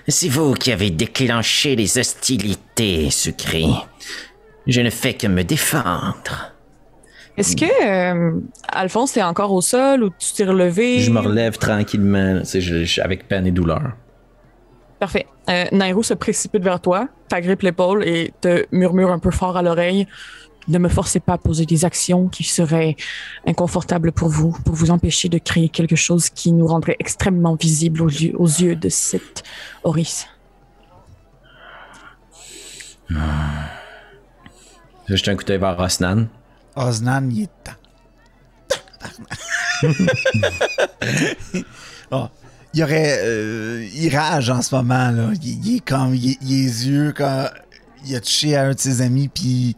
[0.08, 3.66] C'est vous qui avez déclenché les hostilités, Sucré.
[4.66, 6.54] Je ne fais que me défendre.
[7.38, 11.00] Est-ce que euh, Alphonse est encore au sol ou tu t'es relevé?
[11.02, 13.92] Je me relève tranquillement, je- je- avec peine et douleur.
[15.00, 15.28] Parfait.
[15.50, 19.62] Euh, Nairo se précipite vers toi, t'agrippe l'épaule et te murmure un peu fort à
[19.62, 20.08] l'oreille.
[20.68, 22.96] Ne me forcez pas à poser des actions qui seraient
[23.46, 28.02] inconfortables pour vous, pour vous empêcher de créer quelque chose qui nous rendrait extrêmement visible
[28.02, 29.44] aux, yeux- aux yeux de cette
[29.84, 30.28] Oris.
[35.08, 36.28] Je jette un coup d'œil vers Osnan.
[36.76, 37.72] Osnan, il est temps.
[42.10, 42.28] Oh,
[42.74, 43.20] il y aurait.
[43.22, 45.30] euh, il rage en ce moment, là.
[45.44, 46.16] Il, il est comme.
[46.16, 47.50] Il, est- il est les yeux quand.
[48.06, 49.76] Il a touché à un de ses amis, puis.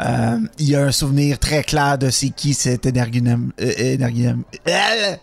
[0.00, 3.52] Euh, il a un souvenir très clair de c'est qui cet énergunum.
[3.60, 4.44] Euh, énergunum.
[4.68, 5.16] Euh,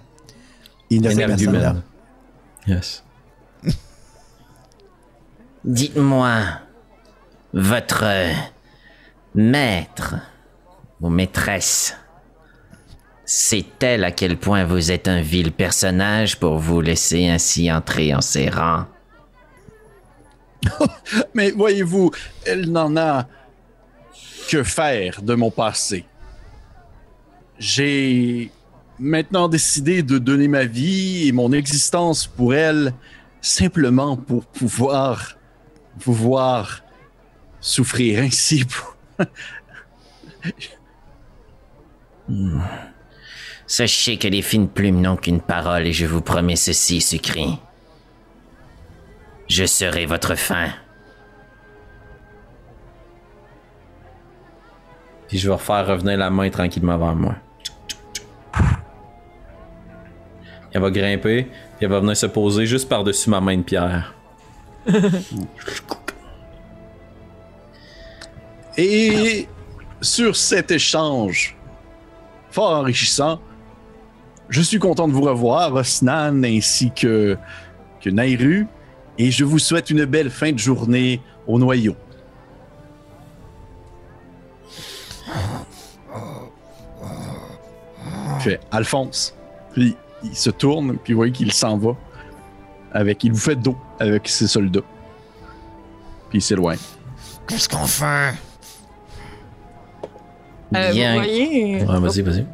[0.90, 1.82] Énergumène.
[2.68, 3.04] Yes.
[5.64, 6.42] Dites-moi,
[7.54, 8.32] votre euh,
[9.36, 10.16] maître
[11.02, 11.96] ou maîtresse,
[13.26, 18.22] sait-elle à quel point vous êtes un vil personnage pour vous laisser ainsi entrer en
[18.22, 18.86] ses rangs?
[21.34, 22.12] Mais voyez-vous,
[22.46, 23.28] elle n'en a
[24.50, 26.06] que faire de mon passé.
[27.60, 28.52] J'ai
[29.00, 32.94] maintenant décidé de donner ma vie et mon existence pour elle,
[33.42, 35.38] simplement pour pouvoir
[35.98, 36.84] vous voir
[37.60, 38.66] souffrir ainsi.
[43.68, 47.46] Sachez que les fines plumes n'ont qu'une parole et je vous promets ceci, Sucré.
[49.48, 50.70] Je serai votre fin.
[55.32, 57.36] Puis je vais refaire revenir la main tranquillement vers moi.
[60.74, 64.14] Elle va grimper, puis elle va venir se poser juste par-dessus ma main de pierre.
[68.78, 69.48] Et
[70.02, 71.56] sur cet échange
[72.50, 73.40] fort enrichissant,
[74.50, 77.38] je suis content de vous revoir, Osnan ainsi que,
[78.02, 78.68] que Nairu,
[79.18, 81.96] et je vous souhaite une belle fin de journée au noyau.
[88.42, 89.36] Fait Alphonse.
[89.74, 91.96] Puis il se tourne, puis vous voyez qu'il s'en va.
[92.94, 94.82] Avec, il vous fait dos avec ses soldats.
[96.30, 96.78] Puis il s'éloigne.
[97.48, 98.34] Qu'est-ce qu'on fait?
[100.76, 101.14] Euh, Bien.
[101.14, 102.46] vous voyez, Ouais, vas-y, vas-y.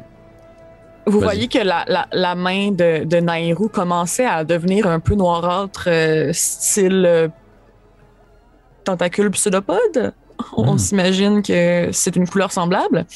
[1.06, 1.22] vous vas-y.
[1.24, 5.84] voyez que la, la, la main de, de Nairou commençait à devenir un peu noirâtre,
[5.88, 7.28] euh, style euh,
[8.84, 10.12] tentacule pseudopode?
[10.56, 10.78] On Hmm.
[10.78, 13.06] s'imagine que c'est une couleur semblable.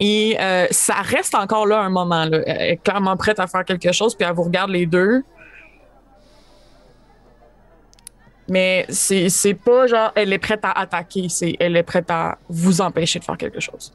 [0.00, 2.24] Et euh, ça reste encore là un moment.
[2.24, 2.40] Là.
[2.46, 5.22] Elle est clairement prête à faire quelque chose, puis elle vous regarde les deux.
[8.48, 12.38] Mais c'est c'est pas genre elle est prête à attaquer, c'est elle est prête à
[12.48, 13.92] vous empêcher de faire quelque chose.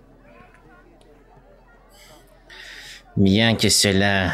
[3.18, 4.32] Bien que cela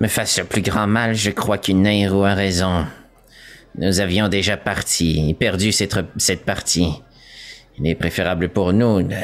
[0.00, 2.84] me fasse le plus grand mal, je crois qu'une Nairo a raison.
[3.76, 6.92] Nous avions déjà parti et perdu cette, cette partie.
[7.78, 9.16] Il est préférable pour nous de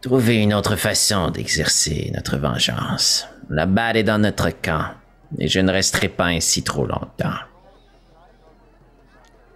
[0.00, 3.26] trouver une autre façon d'exercer notre vengeance.
[3.50, 4.86] La balle est dans notre camp
[5.38, 7.38] et je ne resterai pas ainsi trop longtemps.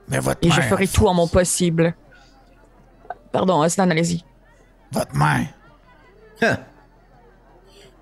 [0.08, 0.54] Mais votre Et main.
[0.54, 1.94] je ferai tout en mon possible.
[3.32, 4.24] Pardon, Aslan, allez-y.
[4.92, 5.44] Votre main.
[6.42, 6.58] Ah.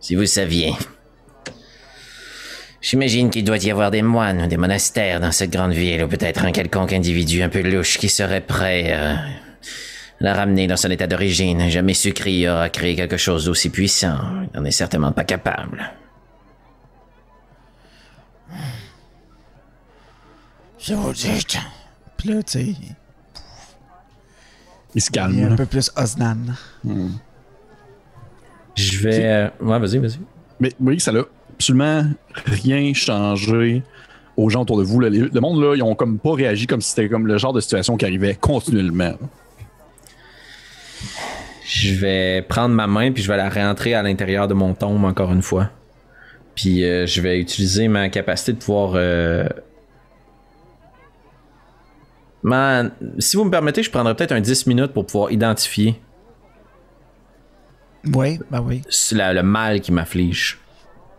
[0.01, 0.75] Si vous saviez.
[2.83, 6.09] J'imagine qu'il doit y avoir des moines ou des monastères dans cette grande ville, ou
[6.09, 9.17] peut-être un quelconque individu un peu louche qui serait prêt à
[10.25, 11.69] la ramener dans son état d'origine.
[11.71, 14.19] Jamais Sucri aura créé quelque chose d'aussi puissant.
[14.53, 15.93] Il n'en est certainement pas capable.
[20.79, 21.29] Je vous dis.
[22.17, 22.75] Puis là, tu sais,
[24.95, 25.57] Il se il est un calme.
[25.57, 26.37] peu plus Osnan.
[28.77, 29.25] Je vais.
[29.25, 30.19] euh, Ouais, vas-y, vas-y.
[30.81, 31.21] Mais que ça n'a
[31.55, 32.05] absolument
[32.47, 33.83] rien changé
[34.37, 35.01] aux gens autour de vous.
[35.01, 37.61] Le monde, là, ils ont comme pas réagi comme si c'était comme le genre de
[37.61, 39.15] situation qui arrivait continuellement.
[41.67, 45.05] Je vais prendre ma main puis je vais la réentrer à l'intérieur de mon tombe
[45.05, 45.71] encore une fois.
[46.55, 48.93] Puis euh, je vais utiliser ma capacité de pouvoir.
[48.97, 49.49] euh,
[52.43, 55.99] Man, si vous me permettez, je prendrais peut-être un 10 minutes pour pouvoir identifier
[58.15, 58.83] Oui, ben oui.
[59.13, 60.59] la- le mal qui m'afflige.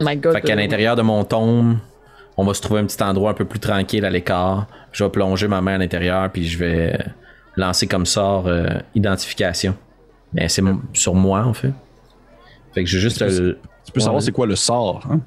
[0.01, 0.33] My God.
[0.33, 1.77] Fait qu'à euh, l'intérieur de mon tombe,
[2.37, 4.67] on va se trouver un petit endroit un peu plus tranquille à l'écart.
[4.91, 6.99] Je vais plonger ma main à l'intérieur, puis je vais
[7.57, 9.75] lancer comme sort euh, identification.
[10.33, 10.61] Mais c'est
[10.93, 11.71] sur moi, en fait.
[12.73, 13.59] Fait que je vais juste Tu peux- le.
[13.85, 15.05] Tu peux Ouais, savoir c'est quoi le sort.
[15.09, 15.21] Hein?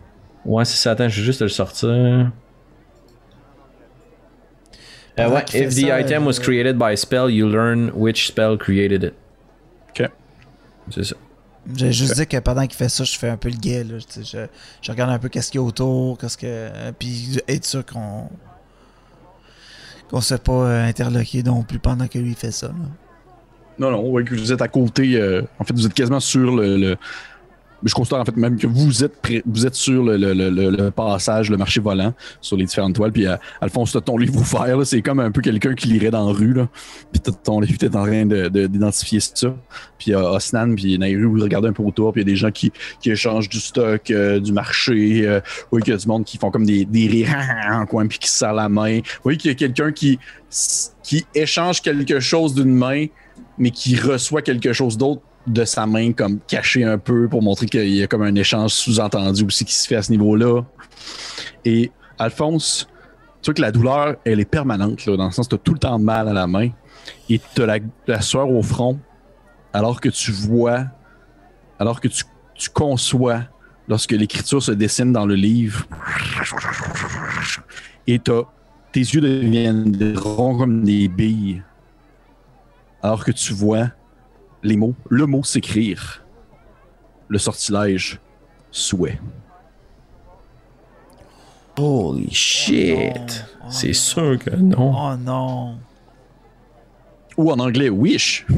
[0.44, 0.90] Ouais, c'est ça.
[0.92, 1.88] Attends, je vais juste le sortir.
[1.88, 2.24] Euh,
[5.16, 8.26] Pendant ouais, if the ça, item euh, was created by a spell, you learn which
[8.28, 9.14] spell created it.
[9.90, 10.08] Ok.
[10.90, 11.16] C'est ça.
[11.74, 13.82] J'ai juste dit que pendant qu'il fait ça, je fais un peu le.
[13.82, 13.98] Là.
[14.08, 14.46] Sais, Je,
[14.80, 16.46] je regarde un peu qu'est-ce qu'il y a autour, qu'est-ce que.
[16.46, 18.28] euh, Puis être sûr qu'on.
[20.10, 22.68] Qu'on se fait pas euh, interloquer non plus pendant que lui fait ça.
[22.68, 22.74] là.
[23.78, 25.14] Non, non, ouais, que vous êtes à côté.
[25.20, 26.76] euh, en fait, vous êtes quasiment sur le.
[26.76, 26.96] le-
[27.84, 29.14] je constate en fait même que vous êtes
[29.46, 33.12] vous êtes sur le, passage, le marché volant, sur les différentes toiles.
[33.12, 36.26] Puis euh, Alphonse, t'as ton livre ouvert, c'est comme un peu quelqu'un qui lirait dans
[36.26, 36.52] la rue.
[36.54, 36.68] Là.
[37.12, 39.54] Puis t'as ton livre, t'es en train de- de- d'identifier ça.
[39.98, 42.36] Puis euh, Osnan, puis Nairu, vous regardez un peu autour, puis il y a des
[42.36, 42.72] gens qui,
[43.04, 45.26] échangent du stock, euh, du marché.
[45.26, 45.40] Euh,
[45.72, 47.34] oui, qu'il y a du monde qui font comme des, rires
[47.70, 49.00] en coin, puis qui se serrent la main.
[49.24, 50.18] Oui, qu'il y a quelqu'un qui,
[51.02, 53.06] qui échange quelque chose d'une main
[53.58, 57.66] mais qui reçoit quelque chose d'autre de sa main, comme caché un peu pour montrer
[57.66, 60.62] qu'il y a comme un échange sous-entendu aussi qui se fait à ce niveau-là.
[61.64, 62.88] Et Alphonse,
[63.40, 65.72] tu vois que la douleur, elle est permanente, dans le sens que tu as tout
[65.72, 66.70] le temps mal à la main
[67.30, 68.98] et tu as la, sueur au front,
[69.72, 70.84] alors que tu vois,
[71.78, 72.24] alors que tu,
[72.54, 73.44] tu conçois
[73.88, 75.86] lorsque l'écriture se dessine dans le livre.
[78.06, 78.44] Et t'as-
[78.92, 81.62] tes yeux deviennent ronds comme des billes
[83.02, 83.88] alors que tu vois
[84.62, 86.24] les mots, le mot s'écrire,
[87.28, 88.20] le sortilège,
[88.70, 89.18] souhait.
[91.78, 93.44] Holy shit!
[93.62, 94.92] Oh, c'est sûr que non.
[94.96, 95.78] Oh non.
[97.36, 98.44] Ou en anglais, wish.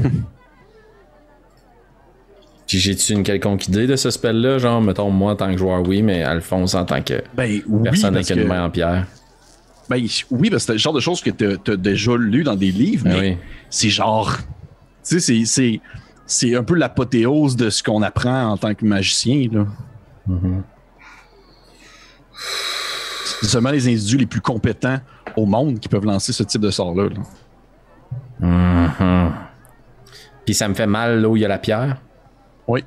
[2.67, 4.57] Puis j'ai-tu une quelconque idée de ce spell-là?
[4.57, 7.83] Genre, mettons, moi en tant que joueur, oui, mais Alphonse en tant que Ben oui,
[7.83, 9.05] personne avec une main en pierre.
[9.89, 12.55] ben, oui, parce que c'est le genre de choses que tu as déjà lu dans
[12.55, 13.37] des livres, Ben mais oui.
[13.69, 14.37] c'est genre.
[15.03, 15.79] Tu sais,
[16.25, 19.47] c'est- un peu l'apothéose de ce qu'on apprend en tant que magicien.
[19.51, 19.65] Là.
[20.27, 20.63] Mhm.
[23.41, 24.99] C'est seulement les individus les plus compétents
[25.35, 27.09] au monde qui peuvent lancer ce type de sort-là.
[27.09, 27.19] là.
[28.39, 29.33] Mhm.
[30.45, 32.01] Puis ça me fait mal là où il y a la pierre.
[32.67, 32.83] Oui.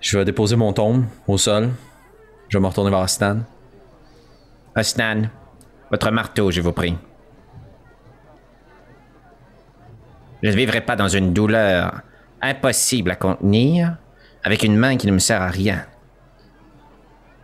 [0.00, 1.70] Je vais déposer mon tombe au sol.
[2.48, 3.38] Je vais me retourner vers Stan.
[4.76, 5.28] Osnan,
[5.90, 6.96] votre marteau, je vous prie.
[10.44, 12.02] Je ne vivrai pas dans une douleur
[12.42, 13.96] impossible à contenir
[14.42, 15.86] avec une main qui ne me sert à rien.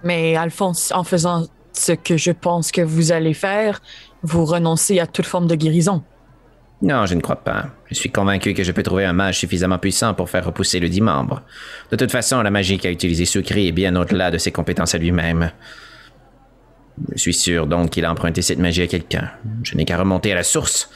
[0.05, 3.81] Mais Alphonse, en faisant ce que je pense que vous allez faire,
[4.23, 6.05] vous renoncez à toute forme de guérison.
[6.83, 7.69] Non, je ne crois pas.
[7.87, 10.91] Je suis convaincu que je peux trouver un mage suffisamment puissant pour faire repousser le
[10.91, 11.43] dit membre.
[11.91, 14.99] De toute façon, la magie qu'a utilisée Sukri est bien au-delà de ses compétences à
[14.99, 15.53] lui-même.
[17.13, 19.31] Je suis sûr donc qu'il a emprunté cette magie à quelqu'un.
[19.63, 20.91] Je n'ai qu'à remonter à la source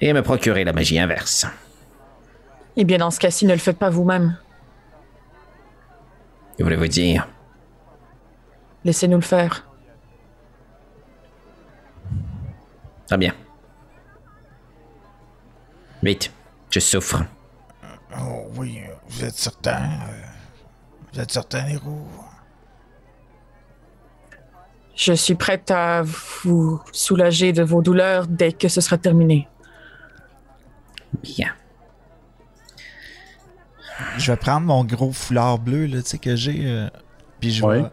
[0.00, 1.46] et me procurer la magie inverse.
[2.76, 4.36] Eh bien, dans ce cas-ci, ne le faites pas vous-même.
[6.56, 7.28] Que voulez-vous dire?
[8.84, 9.66] Laissez-nous le faire.
[13.06, 13.34] Très bien.
[16.02, 16.32] Vite,
[16.70, 17.24] je souffre.
[18.16, 19.82] Oh oui, vous êtes certain?
[19.82, 20.22] euh,
[21.12, 22.06] vous êtes certain, Nero?
[24.94, 29.48] Je suis prête à vous soulager de vos douleurs dès que ce sera terminé.
[31.22, 31.52] Bien.
[34.16, 36.88] Je vais prendre mon gros foulard bleu là, tu sais, que j'ai, euh,
[37.40, 37.82] puis je Ouais.
[37.82, 37.88] vais,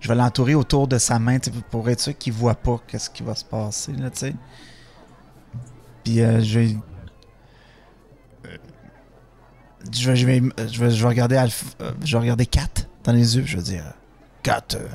[0.00, 1.38] je vais l'entourer autour de sa main
[1.70, 4.34] pour être sûr qu'il voit pas qu'est-ce qui va se passer, là, tu sais.
[6.04, 6.76] Puis euh, je vais...
[8.46, 8.56] euh,
[9.92, 10.40] Je vais, je, vais,
[10.70, 11.36] je, vais, je vais regarder
[11.80, 12.68] euh, je vais regarder Kat
[13.04, 13.84] dans les yeux, je vais dire
[14.42, 14.88] Kat, euh,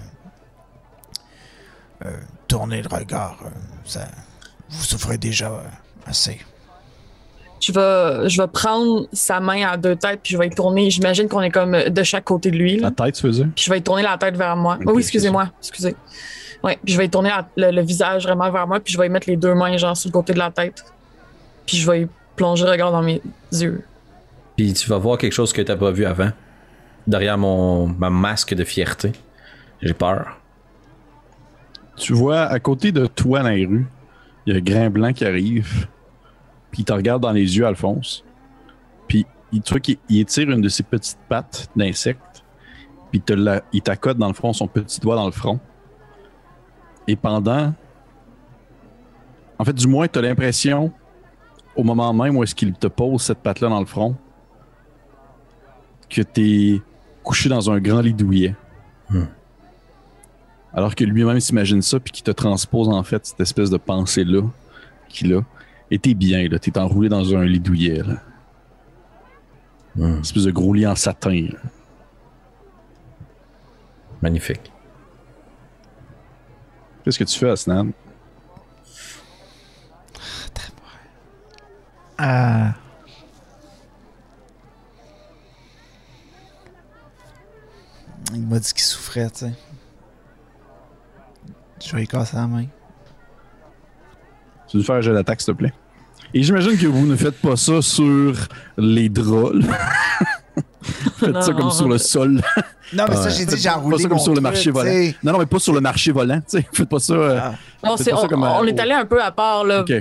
[2.05, 2.17] euh,
[2.47, 3.49] tournez le regard, euh,
[3.86, 4.07] ça,
[4.69, 5.63] vous souffrez déjà euh,
[6.05, 6.39] assez.
[7.62, 10.89] Je vais, je vais prendre sa main à deux têtes, puis je vais y tourner.
[10.89, 12.78] J'imagine qu'on est comme de chaque côté de lui.
[12.78, 12.89] là.
[12.97, 13.45] La tête, tu faisais?
[13.55, 14.78] Puis je vais y tourner la tête vers moi.
[14.80, 15.49] Oui, oui, excusez-moi.
[15.59, 15.95] Excusez.
[16.64, 18.97] Ouais, puis je vais y tourner la- le, le visage vraiment vers moi, puis je
[18.99, 20.84] vais y mettre les deux mains genre sur le côté de la tête.
[21.68, 23.84] Puis je vais y plonger le regard dans mes yeux.
[24.57, 26.32] Puis tu vas voir quelque chose que t'as pas vu avant.
[27.07, 29.12] Derrière mon ma masque de fierté.
[29.82, 30.38] J'ai peur.
[31.97, 33.86] Tu vois, à côté de toi dans les rues,
[34.45, 35.88] il y a un grain blanc qui arrive.
[36.72, 38.24] Puis il te regarde dans les yeux, Alphonse.
[39.07, 42.43] Puis il, qu'il il étire une de ses petites pattes d'insecte,
[43.11, 45.59] puis il te la- il t'accote dans le front, son petit doigt dans le front.
[47.07, 47.74] Et pendant.
[49.59, 50.91] En fait, du moins, tu as l'impression,
[51.76, 54.15] au moment même où est-ce qu'il te pose cette patte-là dans le front,
[56.09, 56.41] que tu
[56.76, 56.82] es
[57.24, 58.55] couché dans un grand lit douillet.
[59.09, 59.26] Hmm.
[60.74, 64.41] Alors que lui-même s'imagine ça, puis qu'il te transpose en fait cette espèce de pensée-là
[65.09, 65.41] qu'il a.
[65.91, 66.57] Et t'es bien, là.
[66.57, 68.15] T'es enroulé dans un lit douillet, là.
[69.95, 70.15] Hmm.
[70.15, 71.59] Une espèce de gros lit en satin, là.
[74.21, 74.71] Magnifique.
[77.03, 77.91] Qu'est-ce que tu fais, Asnan?
[82.23, 82.75] Ah.
[88.33, 89.53] Il m'a dit qu'il souffrait, tu sais.
[91.83, 92.67] Je vais lui casser la main.
[94.67, 95.73] Tu veux faire un jeu d'attaque, s'il te plaît?
[96.34, 98.36] Et j'imagine que vous ne faites pas ça sur
[98.77, 99.51] les là.
[100.82, 101.57] Faites ça Non.
[101.57, 102.41] comme sur le sol.
[102.93, 103.29] Non, mais ça, Ouais.
[103.32, 105.11] j'ai dit, Faites j'ai pas enroulé ça comme sur le marché volant.
[105.23, 106.39] Non, non, mais pas sur le marché volant.
[106.39, 106.67] tu sais.
[106.73, 107.13] Faites pas ça.
[107.13, 107.53] euh, Ah.
[107.84, 109.82] Non, Faites c'est- pas ça on, euh, on est allé un peu à part, là.
[109.82, 109.93] Ok.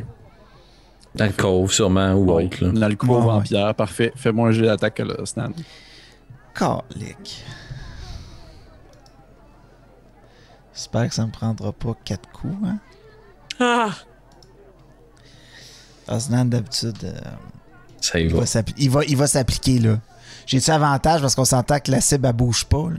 [1.14, 2.45] Dans le cove, sûrement, ou Oui.
[2.47, 2.64] autre.
[2.64, 2.70] Là.
[2.72, 3.43] Dans le cours Ouais, en ouais.
[3.45, 3.74] pierre.
[3.74, 4.12] Parfait.
[4.16, 5.51] Fais-moi un jeu d'attaque, là, Stan.
[6.55, 7.45] Calique.
[10.74, 12.78] J'espère que ça me prendra pas quatre coups, hein.
[13.61, 13.91] Ah,
[16.11, 17.21] Osnan, d'habitude, euh,
[18.01, 18.45] Ça y il va.
[18.77, 19.99] il va, il va s'appliquer, là.
[20.47, 22.99] J'ai-tu avantage parce qu'on s'entend que la cible, elle bouge pas, là?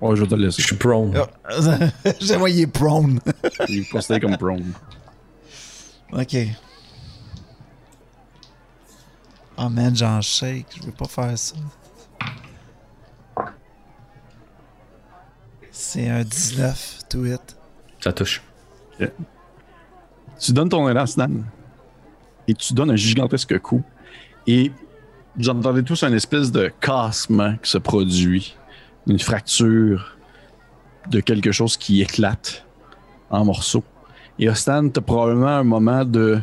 [0.00, 0.62] Ouais, je vais te le laisser.
[0.62, 1.12] Je suis prone.
[2.20, 3.20] J'aime il est prone.
[3.68, 4.72] Il est considéré comme prone.
[6.12, 6.36] ok.
[9.60, 10.66] Oh man, j'en shake.
[10.80, 11.56] Je veux pas faire ça.
[15.72, 17.56] C'est un 19 to hit.
[18.00, 18.42] Ça touche.
[20.38, 21.28] Tu donnes ton élan, Stan,
[22.48, 23.82] et tu donnes un gigantesque coup.
[24.46, 24.72] Et
[25.36, 28.56] vous entendez tous un espèce de cassement qui se produit,
[29.06, 30.16] une fracture
[31.10, 32.66] de quelque chose qui éclate
[33.30, 33.84] en morceaux.
[34.38, 36.40] Et Ostan, tu probablement un moment de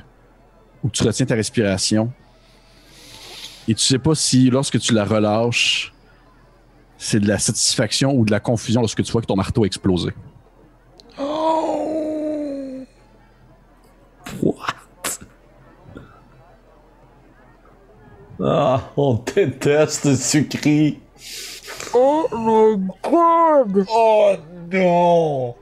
[0.84, 2.14] où tu retiens ta respiration.
[3.68, 5.92] Et tu sais pas si lorsque tu la relâches,
[6.98, 9.66] c'est de la satisfaction ou de la confusion lorsque tu vois que ton marteau a
[9.66, 10.12] explosé.
[14.42, 14.75] What?
[18.44, 21.00] Ah, on déteste ce cri.
[21.94, 23.86] Oh my god!
[23.90, 24.36] Oh
[24.72, 25.56] non!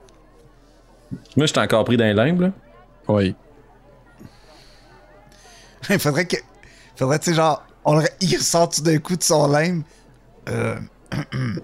[1.36, 2.52] Moi, j'étais encore pris dans les limbes, là.
[3.08, 3.36] Oui.
[5.90, 6.38] Il faudrait que.
[6.96, 8.06] Faudrait, tu sais, genre, on le...
[8.22, 9.84] il ressort tout d'un coup de son lime.
[10.50, 10.80] Euh.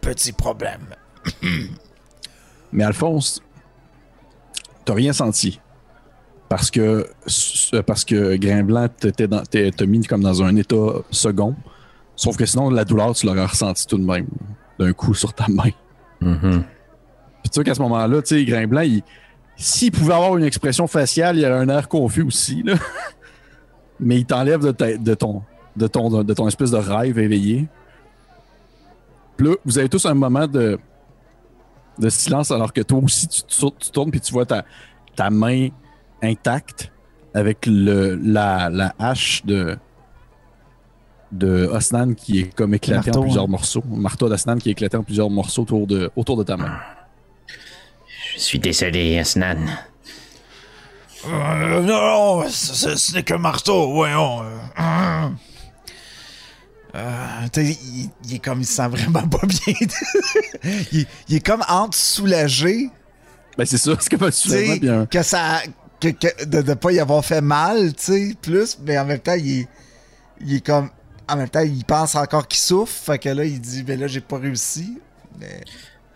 [0.00, 0.94] Petit problème.
[2.72, 3.42] Mais Alphonse,
[4.84, 5.60] t'as rien senti.
[6.48, 7.06] Parce que,
[7.86, 10.76] parce que Grain Blanc t'a mis comme dans un état
[11.10, 11.56] second.
[12.14, 14.26] Sauf que sinon, la douleur, tu l'aurais ressenti tout de même.
[14.78, 15.70] D'un coup sur ta main.
[16.20, 16.62] Mhm.
[17.42, 19.02] Puis tu vois qu'à ce moment-là, tu sais, Grain Blanc, il-
[19.56, 22.62] s'il pouvait avoir une expression faciale, il aurait un air confus aussi.
[22.62, 22.74] Là.
[24.00, 25.42] Mais il t'enlève de, ta- de ton,
[25.76, 27.66] de, ton, de ton espèce de rêve éveillé.
[29.36, 30.78] Puis là, vous avez tous un moment de,
[31.98, 34.64] de silence alors que toi aussi, tu, tu, tu tournes puis tu vois ta,
[35.14, 35.68] ta main
[36.22, 36.92] intacte
[37.34, 39.76] avec le, la, la hache de,
[41.32, 43.48] de Osnan qui est comme éclatée marteau, en plusieurs hein.
[43.48, 43.82] morceaux.
[43.90, 46.78] Le marteau d'Osnan qui est éclaté en plusieurs morceaux autour de, autour de ta main.
[48.34, 49.58] Je suis désolé, Asnan.
[51.28, 54.42] Euh, non, ce, ce n'est qu'un marteau, voyons.
[54.42, 55.36] Euh, hum.
[56.94, 59.74] Euh, il, il est comme, il se sent vraiment pas bien.
[60.92, 62.88] il, il est comme entre soulagé,
[63.58, 65.60] Ben c'est ça, c'est comme un tu soulagement un- que ça,
[66.00, 69.18] que, que- de ne pas y avoir fait mal, tu sais, plus, mais en même
[69.20, 69.68] temps, il est,
[70.40, 70.90] il est comme,
[71.28, 74.06] en même temps, il pense encore qu'il souffre, fait que là, il dit, ben là,
[74.06, 74.98] j'ai pas réussi.
[75.40, 75.60] Mais...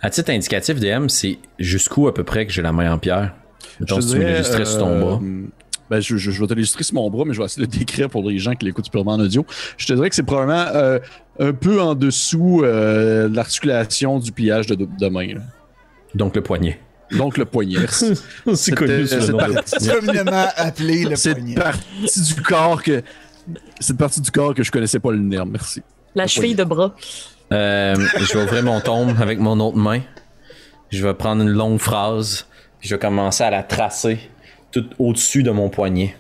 [0.03, 3.35] À titre indicatif, DM, c'est jusqu'où à peu près que j'ai la main en pierre?
[3.87, 5.21] Te si tu dirais, l'illustrais sur ton euh, bras.
[5.91, 7.73] Ben, je, je- je vais te l'illustrer sur mon bras, mais je vais essayer de
[7.73, 9.45] le décrire pour les gens qui l'écoutent purement en audio.
[9.77, 10.99] Je te dirais que c'est probablement euh,
[11.41, 15.35] un peu en dessous euh, de l'articulation du pliage de, de main.
[15.35, 15.41] là.
[16.15, 16.79] Donc le poignet.
[17.13, 17.87] Donc le poignet.
[18.55, 19.21] C'est connu sous le
[19.65, 21.55] cette nom communément appelé le Cette poignet.
[21.55, 23.03] partie du corps que.
[23.81, 25.83] Cette partie du corps que je connaissais pas le nerf, merci.
[26.15, 26.95] La cheville de bras.
[27.53, 30.01] Euh, je vais ouvrir mon tombe avec mon autre main.
[30.91, 32.47] Je vais prendre une longue phrase.
[32.79, 34.19] Puis je vais commencer à la tracer
[34.71, 36.17] tout au-dessus de mon poignet.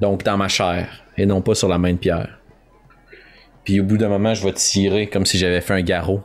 [0.00, 0.88] Donc dans ma chair.
[1.16, 2.38] Et non pas sur la main de pierre.
[3.64, 6.22] Puis au bout d'un moment, je vais tirer comme si j'avais fait un garrot.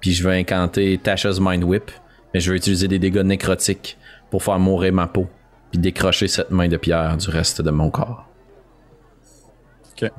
[0.00, 1.90] Puis je vais incanter Tasha's Mind Whip.
[2.34, 3.98] Mais je vais utiliser des dégâts nécrotiques
[4.30, 5.26] pour faire mourir ma peau.
[5.70, 8.26] Puis décrocher cette main de pierre du reste de mon corps.
[9.92, 10.10] Ok.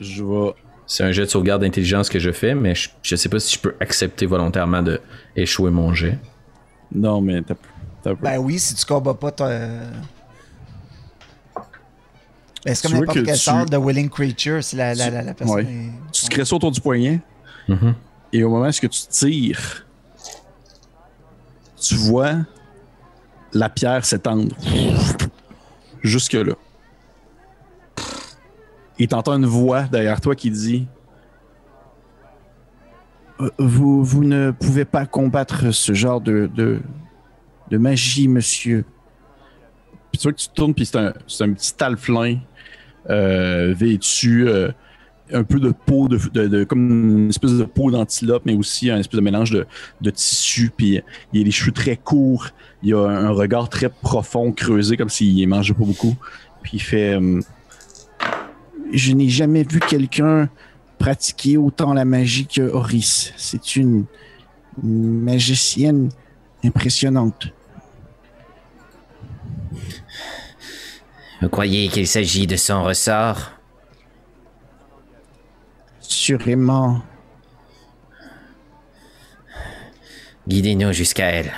[0.00, 0.54] Je vais.
[0.86, 3.54] C'est un jet de sauvegarde d'intelligence que je fais, mais je, je sais pas si
[3.54, 5.00] je peux accepter volontairement de
[5.34, 6.18] échouer mon jet.
[6.92, 7.54] Non, mais t'as.
[8.20, 9.48] Ben oui, si tu combats pas, t'as.
[12.66, 15.22] Ben, c'est comme n'importe que quel tu- sort de Willing Creature, si la, la, la,
[15.22, 15.62] la personne Ouais.
[15.64, 17.20] est- Tu te crées ça autour du poignet.
[17.68, 17.94] Mhm.
[18.34, 19.86] Et au moment où tu tires,
[21.80, 22.34] tu vois
[23.52, 24.52] la pierre s'étendre
[26.02, 26.54] jusque-là.
[28.98, 30.88] Et t'entends une voix derrière toi qui dit
[33.40, 36.80] Euh, vous, vous ne pouvez pas combattre ce genre de, de,
[37.70, 38.84] de magie, monsieur.
[40.10, 42.38] Puis tu vois que tu tournes, puis c'est un, un petit alflin
[43.10, 44.72] euh, vêtu euh,
[45.32, 48.98] un peu de peau, de, de- comme une espèce de peau d'antilope, mais aussi un
[48.98, 49.66] espèce de mélange de,
[50.00, 50.70] de tissu.
[50.76, 51.00] Puis
[51.32, 52.48] il a les cheveux très courts,
[52.82, 56.14] il a un, regard très profond, creusé, comme s'il mangeait pas beaucoup.
[56.62, 57.40] Puis il fait euh,
[58.92, 60.48] Je n'ai jamais vu quelqu'un
[60.98, 63.32] pratiquer autant la magie que Horis.
[63.36, 64.04] C'est une
[64.82, 66.10] magicienne
[66.64, 67.48] impressionnante.
[71.42, 73.52] Vous croyez qu'il s'agit de son ressort?
[76.06, 77.02] Sûrement.
[80.46, 81.52] Guidez-nous jusqu'à elle.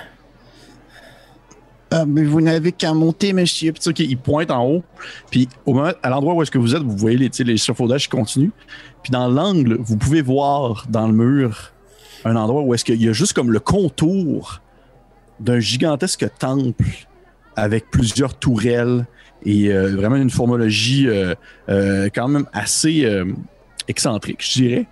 [1.90, 3.72] Ah, mais vous n'avez qu'à monter, monsieur.
[3.72, 4.84] Puis tu sais qu'il pointe en haut.
[5.30, 7.44] Puis au moment, à l'endroit où est-ce que vous êtes, vous voyez les, tu sais,
[7.44, 8.50] les chafaudages qui continuent.
[9.02, 11.72] Puis dans l'angle, vous pouvez voir dans le mur
[12.24, 14.60] un endroit où est-ce qu'il y a juste comme le contour
[15.40, 17.06] d'un gigantesque temple
[17.56, 19.06] avec plusieurs tourelles
[19.44, 21.34] et euh, vraiment une formologie euh,
[21.68, 23.24] euh, quand même assez euh,
[23.88, 24.86] excentrique, je dirais.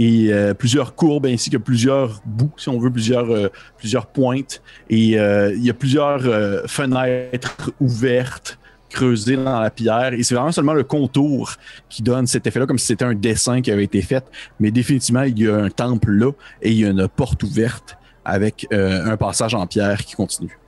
[0.00, 3.50] Et euh, plusieurs courbes ainsi que plusieurs bouts, si on veut, plusieurs, euh,
[4.14, 4.62] pointes.
[4.88, 6.22] Et euh, il y a plusieurs
[6.66, 10.14] fenêtres ouvertes, creusées dans la pierre.
[10.14, 11.52] Et c'est vraiment seulement le contour
[11.90, 14.24] qui donne cet effet-là, comme si c'était un dessin qui avait été fait.
[14.58, 16.32] Mais définitivement, il y a un temple là
[16.62, 20.58] et il y a une porte ouverte avec un passage en pierre qui continue.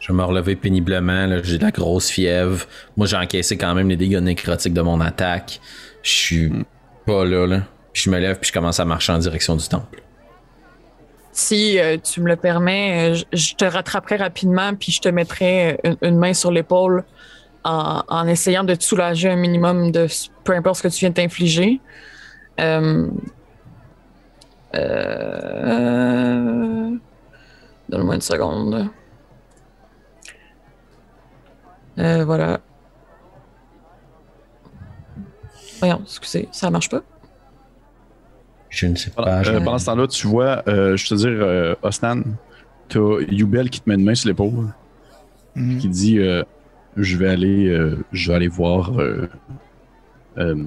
[0.00, 2.66] Je me relever péniblement, j'ai de la grosse fièvre.
[2.96, 5.60] Moi, j'ai encaissé quand même les dégâts nécrotiques de mon attaque.
[6.06, 6.52] Je suis
[7.04, 7.62] pas là, là.
[7.92, 10.00] Puis je me lève puis je commence à marcher en direction du temple.
[11.32, 15.08] Si euh, tu me le permets, euh, je, je te rattraperai rapidement puis je te
[15.08, 17.02] mettrai euh, une, une main sur l'épaule
[17.64, 20.06] en, en essayant de te soulager un minimum de
[20.44, 21.80] peu importe ce que tu viens de t'infliger.
[22.60, 23.08] Euh,
[24.76, 26.90] euh,
[27.88, 28.88] Donne-moi une seconde.
[31.98, 32.60] Euh, voilà.
[35.86, 37.02] Voyons, excusez, ça marche pas?
[38.70, 39.42] Je ne sais pas.
[39.44, 42.22] je- euh, pendant ce temps-là, tu vois, euh, je te dire, euh, Osnan,
[42.88, 44.74] t'as Yubel qui te met une main sur l'épaule,
[45.54, 45.78] Mhm.
[45.78, 46.42] qui dit euh,
[46.96, 49.28] Je vais aller euh, je vais aller voir euh,
[50.38, 50.64] euh,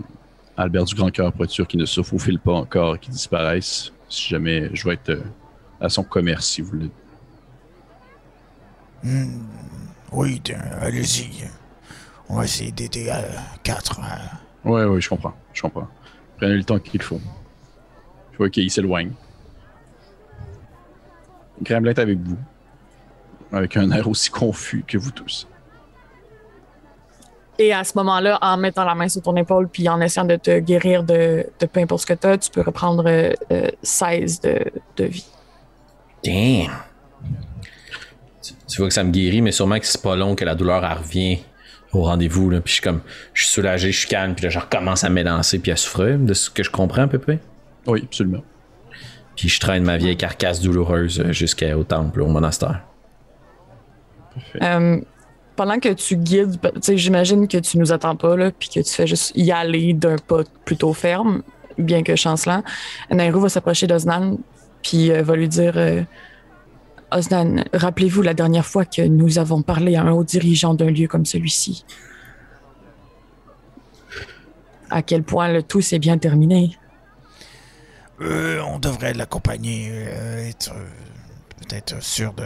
[0.56, 3.92] Albert du Grand Cœur pour être sûr qu'il ne se faufile pas encore, qu'il disparaisse.
[4.10, 5.22] Si jamais je vais être euh,
[5.82, 6.92] à son commerce, si vous voulez.
[9.04, 9.42] Hmm.
[10.12, 10.42] Oui,
[10.82, 11.48] allez-y.
[12.30, 13.22] On va essayer d'aider à
[13.64, 14.00] 4.
[14.66, 15.34] Ouais, ouais, je comprends.
[15.54, 15.88] Je comprends.
[16.38, 17.22] Prenez le temps qu'il faut.
[18.32, 19.12] Je vois qu'il s'éloigne.
[21.62, 22.38] Gremlin est avec vous.
[23.52, 25.48] Avec un air aussi confus que vous tous.
[27.58, 30.38] Et à ce moment-là, en mettant la main sur ton épaule puis en essayant de
[30.38, 33.70] te guérir de, de peu importe ce que tu as, tu peux reprendre euh, euh,
[33.84, 35.26] 16 de, de vie.
[36.24, 36.72] Damn.
[38.42, 40.56] Tu, tu vois que ça me guérit, mais sûrement que c'est pas long que la
[40.56, 41.40] douleur revient
[41.94, 42.50] au rendez-vous.
[42.50, 42.62] Là.
[42.62, 43.02] Puis je suis comme,
[43.34, 46.18] je suis soulagé, je suis calme, puis là, je recommence à m'élancer puis à souffrir,
[46.18, 47.40] de ce que je comprends à peu près.
[47.88, 48.44] Oui, absolument.
[49.36, 52.82] Puis je traîne ma vieille carcasse douloureuse euh, jusqu'au temple, au monastère.
[54.62, 55.00] Euh,
[55.56, 58.80] pendant que tu guides, tu sais, j'imagine que tu nous attends pas, là, puis que
[58.80, 61.42] tu fais juste y aller d'un pas plutôt ferme,
[61.78, 62.64] bien que chancelant.
[63.12, 64.38] Nairou va s'approcher d'Oznan,
[64.82, 66.04] puis euh, va lui dire euh,
[67.12, 71.08] Oznan, rappelez-vous la dernière fois que nous avons parlé à un haut dirigeant d'un lieu
[71.08, 71.86] comme celui-ci?
[74.90, 76.78] À quel point le tout s'est bien terminé?
[78.22, 80.86] Euh, on devrait l'accompagner, euh, être euh,
[81.60, 82.44] peut-être sûr de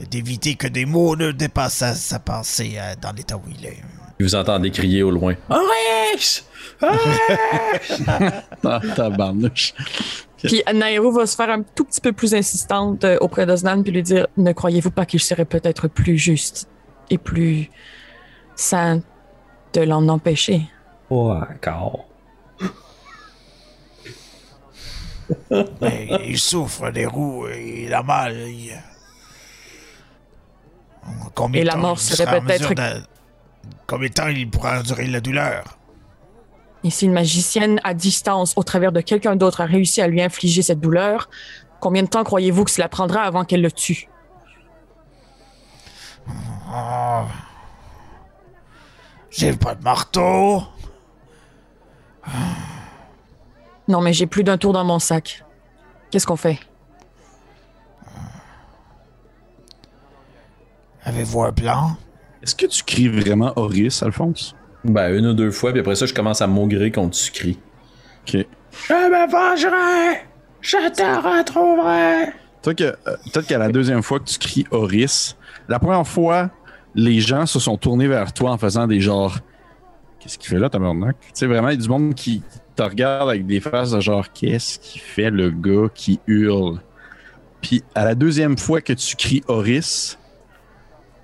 [0.00, 3.64] de- d'éviter que des mots ne dépassent sa, sa pensée euh, dans l'état où il
[3.64, 3.78] est.
[4.20, 5.34] Vous entendez crier au loin.
[5.48, 6.44] Horace!
[8.64, 9.72] Ah, tabarnouche.
[10.46, 13.92] Puis Nairo va se faire un tout petit peu plus insistante euh, auprès d'Oznan puis
[13.92, 16.68] lui dire Ne croyez-vous pas qu'il serait peut-être plus juste
[17.10, 17.70] et plus
[18.54, 19.00] sain
[19.72, 20.62] de l'en empêcher?
[21.10, 22.04] Oh, encore.
[25.80, 28.34] Mais il souffre des roues et il a mal.
[28.48, 28.72] il-
[31.34, 33.02] Combien Et la temps mort serait peut-être- de-
[33.86, 35.78] Combien de temps il pourra endurer la douleur?
[36.86, 40.22] Et si une magicienne à distance, au travers de quelqu'un d'autre, a réussi à lui
[40.22, 41.28] infliger cette douleur,
[41.80, 44.08] combien de temps croyez-vous que cela prendra avant qu'elle le tue?
[46.72, 47.24] Oh.
[49.30, 50.62] J'ai pas de marteau.
[53.88, 55.44] Non, mais j'ai plus d'un tour dans mon sac.
[56.12, 56.60] Qu'est-ce qu'on fait?
[61.02, 61.96] Avez-vous un plan?
[62.44, 64.54] Est-ce que tu cries vraiment Horis, Alphonse?
[64.90, 67.58] Ben, une ou deux fois, puis après ça, je commence à maugrer quand tu cries.
[68.22, 68.46] Ok.
[68.88, 70.22] Je me vengerai!
[70.60, 72.32] Je te retrouverai!
[72.68, 72.92] Euh,
[73.32, 75.36] Peut-être qu'à la deuxième fois que tu cries Horis,
[75.68, 76.50] la première fois,
[76.94, 79.38] les gens se sont tournés vers toi en faisant des genres.
[80.18, 81.16] Qu'est-ce qu'il fait là, tabarnak?
[81.20, 82.42] Tu sais, vraiment, il y a du monde qui
[82.74, 86.80] te regarde avec des faces de genre, qu'est-ce qu'il fait le gars qui hurle?
[87.60, 90.18] Puis à la deuxième fois que tu cries Horis,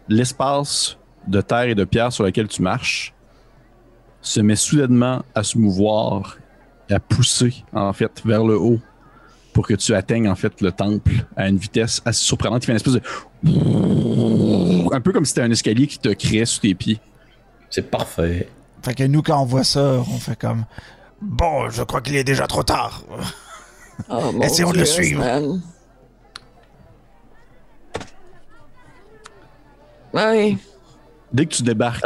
[0.09, 0.97] l'espace
[1.27, 3.15] de terre et de pierre sur lequel tu marches
[4.23, 6.39] se met soudainement à se mouvoir
[6.89, 8.81] et à pousser, en fait, vers le haut
[9.53, 12.63] pour que tu atteignes en fait le temple à une vitesse assez surprenante.
[12.65, 13.03] Il fait une espèce de.
[14.95, 17.01] Un peu comme si c'était un escalier qui te créait sous tes pieds.
[17.69, 18.49] C'est parfait.
[18.83, 20.65] Fait que nous, quand on voit ça, on fait comme.
[21.21, 23.05] Bon, je crois qu'il est déjà trop tard.
[24.09, 25.23] Oh, mon Essayons de le suivre.
[25.23, 25.59] Stan.
[30.15, 30.59] Oui.
[31.33, 32.05] Dès que tu débarques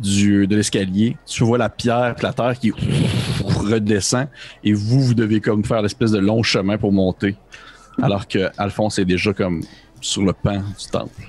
[0.00, 2.72] du, de l'escalier, tu vois la pierre et la terre qui
[3.44, 4.28] redescend
[4.64, 7.36] et vous, vous devez comme faire l'espèce de long chemin pour monter.
[8.00, 9.62] Alors que Alphonse est déjà comme
[10.00, 11.22] sur le pan du temple.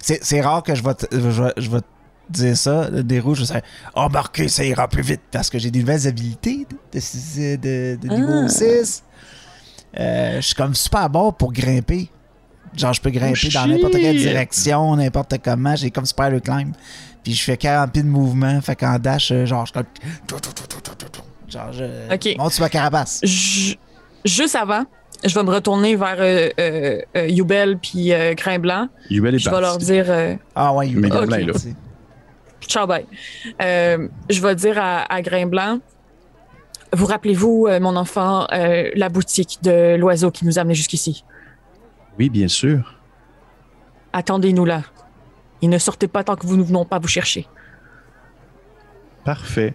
[0.00, 1.86] C'est c'est rare que je vais, te- je, vais, je vais te
[2.30, 2.90] dire ça.
[2.90, 3.62] le Des roues, je sais.
[3.94, 7.56] Oh, marqué, ça ira plus vite parce que j'ai des nouvelles habilités de, de,
[7.96, 8.48] de- de niveau Ah.
[8.48, 9.04] 6.
[9.98, 12.10] Euh, je suis comme super bon pour grimper.
[12.76, 15.74] Genre, je peux grimper dans n'importe quelle direction, n'importe comment.
[15.76, 16.72] J'ai comme super le climb.
[17.26, 18.60] Puis je fais 40 pieds de mouvement.
[18.60, 19.84] Fait qu'en dash, euh, genre, je suis
[20.30, 20.38] comme.
[21.48, 22.14] Genre, je.
[22.14, 22.36] Ok.
[22.38, 23.18] Monte sur ma carapace.
[23.24, 23.76] J-
[24.24, 24.84] Juste avant,
[25.24, 28.88] je vais me retourner vers euh, euh, euh, Youbel puis euh, Blanc.
[29.10, 31.14] Yubel est Je vais leur dire euh, Ah ouais, Mais ok.
[31.14, 31.52] Gabelin est là.
[32.60, 33.06] ciao bye.
[33.60, 35.80] Euh, je vais dire à, à Grain Blanc.
[36.92, 41.24] Vous rappelez-vous, euh, mon enfant, euh, la boutique de l'oiseau qui nous a amenés jusqu'ici?
[42.20, 43.00] Oui, bien sûr.
[44.12, 44.82] Attendez-nous là.
[45.62, 47.46] Et ne sortez pas tant que vous ne venons pas vous chercher.
[49.24, 49.74] Parfait.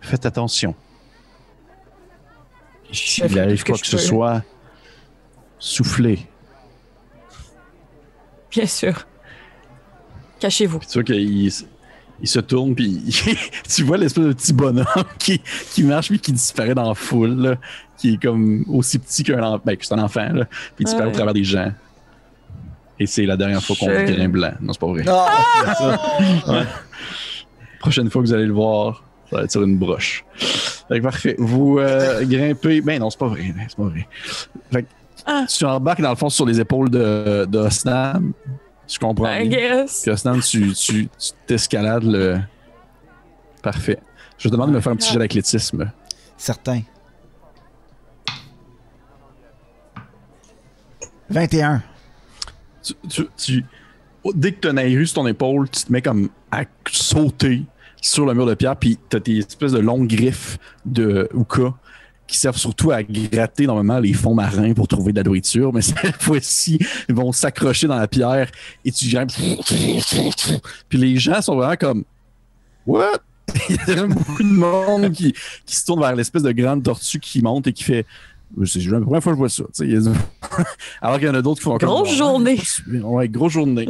[0.00, 0.74] Faites attention.
[2.92, 4.02] S'il arrive que quoi que ce peux.
[4.02, 4.42] soit,
[5.58, 6.20] soufflez.
[8.50, 9.06] Bien sûr.
[10.38, 10.78] Cachez-vous.
[10.80, 11.50] Tu vois qu'il
[12.22, 13.02] il se tourne, puis
[13.68, 14.86] tu vois l'espèce de petit bonhomme
[15.18, 15.40] qui,
[15.72, 17.56] qui marche, puis qui disparaît dans la foule, là,
[17.98, 20.84] qui est comme aussi petit qu'un en- ben, que c'est un enfant, là, puis il
[20.84, 21.12] disparaît Ouais.
[21.12, 21.72] au travers des gens.
[22.98, 24.52] Et c'est la dernière fois qu'on Je- voit Grain Blanc.
[24.60, 25.04] Non, c'est pas vrai.
[25.08, 25.98] Ah!
[26.48, 26.64] Ouais.
[27.80, 30.24] Prochaine fois que vous allez le voir, ça va être sur une broche.
[30.88, 31.36] Fait que parfait.
[31.38, 32.80] Vous euh, grimpez.
[32.80, 33.54] Ben non, c'est pas vrai.
[33.68, 34.08] C'est pas vrai.
[34.72, 34.88] Fait que
[35.26, 35.44] Ah.
[35.48, 37.68] tu embarques dans le fond sur les épaules de, de.
[38.88, 39.32] Je comprends.
[39.34, 39.82] I bien.
[39.84, 40.02] guess.
[40.02, 42.38] Puis Osnan, tu, tu, tu t'escalades le.
[43.62, 43.98] Parfait.
[44.38, 45.90] Je te demande de me faire un petit jet d'athlétisme.
[46.36, 46.80] Certain.
[51.30, 51.82] 21.
[54.34, 57.62] Dès que tu as Nairu sur ton épaule, tu te mets comme à sauter
[58.00, 61.74] sur le mur de pierre, puis tu as tes espèces de longues griffes de Uka
[62.26, 65.82] qui servent surtout à gratter normalement les fonds marins pour trouver de la nourriture, mais
[65.82, 66.78] cette fois-ci,
[67.08, 68.50] ils vont s'accrocher dans la pierre
[68.84, 69.32] et tu grimpes.
[70.88, 72.04] Puis les gens sont vraiment comme
[72.86, 73.20] What?
[73.68, 75.32] Il y a beaucoup de monde qui,
[75.64, 78.06] qui se tourne vers l'espèce de grande tortue qui monte et qui fait.
[78.64, 79.64] C'est la première fois que je vois ça.
[79.74, 79.84] tu
[81.02, 82.60] Alors qu'il y en a d'autres qui font comme, Grosse journée.
[83.02, 83.88] Ouais, grosse journée.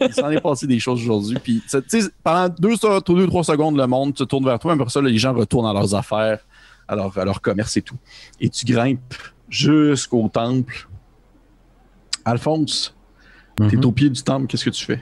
[0.00, 1.36] Il s'en est passé des choses aujourd'hui.
[1.42, 2.74] Puis, tu sais, pendant deux,
[3.06, 4.74] deux, trois secondes, le monde se tourne vers toi.
[4.74, 6.40] Mais après ça, là, les gens retournent à leurs affaires,
[6.88, 7.96] à leur, à leur commerce et tout.
[8.40, 9.14] Et tu grimpes
[9.48, 10.88] jusqu'au temple.
[12.24, 12.94] Alphonse,
[13.56, 13.84] t'es Mhm.
[13.84, 14.46] au pied du temple.
[14.46, 15.00] Qu'est-ce que tu fais?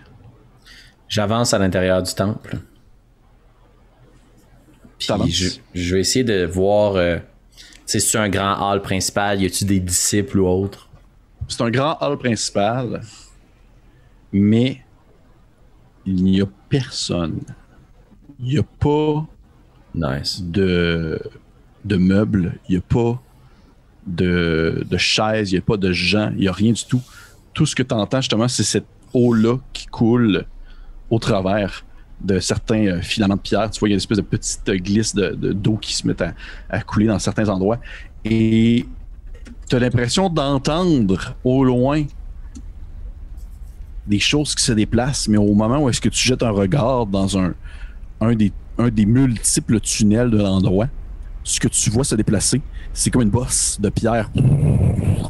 [1.08, 2.58] J'avance à l'intérieur du temple.
[4.98, 5.08] Puis
[5.74, 6.96] je vais essayer de voir.
[6.96, 7.18] euh,
[7.86, 10.88] c'est un grand hall principal, y a-tu des disciples ou autres?
[11.48, 13.00] C'est un grand hall principal,
[14.32, 14.82] mais
[16.04, 17.40] il n'y a personne.
[18.40, 19.26] Il n'y a pas
[19.94, 20.42] Nice.
[20.42, 21.18] de,
[21.84, 23.22] de meubles, il n'y a pas
[24.06, 27.00] de, de chaises, il n'y a pas de gens, il n'y a rien du tout.
[27.54, 30.44] Tout ce que tu entends, justement, c'est cette eau-là qui coule
[31.08, 31.84] au travers
[32.20, 33.70] de certains euh, filaments de pierre.
[33.70, 36.06] Tu vois, il y a une espèce de petite glisse de- de- d'eau qui se
[36.06, 36.14] met
[36.70, 37.78] à, couler dans certains endroits.
[38.24, 38.86] Et
[39.68, 42.04] tu as l'impression d'entendre au loin
[44.06, 47.06] des choses qui se déplacent, mais au moment où est-ce que tu jettes un regard
[47.06, 47.54] dans un,
[48.20, 50.86] un, des, un des multiples tunnels de l'endroit,
[51.42, 52.60] ce que tu vois se déplacer,
[52.92, 54.30] c'est comme une bosse de pierre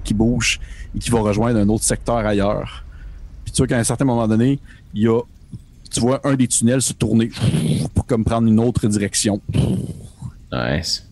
[0.05, 0.61] qui bouge
[0.95, 2.84] et qui va rejoindre un autre secteur ailleurs.
[3.45, 4.59] Puis tu vois qu'à un certain moment donné,
[4.95, 5.20] il y a,
[5.91, 7.30] tu vois un des tunnels se tourner
[7.95, 9.41] pour comme prendre une autre direction.
[10.53, 11.07] Nice.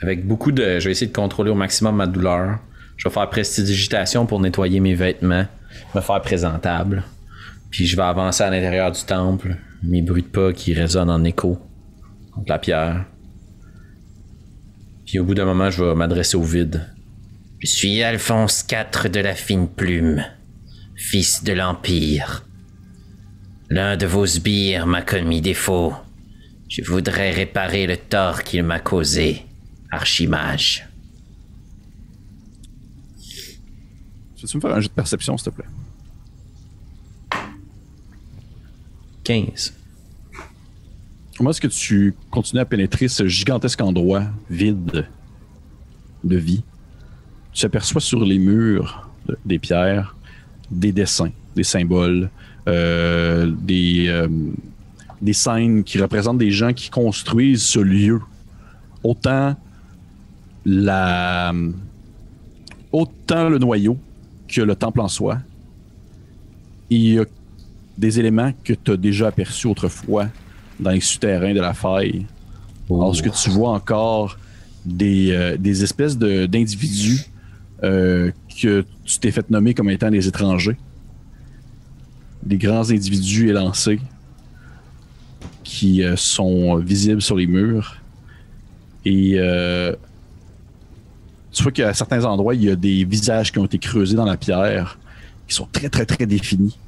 [0.00, 0.78] Avec beaucoup de.
[0.78, 2.58] Je vais essayer de contrôler au maximum ma douleur.
[2.96, 5.46] Je vais faire prestidigitation pour nettoyer mes vêtements,
[5.94, 7.04] me faire présentable.
[7.70, 11.24] Puis je vais avancer à l'intérieur du temple, mes bruits de pas qui résonnent en
[11.24, 11.58] écho
[12.32, 13.04] contre la pierre.
[15.06, 16.86] Puis au bout d'un moment, je vais m'adresser au vide.
[17.60, 20.24] Je suis Alphonse IV de la fine plume,
[21.02, 22.44] fils de l'Empire.
[23.68, 25.94] L'un de vos sbires m'a commis défaut.
[26.68, 29.44] Je voudrais réparer le tort qu'il m'a causé,
[29.90, 30.86] Archimage.
[34.40, 35.66] Peux-tu me faire un jeu de perception, s'il te plaît?
[39.24, 39.72] 15.
[41.36, 45.06] Comment est-ce que tu continues à pénétrer ce gigantesque endroit vide
[46.24, 46.62] de vie?
[47.52, 50.16] Tu aperçois sur les murs de- des pierres
[50.72, 52.30] des dessins, des symboles,
[52.68, 54.28] euh, des, euh,
[55.20, 58.20] des scènes qui représentent des gens qui construisent ce lieu.
[59.04, 59.54] Autant
[60.64, 61.52] la
[62.92, 63.96] autant le noyau
[64.48, 65.38] que le temple en soi.
[66.90, 67.24] Il y a
[67.96, 70.28] des éléments que tu as déjà aperçus autrefois
[70.78, 72.26] dans les souterrains de la faille.
[72.90, 74.36] Lorsque tu vois encore
[74.84, 77.20] des, euh, des espèces de- d'individus
[77.82, 80.76] euh, que tu t'es fait nommer comme étant des étrangers.
[82.42, 84.00] Des grands individus élancés
[85.62, 87.96] qui euh, sont visibles sur les murs.
[89.04, 89.94] Et euh,
[91.52, 94.24] tu vois qu'à certains endroits, il y a des visages qui ont été creusés dans
[94.24, 94.98] la pierre
[95.46, 96.78] qui sont très, très, très définis.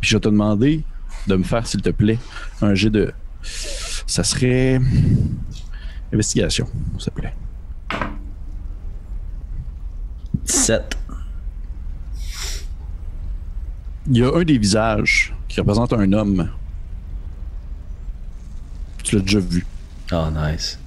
[0.00, 0.82] Puis je vais te demander
[1.26, 2.18] de me faire, s'il te plaît,
[2.62, 3.12] un jet de.
[3.42, 4.80] Ça serait.
[6.12, 6.66] Investigation,
[6.98, 7.34] s'il te plaît.
[10.46, 10.96] 17.
[14.08, 16.50] Il y a un des visages qui représente un homme.
[19.02, 19.66] Tu l'as déjà vu.
[20.12, 20.78] Oh, nice.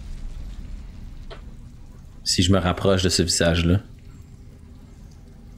[2.24, 3.80] Si je me rapproche de ce visage-là,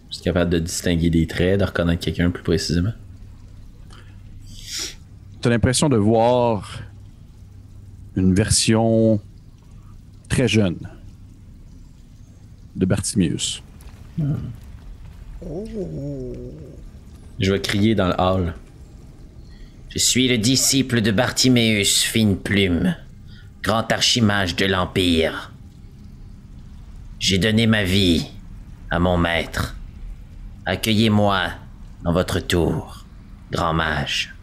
[0.10, 2.94] je suis capable de distinguer des traits, de reconnaître quelqu'un plus précisément.
[5.42, 6.80] Tu as l'impression de voir
[8.16, 9.20] une version
[10.30, 10.78] très jeune
[12.76, 13.62] de Bartimius.
[17.40, 18.54] Je vais crier dans le hall.
[19.90, 22.96] Je suis le disciple de Bartiméus Fine Plume,
[23.64, 25.52] grand archimage de l'Empire.
[27.20, 28.28] J'ai donné ma vie
[28.90, 29.76] à mon maître.
[30.66, 31.50] Accueillez-moi
[32.04, 33.06] dans votre tour,
[33.52, 34.34] grand mage.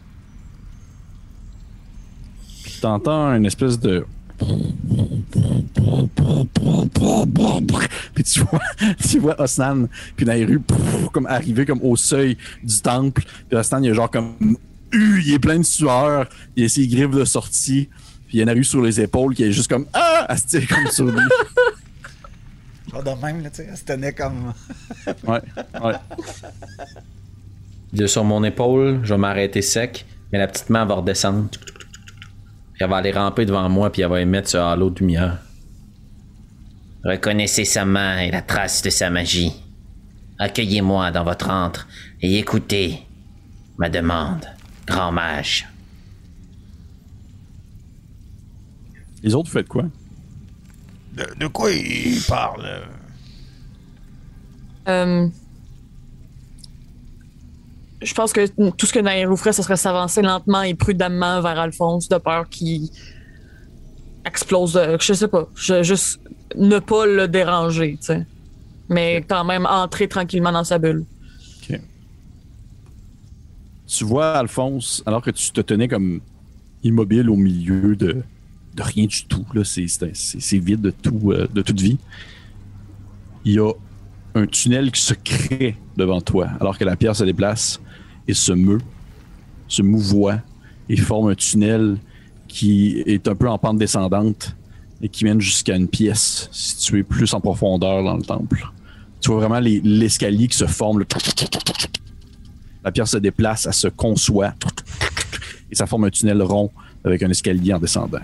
[2.63, 4.05] Puis t'entends une espèce de.
[8.13, 8.61] Puis tu vois,
[9.09, 10.61] tu vois Osnan, puis Nairu,
[11.11, 13.23] comme arriver comme au seuil du temple.
[13.49, 14.57] Puis Osnan, il est genre comme.
[14.93, 17.89] Il est plein de sueur, il a ses griffes de sortie,
[18.27, 19.87] puis il y a Nairu sur les épaules qui est juste comme.
[19.93, 20.27] Ah!
[20.29, 21.19] Elle se tire comme sur lui.
[22.91, 24.53] Pas de même, là, tu sais, elle se tenait comme.
[25.27, 25.41] Ouais,
[25.83, 25.93] ouais.
[27.91, 31.49] De sur mon épaule, je vais m'arrêter sec, mais la petite main va redescendre.
[32.83, 35.37] Puis elle va aller ramper devant moi, puis elle va émettre ce halo de lumière.
[37.05, 39.53] Reconnaissez sa main et la trace de sa magie.
[40.37, 41.87] Accueillez-moi dans votre antre
[42.21, 42.99] et écoutez
[43.77, 44.45] ma demande,
[44.85, 45.65] grand mage.
[49.23, 49.85] Les autres, vous faites quoi?
[51.13, 52.81] De, de quoi il parle?
[54.89, 55.29] Euh,
[58.03, 61.59] je pense que tout ce que Nairou ferait, ce serait s'avancer lentement et prudemment vers
[61.59, 62.89] Alphonse, de peur qu'il
[64.25, 64.73] explose.
[64.73, 65.47] de- je sais pas.
[65.55, 66.19] Je, juste
[66.55, 68.25] ne pas le déranger, tu sais.
[68.89, 71.05] Mais quand même entrer tranquillement dans sa bulle.
[73.87, 76.19] tu vois Alphonse, alors que tu te tenais comme
[76.83, 78.23] immobile au milieu de,
[78.75, 81.79] de rien du tout, là, c'est, c'est, c'est- c'est vide de, tout, euh, de toute
[81.79, 81.97] vie.
[83.45, 83.71] Il y a
[84.35, 87.79] un tunnel qui se crée devant toi, alors que la pierre se déplace
[88.27, 88.81] et se meut,
[89.67, 90.39] se mouvoie
[90.89, 91.97] et forme un tunnel
[92.47, 94.55] qui est un peu en pente descendante
[95.01, 98.65] et qui mène jusqu'à une pièce située plus en profondeur dans le temple.
[99.19, 101.03] Tu vois vraiment les- l'escalier qui se forme,
[102.83, 104.53] la pierre se déplace, elle se conçoit
[105.71, 106.71] et ça forme un tunnel rond
[107.03, 108.19] avec un escalier en descendant.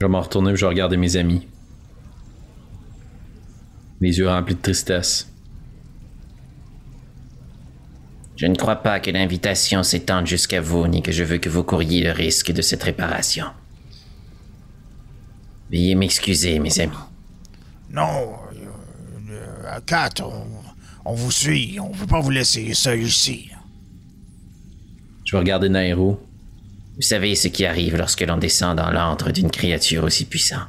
[0.00, 1.46] Je vais m'en retourner et je vais regarder mes amis.
[4.00, 5.31] les yeux remplis de tristesse.
[8.42, 11.62] Je ne crois pas que l'invitation s'étende jusqu'à vous, ni que je veux que vous
[11.62, 13.46] couriez le risque de cette réparation.
[15.70, 16.96] Veuillez m'excuser, mes amis.
[17.90, 18.32] Non,
[19.30, 20.44] euh, Kat, on,
[21.04, 21.78] on vous suit.
[21.78, 23.48] On ne veut pas vous laisser seul ici.
[25.24, 26.20] Je vais regarder Nairo.
[26.96, 30.66] Vous savez ce qui arrive lorsque l'on descend dans l'antre d'une créature aussi puissante.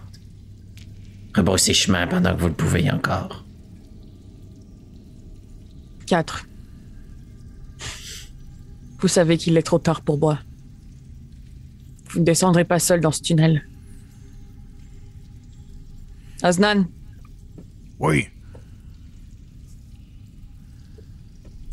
[1.36, 3.44] Rebroussez chemin pendant que vous le pouvez encore.
[6.06, 6.45] 4.
[9.04, 10.40] Vous savez qu'il est trop tard pour moi.
[12.12, 13.68] Vous ne descendrez pas seul dans ce tunnel.
[16.42, 16.86] Aznan,
[18.00, 18.30] Oui,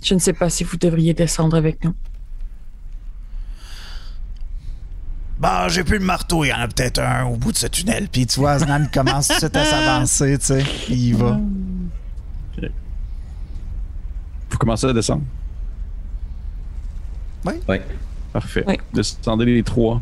[0.03, 1.95] je ne sais pas si vous devriez descendre avec nous.
[5.39, 6.45] bah j'ai plus le marteau.
[6.45, 8.09] Il y en a peut-être un au bout de ce tunnel.
[8.09, 10.65] Puis tu vois, Aznan commence tout de suite à s'avancer, tu sais.
[10.89, 11.39] Il y va.
[14.51, 15.23] Vous commencez à descendre?
[17.45, 17.83] Ouais.
[18.33, 18.65] Parfait.
[18.67, 18.77] Oui.
[18.93, 20.01] Descendez les trois.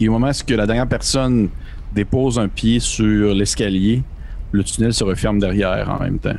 [0.00, 1.48] Et au moment où la dernière personne
[1.94, 4.02] dépose un pied sur l'escalier,
[4.52, 6.36] le tunnel se referme derrière en même temps?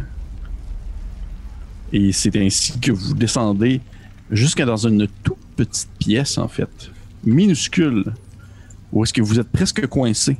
[1.93, 3.81] Et c'est ainsi que vous descendez
[4.29, 6.91] jusqu'à dans une toute petite pièce, en fait,
[7.23, 8.03] minuscule,
[8.91, 10.37] où est-ce que vous êtes presque coincés,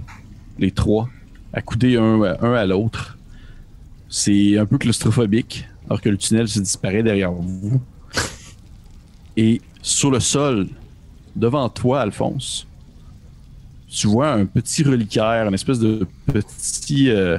[0.60, 1.10] les trois,
[1.54, 3.18] accoudés un, un à l'autre.
[4.10, 7.82] C'est un peu claustrophobique, alors que le tunnel se disparaît derrière vous.
[9.38, 10.68] Et sur le sol,
[11.36, 12.68] devant toi, Alphonse,
[13.88, 17.10] tu vois un petit reliquaire, une espèce de petit.
[17.12, 17.38] euh,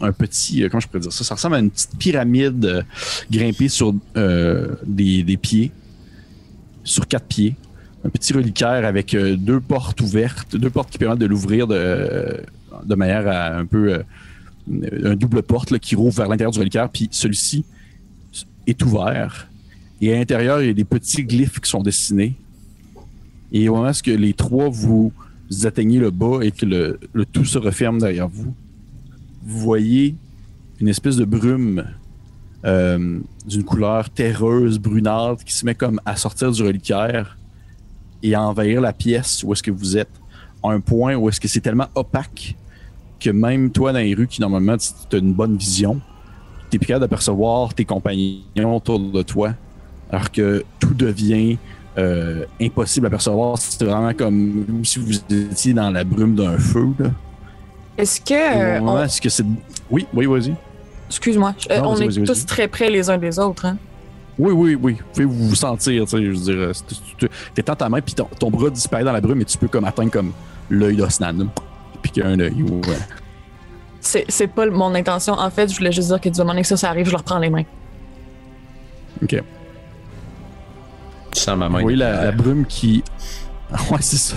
[0.00, 0.64] un petit.
[0.64, 1.22] euh, comment je pourrais dire ça?
[1.22, 2.82] Ça ressemble à une petite pyramide euh,
[3.30, 3.94] grimpée sur
[4.84, 5.70] des, pieds,
[6.82, 7.54] sur quatre pieds.
[8.04, 12.42] Un petit reliquaire avec deux portes ouvertes, deux portes qui permettent de l'ouvrir de,
[12.88, 14.02] manière à un peu.
[15.04, 17.64] un double porte qui rouvre vers l'intérieur du reliquaire, puis celui-ci
[18.66, 19.49] est ouvert.
[20.00, 22.34] Et à l'intérieur, il y a des petits glyphes qui sont dessinés.
[23.52, 25.12] Et au moment où les trois vous
[25.64, 26.98] atteignez le bas et que le,
[27.32, 28.54] tout se referme derrière vous,
[29.42, 30.14] vous voyez
[30.80, 31.84] une espèce de brume
[32.64, 37.36] euh, d'une couleur terreuse, brunâtre, qui se met comme à sortir du reliquaire
[38.22, 40.10] et à envahir la pièce où est-ce que vous êtes.
[40.62, 42.54] À un point où est-ce que c'est tellement opaque
[43.18, 46.00] que même toi dans les rues qui normalement tu as une bonne vision,
[46.70, 49.54] tu es plus capable d'apercevoir tes compagnons autour de toi
[50.12, 51.58] alors que tout devient
[51.98, 53.58] euh, impossible à percevoir.
[53.58, 56.86] C'est vraiment comme si vous étiez dans la brume d'un feu.
[57.98, 58.34] Est-ce que.
[58.34, 59.44] Euh, on- est-ce que c'est...
[59.90, 60.54] Oui, oui, vas-y.
[61.08, 63.66] Excuse-moi, euh, on est tous très près les uns des autres.
[63.66, 63.76] Hein?
[64.38, 64.92] Oui, oui, oui.
[64.94, 66.72] Vous pouvez vous sentir, tu sais, je veux dire,
[67.52, 69.84] t'étends ta main, puis ton, ton bras disparaît dans la brume, et tu peux comme
[69.84, 70.32] atteindre comme
[70.70, 71.48] l'œil d'Osnan,
[72.00, 72.62] puis qu'il y a un œil.
[72.62, 72.80] ou,
[74.00, 75.34] C'est c'est pas mon intention.
[75.34, 77.24] En fait, je voulais juste dire que du moment que ça, ça arrive, je leur
[77.24, 77.64] prends les mains.
[79.22, 79.42] OK.
[81.32, 81.78] Tu sens ma main.
[81.78, 83.02] Vous voyez la, la brume qui...
[83.90, 84.36] Ouais, c'est ça.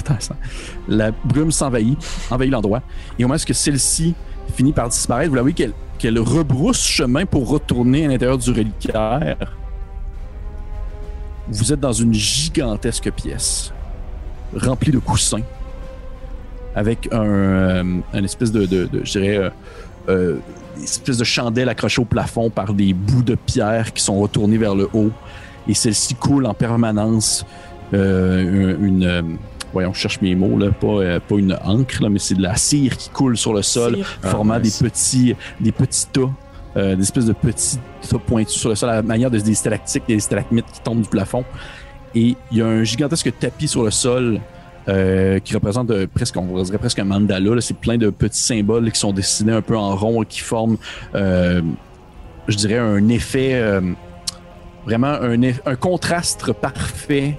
[0.88, 1.98] La brume s'envahit,
[2.30, 2.84] envahit l'endroit,
[3.18, 4.14] et au moment où celle-ci
[4.56, 8.52] finit par disparaître, vous la voyez qu'elle qu'elle rebrousse chemin pour retourner à l'intérieur du
[8.52, 9.38] reliquaire.
[11.48, 13.74] Vous êtes dans une gigantesque pièce,
[14.56, 15.42] remplie de coussins,
[16.76, 17.84] avec un, euh,
[18.14, 19.50] une espèce de, de- de- je dirais, euh,
[20.10, 20.36] euh,
[20.78, 24.58] une espèce de chandelle accrochée au plafond par des bouts de pierre qui sont retournés
[24.58, 25.12] vers le haut.
[25.68, 27.46] Et celle-ci coule en permanence
[27.94, 29.22] euh, une, une, euh,
[29.72, 32.42] voyons, je cherche mes mots là, pas, euh, pas une encre là, mais c'est de
[32.42, 34.20] la cire qui coule sur le sol, Cire.
[34.24, 34.82] Ah, formant nice.
[34.82, 36.30] des petits, des petits tas,
[36.76, 37.78] euh, des espèces de petits
[38.10, 41.02] tas pointus sur le sol à la manière de des stalactites, des stalagmites qui tombent
[41.02, 41.44] du plafond.
[42.16, 44.40] Et il y a un gigantesque tapis sur le sol
[44.88, 47.56] euh, qui représente euh, presque, on dirait presque un mandala.
[47.56, 47.62] là.
[47.62, 50.78] C'est plein de petits symboles qui sont dessinés un peu en rond et qui forment,
[51.16, 51.62] euh,
[52.48, 53.82] je dirais, un effet, euh,
[54.86, 55.16] vraiment
[55.66, 57.38] un, contraste parfait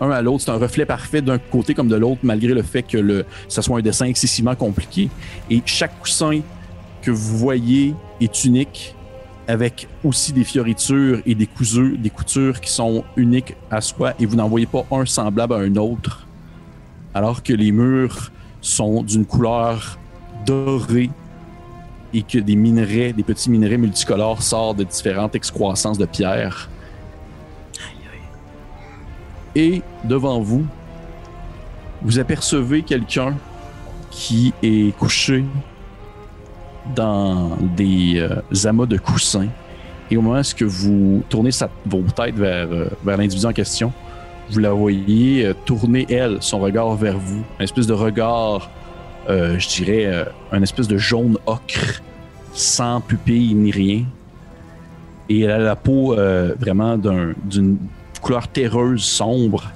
[0.00, 0.44] un à l'autre.
[0.44, 3.62] C'est un reflet parfait d'un côté comme de l'autre, malgré le fait que le, ça
[3.62, 5.08] soit un dessin excessivement compliqué.
[5.50, 6.40] Et chaque coussin
[7.02, 8.94] que vous voyez est unique,
[9.48, 11.48] avec aussi des fioritures et des
[11.98, 15.58] des coutures qui sont uniques à soi, et vous n'en voyez pas un semblable à
[15.58, 16.26] un autre,
[17.14, 19.98] alors que les murs sont d'une couleur
[20.44, 21.10] dorée
[22.12, 26.68] et que des minerais, des petits minerais multicolores sortent de différentes excroissances de pierre.
[29.56, 30.66] Et devant vous,
[32.02, 33.34] vous apercevez quelqu'un
[34.10, 35.44] qui est couché
[36.94, 39.48] dans des euh, amas de coussins.
[40.10, 43.92] Et au moment où vous tournez sa- vos têtes vers, euh, vers l'individu en question,
[44.50, 47.42] vous la voyez euh, tourner, elle, son regard vers vous.
[47.58, 48.70] Un espèce de regard,
[49.28, 52.02] je dirais, un espèce de jaune ocre
[52.52, 54.04] sans pupille ni rien.
[55.28, 56.14] Et elle a la peau
[56.60, 57.76] vraiment d'un- d'une
[58.20, 59.70] couleur terreuse, sombre.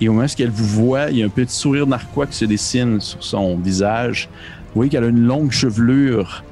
[0.00, 2.36] Et au moment où elle vous voit, il y a un petit sourire narquois qui
[2.36, 4.28] se dessine sur son visage.
[4.66, 6.44] Vous voyez qu'elle a une longue chevelure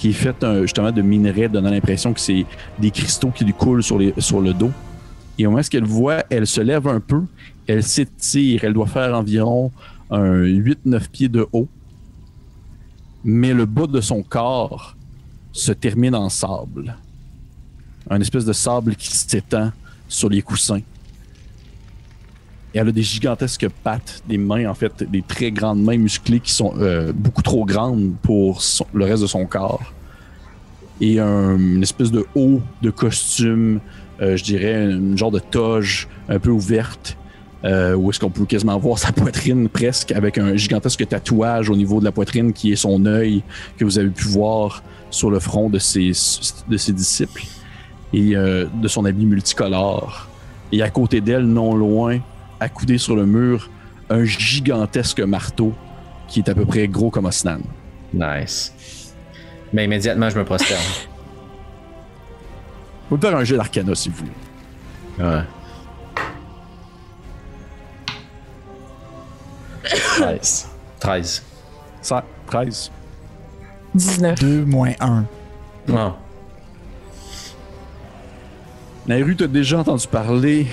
[0.00, 2.46] qui est faite euh, justement de minerais, donnant l'impression que c'est
[2.78, 4.70] des cristaux qui lui coulent sur, le dos.
[5.38, 7.22] Et au moment où elle voit, elle se lève un peu,
[7.66, 9.70] elle s'étire, elle doit faire environ
[10.10, 11.68] un 8-9 pieds de haut.
[13.24, 14.96] Mais le bas de son corps
[15.52, 16.96] se termine en sable.
[18.08, 19.72] Un espèce de sable qui s'étend
[20.10, 20.80] sur les coussins.
[22.74, 26.52] Elle a des gigantesques pattes, des mains en fait, des très grandes mains musclées qui
[26.52, 28.60] sont euh, beaucoup trop grandes pour
[28.92, 29.92] le reste de son corps.
[31.00, 33.80] Et un- une espèce de haut de costume,
[34.20, 37.16] euh, je dirais une genre de toge un peu ouverte,
[37.64, 41.76] euh, où est-ce qu'on peut quasiment voir sa poitrine presque, avec un gigantesque tatouage au
[41.76, 43.42] niveau de la poitrine qui est son œil
[43.78, 46.12] que vous avez pu voir sur le front de ses
[46.92, 47.42] disciples
[48.12, 50.28] et euh, de son habit multicolore.
[50.72, 52.18] Et à côté d'elle, non loin,
[52.60, 53.70] accoudé sur le mur,
[54.08, 55.72] un gigantesque marteau
[56.28, 57.60] qui est à peu près gros comme Osnan.
[58.12, 58.72] Nice.
[59.72, 60.80] Mais immédiatement, je me prosterne.
[63.08, 64.30] Vous pouvez faire un jeu d'arcana si vous voulez.
[65.18, 65.42] Ouais.
[69.82, 70.68] 13.
[71.00, 71.42] 13.
[72.02, 72.90] Ça, 13.
[73.94, 74.38] 19.
[74.38, 75.24] 2 moins 1.
[75.92, 76.12] Oh.
[79.10, 80.68] Nairu, t'as déjà entendu parler,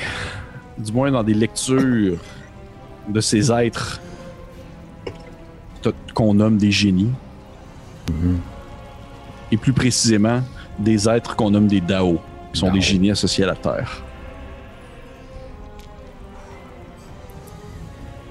[0.77, 2.19] du moins dans des lectures,
[3.07, 3.99] de ces êtres
[6.13, 7.13] qu'on nomme des génies?
[9.51, 10.43] Et plus précisément,
[10.77, 12.21] des êtres qu'on nomme des Dao,
[12.53, 12.75] qui sont Dao.
[12.75, 14.03] des génies associés à la Terre.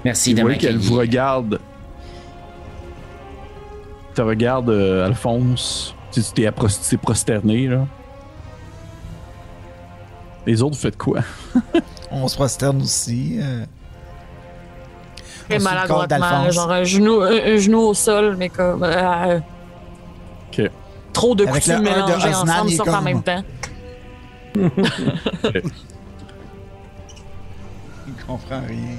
[0.05, 1.59] Merci Vous de voyez qu'elle vous regarde.
[4.15, 5.97] Te regarde, euh, Alphonse.
[6.13, 6.49] Tu t'es
[6.97, 7.89] prosterné, là.
[10.47, 11.21] Les autres, vous faites quoi?
[12.11, 13.37] On se prosterne aussi.
[13.41, 13.65] euh.
[15.49, 18.83] Très maladroitement, genre un genou, un, un genou au sol, mais comme.
[18.83, 19.39] euh,
[20.53, 20.71] Ok.
[21.13, 23.43] Trop de un de ensemble, sortent en même temps.
[28.07, 28.97] Il comprend rien.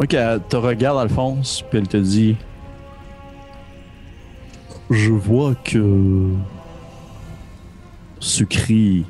[0.00, 2.36] Ok, elle te regarde, Alphonse, puis elle te dit
[4.90, 6.28] Je vois que.
[8.20, 9.04] Ce cri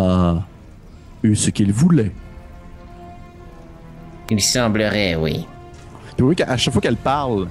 [0.00, 0.42] a
[1.22, 2.12] eu ce qu'il voulait.
[4.30, 5.46] Il semblerait, oui.
[6.14, 7.48] Puis vous voyez qu'à chaque fois qu'elle parle,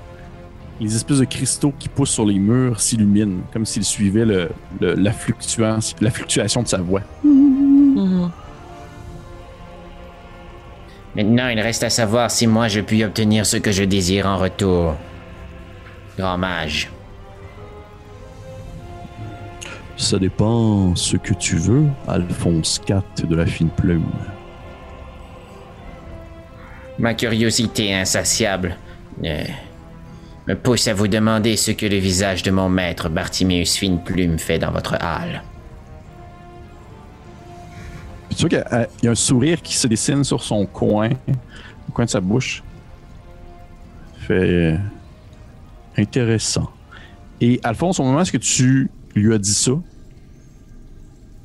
[0.80, 4.50] les espèces de cristaux qui poussent sur les murs s'illuminent, comme s'ils suivaient le,
[4.80, 7.02] le- la, fluctuation, la fluctuation de sa voix.
[7.24, 8.32] Mhm.
[11.16, 14.38] Maintenant, il reste à savoir si moi je puis obtenir ce que je désire en
[14.38, 14.96] retour.
[16.18, 16.90] Grand mage.
[20.00, 24.06] Ça dépend ce que tu veux, Alphonse IV de la fine plume.
[26.98, 28.78] Ma curiosité insatiable
[29.26, 29.44] euh,
[30.48, 34.40] me pousse à vous demander ce que le visage de mon maître Bartiméus Fine Plume
[34.40, 35.44] fait dans votre halle.
[38.30, 40.42] Puis tu vois qu'il y a- il y a un sourire qui se dessine sur
[40.42, 41.10] son coin,
[41.90, 42.64] au coin de sa bouche.
[44.20, 44.78] Fait euh,
[45.98, 46.70] intéressant.
[47.42, 49.72] Et Alphonse, au moment où tu lui as dit ça,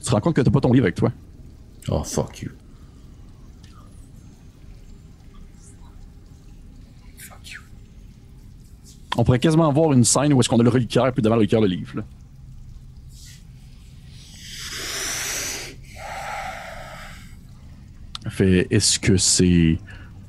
[0.05, 1.10] tu te rends compte que t'as pas ton livre avec toi?
[1.89, 2.51] Oh, fuck you.
[9.16, 11.40] On pourrait quasiment voir une scène où est-ce qu'on a le reliquaire puis devant le
[11.40, 11.97] reliquaire le livre.
[11.97, 12.02] là.
[18.28, 19.78] Fait, est-ce que c'est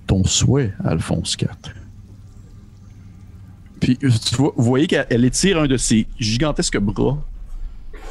[0.05, 1.49] ton souhait, Alphonse IV?
[3.79, 7.17] Puis, euh, tu vois- vous voyez qu'elle elle étire un de ses gigantesques bras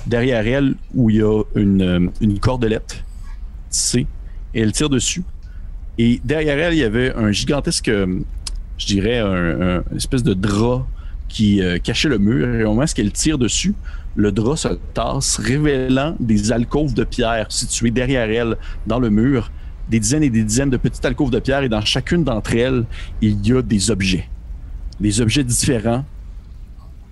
[0.07, 3.05] derrière elle où il y a une, euh, une cordelette
[3.71, 4.07] tissée
[4.55, 5.25] et elle tire dessus.
[5.99, 8.21] Et derrière elle, il y avait un gigantesque, euh,
[8.79, 10.87] je dirais, un, espèce de drap
[11.29, 12.49] qui euh, cachait le mur.
[12.55, 13.75] Et au moment où elle tire dessus,
[14.17, 18.57] le drap se tasse, révélant des alcôves de pierre situées derrière elle
[18.87, 19.51] dans le mur.
[19.89, 21.63] Des dizaines et des dizaines de petites alcôves de pierre.
[21.63, 22.85] Et dans chacune d'entre elles,
[23.21, 24.29] il y a des objets.
[25.01, 26.05] Des objets différents.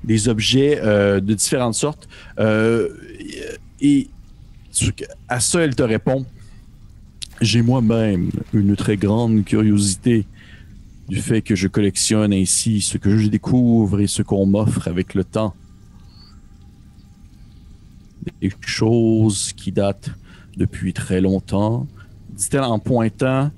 [0.05, 2.09] Des objets euh, de différentes sortes.
[2.39, 2.89] Euh,
[3.81, 4.09] et
[5.29, 6.25] à ça, elle te répond
[7.41, 10.27] J'ai moi-même une très grande curiosité
[11.09, 15.15] du fait que je collectionne ainsi ce que je découvre et ce qu'on m'offre avec
[15.15, 15.55] le temps.
[18.41, 20.11] Des choses qui datent
[20.57, 21.87] depuis très longtemps,
[22.31, 23.51] dit-elle en pointant,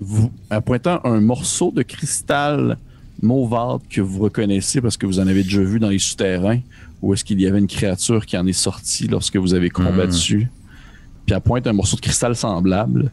[0.00, 2.76] vous, en pointant un morceau de cristal
[3.22, 6.60] mauvarde que vous reconnaissez parce que vous en avez déjà vu dans les souterrains,
[7.02, 10.48] où est-ce qu'il y avait une créature qui en est sortie lorsque vous avez combattu?
[11.26, 13.10] Puis elle pointe un morceau de cristal semblable.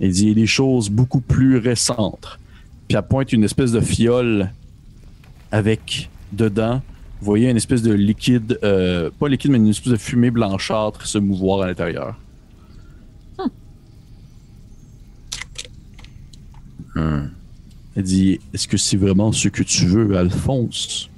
[0.00, 2.38] Elle dit des choses beaucoup plus récentes.
[2.88, 4.50] Puis elle pointe une espèce de fiole
[5.50, 6.80] avec dedans,
[7.20, 11.06] vous voyez une espèce de liquide, euh, pas liquide, mais une espèce de fumée blanchâtre
[11.06, 12.16] se mouvoir à l'intérieur.
[17.96, 21.10] Elle dit Est-ce que c'est vraiment ce que tu veux, Alphonse?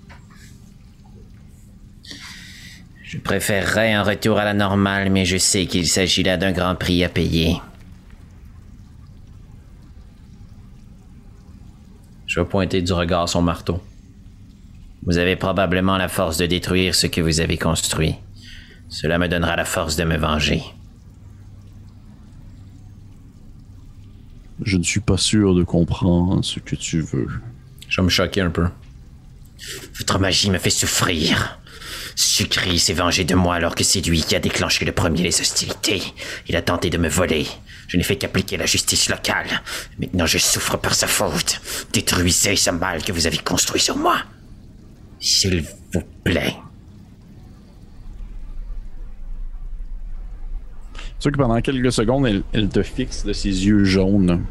[3.03, 6.75] Je préférerais un retour à la normale, mais je sais qu'il s'agit là d'un grand
[6.75, 7.61] prix à payer.
[12.27, 13.81] Je vais pointer du regard son marteau.
[15.07, 18.17] Vous avez probablement la force de détruire ce que vous avez construit.
[18.89, 20.63] Cela me donnera la force de me venger.
[24.63, 27.29] Je ne suis pas sûr de comprendre ce que tu veux.
[27.89, 28.67] Je vais me choquer un peu.
[29.99, 31.59] Votre magie me fait souffrir.
[32.17, 35.41] Sucri s'est vengé de moi alors que c'est lui qui a déclenché le premier les
[35.41, 36.03] hostilités.
[36.49, 37.47] Il a tenté de me voler.
[37.89, 39.63] Je n'ai fait qu'appliquer la justice locale.
[39.99, 41.61] Maintenant je souffre par sa faute.
[41.93, 44.19] Détruisez ce mal que vous avez construit sur moi.
[45.19, 46.55] S'il vous plaît.
[51.25, 54.45] Sûr que pendant quelques secondes, elle, elle te fixe de ses yeux jaunes.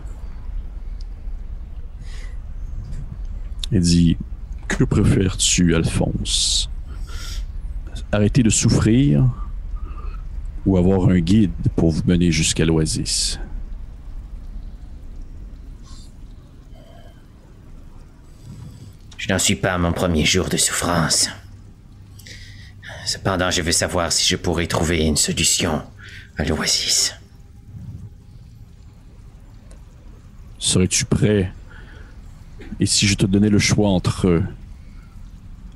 [3.72, 4.18] Elle dit
[4.68, 6.72] Que préfères-tu, Alphonse?
[8.12, 9.24] Arrêter de souffrir
[10.66, 13.40] ou avoir un guide pour vous mener jusqu'à l'oasis?
[19.20, 21.30] Je n'en suis pas à mon premier jour de souffrance.
[23.06, 25.84] Cependant, je veux savoir si je pourrais trouver une solution
[26.38, 27.16] à l'oasis.
[30.58, 31.52] Serais-tu prêt
[32.80, 34.44] Et si je te donnais le choix entre euh,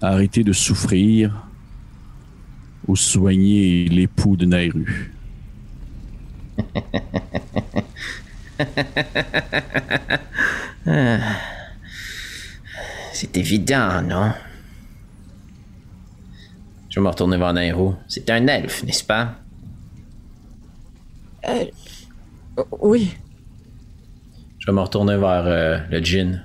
[0.02, 1.48] arrêter de souffrir
[2.88, 5.14] ou soigner l'époux de Nairu?
[13.14, 14.32] C'est évident, non?
[16.90, 17.96] Je vais me retourner vers Nairo.
[18.08, 19.36] C'est un elfe, n'est-ce pas?
[21.46, 21.66] Euh,
[22.80, 23.16] oui.
[24.60, 26.44] Je vais me retourner vers euh, le djinn.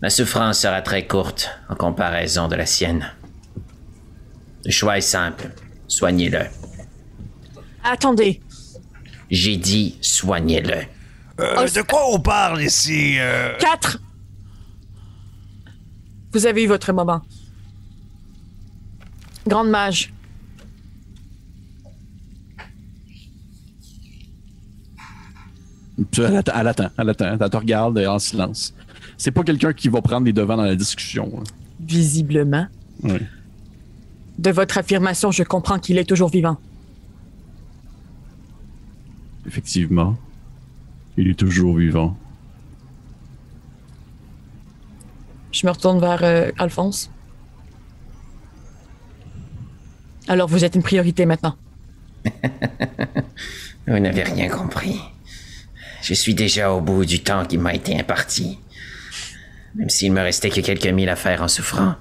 [0.00, 3.10] Ma souffrance sera très courte en comparaison de la sienne.
[4.64, 5.50] Le choix est simple.
[5.88, 6.42] Soignez-le.
[7.82, 8.40] Attendez.
[9.30, 10.82] J'ai dit soignez-le.
[11.40, 13.16] Euh, de quoi on parle ici?
[13.18, 13.56] euh?
[13.58, 13.98] Quatre.
[16.32, 17.22] Vous avez eu votre moment.
[19.46, 20.12] Grande mage.
[26.16, 28.72] Elle attend, elle attend, elle attend, elle te regarde en silence.
[29.16, 31.30] C'est pas quelqu'un qui va prendre les devants dans la discussion.
[31.40, 31.44] hein.
[31.80, 32.66] Visiblement.
[33.02, 33.18] Oui.
[34.38, 36.56] De votre affirmation, je comprends qu'il est toujours vivant.
[39.46, 40.16] Effectivement.
[41.16, 42.16] Il est toujours vivant.
[45.50, 47.10] Je me retourne vers euh, Alphonse.
[50.28, 51.56] Alors, vous êtes une priorité maintenant.
[53.86, 55.00] Vous n'avez rien compris.
[56.08, 58.58] Je suis déjà au bout du temps qui m'a été imparti.
[59.74, 61.96] Même s'il me restait que quelques milles à faire en souffrant,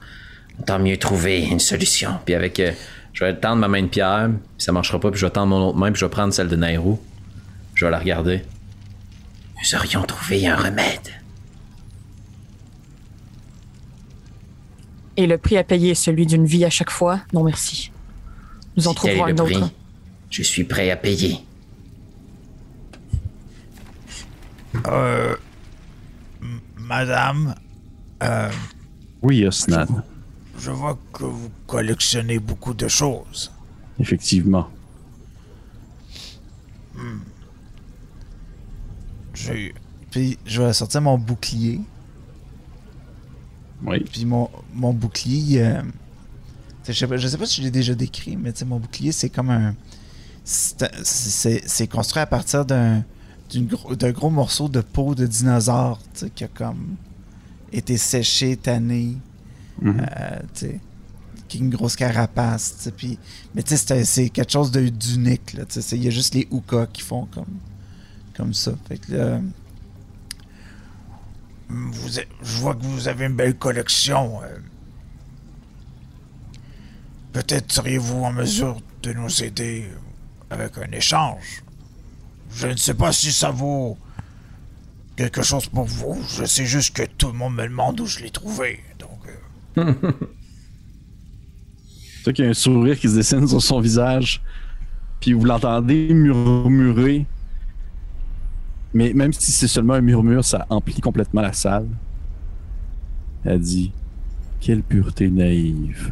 [0.66, 2.12] tant mieux trouver une solution.
[2.24, 2.58] Puis avec.
[2.62, 2.72] euh,
[3.12, 5.48] je vais tendre ma main de pierre, puis ça marchera pas, puis je vais tendre
[5.48, 7.04] mon autre main, puis je vais prendre celle de Nairo.
[7.76, 8.44] Je vais la regarder.
[9.62, 11.10] Nous aurions trouvé un remède.
[15.18, 17.20] Et le prix à payer est celui d'une vie à chaque fois?
[17.34, 17.92] Non, merci.
[18.78, 19.44] Nous en trouverons un le autre.
[19.52, 19.74] prix,
[20.30, 21.42] je suis prêt à payer.
[24.88, 25.36] Euh,
[26.78, 27.56] Madame,
[28.24, 28.49] euh,
[29.22, 29.86] Oui, Osnan.
[30.58, 33.52] je vois que vous collectionnez beaucoup de choses.
[33.99, 34.70] Effectivement.
[39.34, 39.74] J'ai
[40.12, 41.80] Puis je vais sortir mon bouclier.
[43.84, 43.99] Oui.
[44.12, 45.62] Puis mon, mon bouclier.
[45.64, 45.82] euh,
[46.88, 49.30] je, sais pas, je sais pas si je l'ai déjà décrit, mais mon bouclier, c'est
[49.30, 49.76] comme un.
[50.44, 53.04] C'est construit à partir d'un
[53.49, 55.99] d'une gros- d'un gros morceau de peau de dinosaure,
[56.36, 56.95] qui a comme
[57.72, 59.18] été séché, tanné,
[59.86, 60.80] euh, tu sais,
[61.48, 62.90] qui a une grosse carapace,
[63.56, 65.56] mais c'est quelque chose de- d'unique,
[65.94, 67.45] il y a juste les Uka qui font comme,
[68.36, 69.41] comme ça, fait que là,
[71.69, 74.41] Vous êtes- je vois que vous avez une belle collection.
[74.41, 74.57] euh.
[77.34, 79.86] Peut-être seriez-vous en mesure de nous aider
[80.49, 81.61] avec un échange?
[82.58, 84.00] Je ne sais pas si ça vaut
[85.16, 86.20] quelque chose pour vous.
[86.28, 88.80] Je sais juste que tout le monde me demande où je l'ai trouvé.
[88.98, 89.20] Donc,
[89.78, 89.94] euh,
[92.24, 94.42] vois qu'il y a un sourire qui se dessine sur son visage.
[95.20, 97.28] Puis vous l'entendez murmurer.
[98.92, 101.88] Mais même si c'est seulement un murmure, ça emplit complètement la salle.
[103.44, 103.92] Elle dit
[104.60, 106.12] Quelle pureté naïve.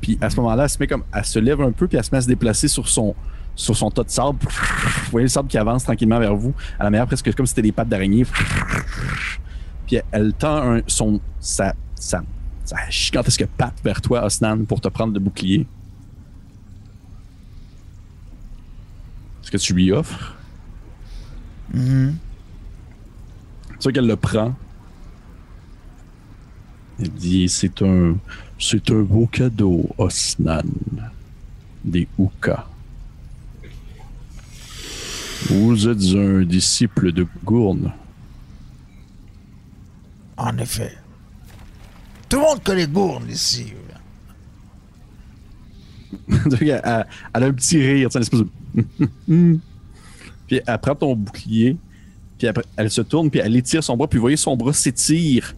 [0.00, 1.04] Puis à ce moment-là, elle se met comme.
[1.12, 3.14] Elle se lève un peu, puis elle se met à se déplacer sur son,
[3.56, 4.38] sur son tas de sable.
[4.40, 6.54] Vous voyez le sable qui avance tranquillement vers vous.
[6.78, 8.26] À la manière presque comme si c'était des pattes d'araignée.
[9.86, 12.22] Puis elle, tend un, son, sa, sa,
[12.64, 15.66] sa gigantesque patte vers toi, Osnan, pour te prendre le bouclier.
[19.42, 20.34] Est-ce que tu lui offres?
[21.72, 22.16] Mhm.
[23.74, 24.54] C'est sûr qu'elle le prend.
[26.98, 28.16] Elle dit c'est un
[28.58, 30.62] c'est un beau cadeau, Osnan.
[31.84, 32.66] Des Ouka.
[35.48, 37.92] Vous êtes un disciple de Gourne.
[40.38, 40.92] en effet.
[42.28, 43.72] Tout le monde connaît Gourne ici.
[46.28, 48.48] Donc, elle, elle- elle a un petit rire, une espèce de.
[50.46, 51.76] puis elle prend ton bouclier,
[52.38, 54.72] puis après, elle se tourne, puis elle étire son bras, puis vous voyez son bras
[54.72, 55.54] s'étire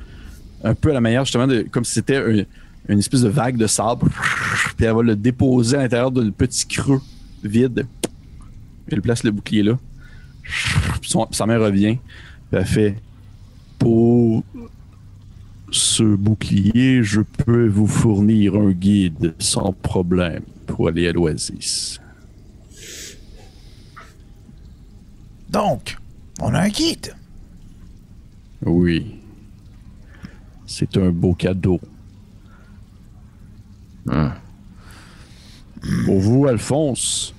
[0.63, 1.63] un peu à la manière justement de.
[1.71, 2.45] comme si c'était un-
[2.89, 4.09] une espèce de vague de sable.
[4.77, 7.03] Puis elle va le déposer à l'intérieur d'un petit creux
[7.45, 7.87] vide.
[8.89, 9.79] Puis elle place le bouclier là.
[11.01, 11.99] Puis son- sa main revient,
[12.51, 12.97] puis elle fait
[13.79, 14.43] Pour
[15.71, 22.01] ce bouclier, je peux vous fournir un guide sans problème pour aller à l'Oasis.
[25.51, 25.97] Donc,
[26.41, 27.15] on a un guide.
[28.65, 29.15] Oui.
[30.67, 31.81] C'est un beau cadeau.
[36.05, 37.35] Pour vous, Alphonse,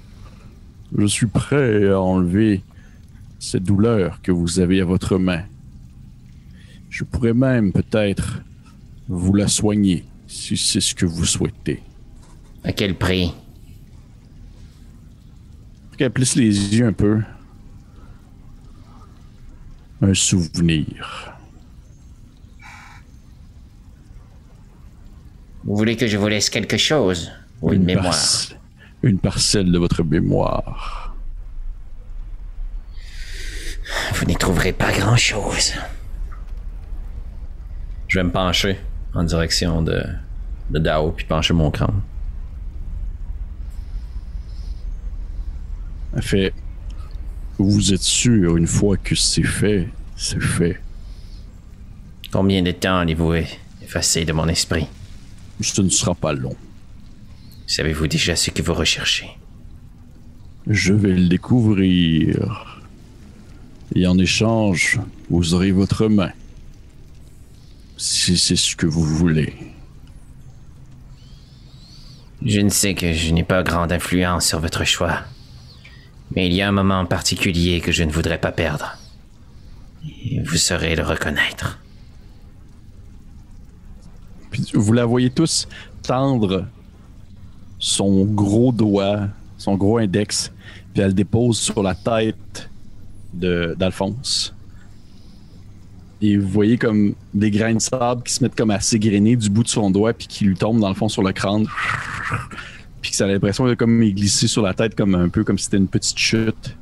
[0.98, 2.64] je suis prêt à enlever
[3.40, 5.44] cette douleur que vous avez à votre main.
[6.90, 8.42] Je pourrais même peut-être
[9.08, 11.82] vous la soigner si c'est ce que vous souhaitez.
[12.64, 13.34] À quel prix?
[15.98, 17.22] Qu'elle plisse les yeux un peu.
[20.02, 21.34] Un souvenir.
[25.66, 28.16] Vous voulez que je vous laisse quelque chose Ou une mémoire?
[29.04, 31.16] Une parcelle de votre mémoire.
[34.14, 35.74] Vous n'y trouverez pas grand-chose.
[38.08, 38.78] Je vais me pencher
[39.14, 40.04] en direction de,
[40.70, 42.02] de Dao puis pencher mon crâne.
[46.16, 46.54] Elle fait
[47.58, 50.80] Vous êtes sûr, une fois que c'est fait, c'est fait.
[52.32, 53.34] Combien de temps allez-vous
[53.82, 54.88] effacer de mon esprit?
[55.62, 56.56] Ce ne sera pas long.
[57.70, 59.30] Savez-vous déjà ce que vous recherchez?
[60.66, 62.82] Je vais le découvrir.
[63.94, 66.32] Et en échange, vous aurez votre main.
[67.96, 69.54] Si c'est ce que vous voulez.
[72.44, 75.20] Je ne sais que je n'ai pas grande influence sur votre choix.
[76.36, 78.98] Mais il y a un moment particulier que je ne voudrais pas perdre.
[80.04, 81.78] Et vous saurez le reconnaître.
[84.50, 85.68] Puis vous la voyez tous
[86.02, 86.66] tendre
[87.80, 90.52] son gros doigt, son gros index,
[90.94, 92.70] puis elle le dépose sur la tête
[93.34, 94.54] d'Alphonse.
[96.22, 99.50] Et vous voyez comme des grains de sable qui se mettent comme à s'égrener du
[99.50, 101.66] bout de son doigt, puis qui lui tombent dans le fond sur le crâne.
[103.02, 105.46] Puis que ça a l'impression de comme y glisser sur la tête comme un peu
[105.46, 106.76] comme si c'était une petite chute.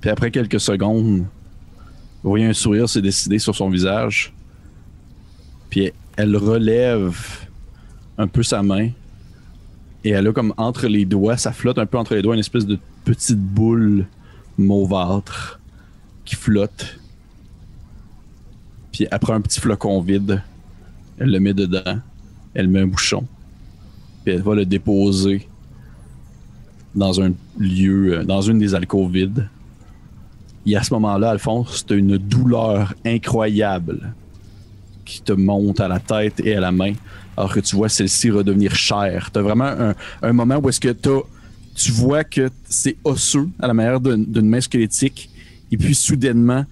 [0.00, 1.26] Puis après quelques secondes,
[2.22, 4.32] vous voyez un sourire se décider sur son visage.
[5.68, 7.16] Puis elle relève
[8.18, 8.90] un peu sa main.
[10.04, 12.40] Et elle a comme entre les doigts, ça flotte un peu entre les doigts, une
[12.40, 14.06] espèce de petite boule
[14.56, 15.60] mauvâtre
[16.24, 16.98] qui flotte.
[18.92, 20.42] Puis après un petit flocon vide,
[21.18, 22.00] elle le met dedans.
[22.54, 23.26] Elle met un bouchon.
[24.24, 25.46] Puis elle va le déposer
[26.94, 29.48] dans un lieu, euh, dans une des alcôves vides.
[30.64, 34.14] Et à ce moment-là, Alphonse, as une douleur incroyable
[35.06, 36.92] qui te monte à la tête et à la main,
[37.36, 39.30] alors que tu vois celle-ci redevenir chair.
[39.32, 40.94] Tu as vraiment un, moment où est-ce que
[41.74, 45.30] tu vois que c'est osseux à la manière d'une main squelettique,
[45.70, 46.64] et puis soudainement,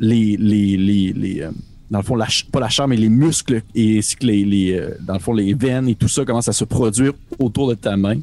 [0.00, 1.50] les, les, les, euh,
[1.90, 2.18] dans le fond,
[2.52, 5.54] pas la chair, mais les muscles et ainsi que les, euh, dans le fond, les
[5.54, 8.20] veines et tout ça commencent à se produire autour de ta main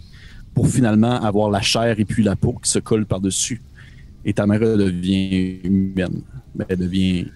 [0.53, 3.61] pour finalement avoir la chair et puis la peau qui se colle par-dessus
[4.25, 6.21] et ta mère redevient humaine.
[6.67, 7.27] Elle devient,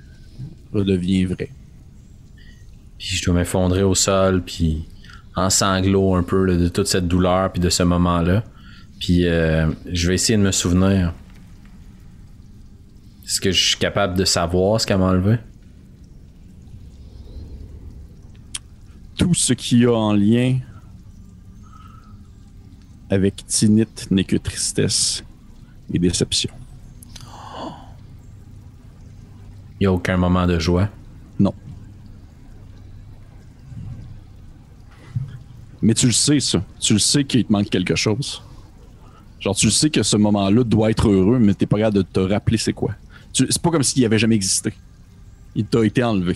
[0.74, 1.50] redevient vraie.
[3.00, 4.86] Puis je dois m'effondrer au sol, puis
[5.36, 8.44] en sanglots un peu là, de toute cette douleur, puis de ce moment-là.
[9.00, 11.14] Puis euh, je vais essayer de me souvenir.
[13.26, 15.38] Est-ce que je suis capable de savoir ce qu'elle m'a enlevé?
[19.18, 20.60] Tout ce qu'il y a en lien
[23.10, 25.24] avec Tinit n'est que tristesse
[25.94, 26.52] et déception.
[29.80, 30.90] Il n'y a aucun moment de joie?
[31.40, 31.54] Non.
[35.82, 36.64] Mais tu le sais, ça.
[36.80, 38.42] Tu le sais qu'il te manque quelque chose.
[39.40, 42.02] Genre, tu le sais que ce moment-là doit être heureux, mais t'es pas capable de
[42.02, 42.94] te rappeler c'est quoi.
[43.32, 44.74] Tu- C'est pas comme s'il avait jamais existé.
[45.56, 46.36] Il t'a été enlevé.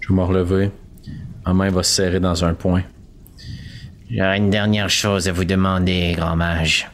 [0.00, 0.70] Je vais me relever.
[1.46, 2.82] Ma main va se serrer dans un point.
[4.10, 6.88] J'aurais une dernière chose à vous demander, grand mage.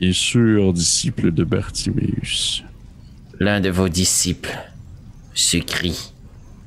[0.00, 2.64] Bien sûr, disciple de Bartiméus.
[3.40, 4.56] L'un de vos disciples,
[5.34, 6.12] Sucri,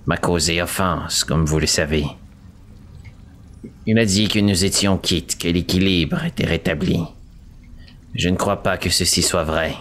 [0.05, 2.05] m'a causé offense, comme vous le savez.
[3.85, 6.99] Il m'a dit que nous étions quittes, que l'équilibre était rétabli.
[8.15, 9.75] Je ne crois pas que ceci soit vrai.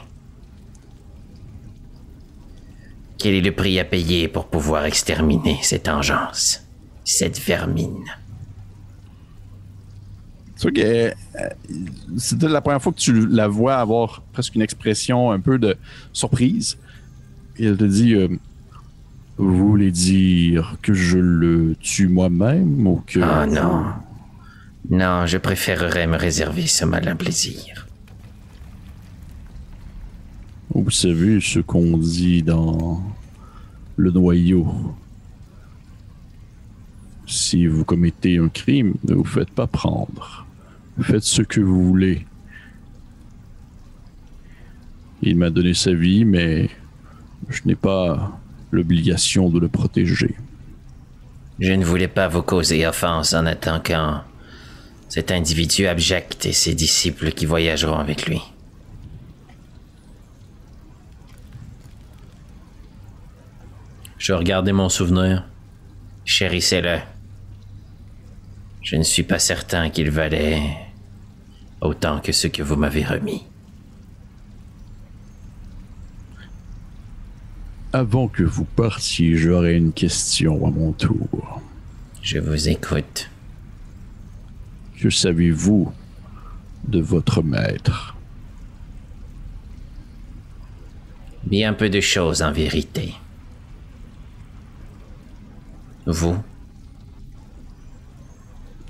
[3.19, 6.63] Quel est le prix à payer pour pouvoir exterminer cette engeance,
[7.05, 8.05] cette vermine?
[10.57, 15.41] C'est que euh, la première fois que tu la vois avoir presque une expression un
[15.41, 15.77] peu de
[16.13, 16.79] surprise.
[17.59, 18.29] Et elle te dit euh,
[19.37, 23.19] Vous voulez dire que je le tue moi-même ou que.
[23.19, 23.85] Oh non.
[24.91, 27.87] Non, je préférerais me réserver ce malin plaisir.
[30.75, 33.03] Vous savez ce qu'on dit dans
[33.97, 34.67] le noyau.
[37.27, 40.47] Si vous commettez un crime, ne vous faites pas prendre.
[41.01, 42.27] Faites ce que vous voulez.
[45.23, 46.69] Il m'a donné sa vie, mais
[47.49, 48.39] je n'ai pas
[48.75, 50.35] l'obligation de le protéger.
[51.59, 54.23] Je ne voulais pas vous causer offense en attaquant
[55.09, 58.41] cet individu abject et ses disciples qui voyageront avec lui.
[64.19, 65.45] Je regarder mon souvenir.
[66.25, 66.99] Chérissez-le.
[68.81, 70.63] Je ne suis pas certain qu'il valait
[71.81, 73.45] autant que ce que vous m'avez remis.
[77.95, 81.63] Avant que vous partiez, j'aurai une question à mon tour.
[82.23, 83.31] Je vous écoute.
[85.01, 85.93] Que savez-vous
[86.89, 88.17] de votre maître?
[91.45, 93.15] Bien peu de choses en vérité.
[96.05, 96.37] Vous,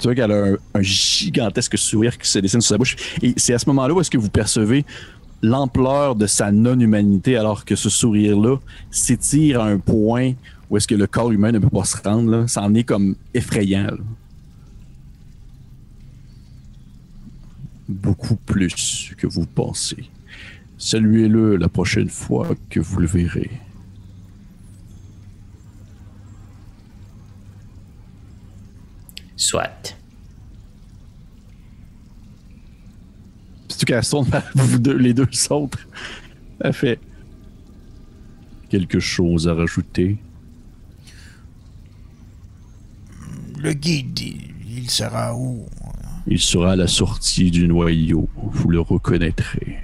[0.04, 2.96] Tu vois qu'elle a un, un gigantesque sourire qui se dessine sur sa bouche.
[3.22, 4.84] Et c'est à ce moment-là où est-ce que vous percevez
[5.44, 8.56] l'ampleur de sa non-humanité alors que ce sourire-là
[8.90, 10.32] s'étire à un point
[10.70, 12.46] où est-ce que le corps humain ne peut pas se rendre.
[12.48, 13.96] Ça en est comme effrayant.
[17.88, 20.10] Beaucoup plus que vous pensez.
[20.78, 23.50] Saluez-le la prochaine fois que vous le verrez.
[29.36, 29.96] soit.
[33.74, 35.80] Surtout qu'elle se vers vous deux, les deux autres.
[36.60, 37.00] Elle fait
[38.68, 40.16] quelque chose à rajouter.
[43.58, 45.66] Le guide, il, il sera où?
[46.28, 48.28] Il sera à la sortie du noyau.
[48.36, 49.78] Vous le reconnaîtrez.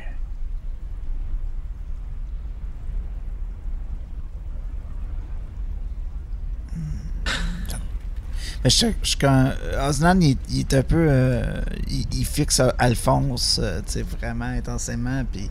[8.62, 9.53] Mais je, je, quand
[9.89, 11.07] Osnan, il, il est un peu.
[11.09, 15.51] euh, il, il fixe Alphonse, euh, tu sais, vraiment intensément, puis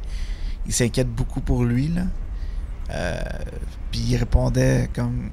[0.68, 2.04] il s'inquiète beaucoup pour lui, là.
[2.92, 3.20] Euh,
[3.92, 5.30] puis il répondait comme.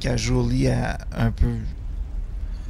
[0.00, 1.54] qu'à Jolie, à- un peu.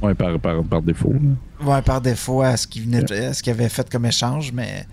[0.01, 1.13] Ouais, par, par, par défaut.
[1.13, 1.65] là.
[1.65, 4.85] Ouais, par défaut à ce qu'il venait à ce qu'il avait fait comme échange, mais.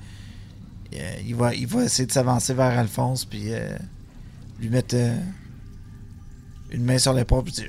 [0.95, 3.77] euh, il, va, il va essayer de s'avancer vers Alphonse, puis euh,
[4.61, 4.97] lui mettre
[6.73, 7.69] une main sur l'épaule, puis dire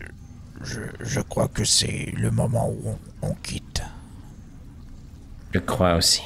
[0.63, 2.89] je, je crois que c'est le moment où
[3.21, 3.83] on, on quitte.
[5.53, 6.21] Je crois aussi.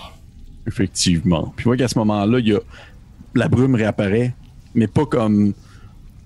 [0.65, 1.53] Effectivement.
[1.55, 2.59] Puis vois qu'à ce moment-là, il y a
[3.35, 4.33] la brume réapparaît,
[4.73, 5.53] mais pas comme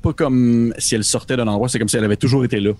[0.01, 2.71] pas comme si elle sortait d'un endroit, c'est comme si elle avait toujours été là.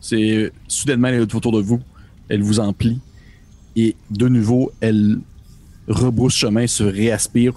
[0.00, 1.80] C'est soudainement elle est autour de vous,
[2.28, 3.00] elle vous emplit
[3.76, 5.18] et de nouveau elle
[5.86, 7.54] rebrousse chemin, se réaspire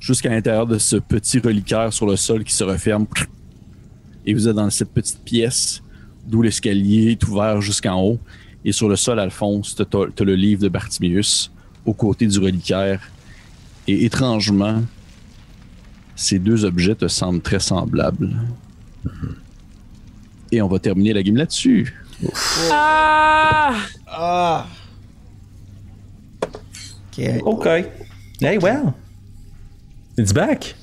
[0.00, 3.06] jusqu'à l'intérieur de ce petit reliquaire sur le sol qui se referme.
[4.26, 5.82] Et vous êtes dans cette petite pièce
[6.26, 8.18] d'où l'escalier est ouvert jusqu'en haut.
[8.64, 11.50] Et sur le sol, Alphonse, t'as t'as le livre de Bartimius
[11.84, 13.00] aux côtés du reliquaire.
[13.86, 14.82] Et étrangement,
[16.16, 18.30] ces deux objets te semblent très semblables.
[20.50, 21.94] Et on va terminer la game là-dessus.
[22.70, 23.74] Ah!
[24.06, 24.66] Ah!
[27.18, 27.24] Ok.
[27.44, 27.66] OK.
[28.40, 28.92] Hey, well.
[30.18, 30.74] It's back.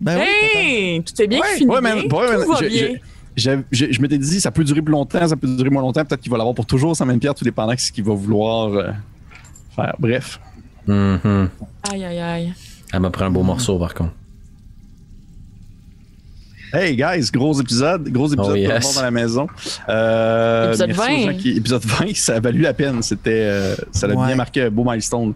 [0.00, 0.26] Ben oui,
[0.58, 1.02] Hey!
[1.02, 1.70] Tout est bien Ouais, fini.
[1.70, 2.88] ouais, man, ouais, Tout man, va je- bien.
[2.94, 2.98] je-
[3.36, 6.04] je m'étais dit, ça peut durer plus longtemps, ça peut durer moins longtemps.
[6.04, 8.14] Peut-être qu'il va l'avoir pour toujours, sans même pierre, tout dépendant de ce qu'il va
[8.14, 8.90] vouloir euh,
[9.74, 9.94] faire.
[9.98, 10.40] Bref.
[10.86, 11.48] Mhm.
[11.90, 12.52] Aïe, aïe, aïe.
[12.92, 14.12] Elle m'a pris un beau morceau, par contre.
[16.72, 18.84] Hey guys, gros épisode, gros épisode Oh, pour le yes.
[18.84, 19.46] monde dans la maison.
[19.88, 21.32] Euh, Épisode merci aux 20.
[21.32, 23.00] gens qui, épisode 20, ça a valu la peine.
[23.02, 24.26] C'était, euh, ça l'a Ouais.
[24.26, 25.34] bien marqué un beau milestone.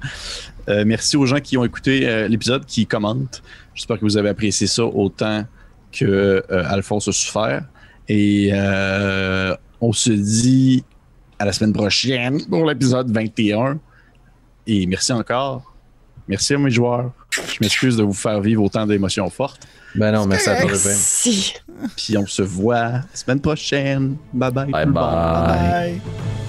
[0.69, 3.41] Euh, merci aux gens qui ont écouté euh, l'épisode, qui commentent.
[3.75, 5.45] J'espère que vous avez apprécié ça autant
[5.93, 7.63] que euh, Alphonse a su faire.
[8.09, 10.85] Et euh, on se dit
[11.39, 13.79] à la semaine prochaine pour l'épisode 21.
[14.67, 15.75] Et merci encore.
[16.27, 17.13] Merci à mes joueurs.
[17.31, 19.67] Je m'excuse de vous faire vivre autant d'émotions fortes.
[19.95, 20.71] Ben non, merci à toi.
[20.75, 21.55] Si.
[21.97, 24.17] Puis on se voit la semaine prochaine.
[24.33, 24.71] Bye bye.
[24.71, 24.95] Bye tout le monde.
[24.95, 26.01] bye.
[26.01, 26.48] Bye.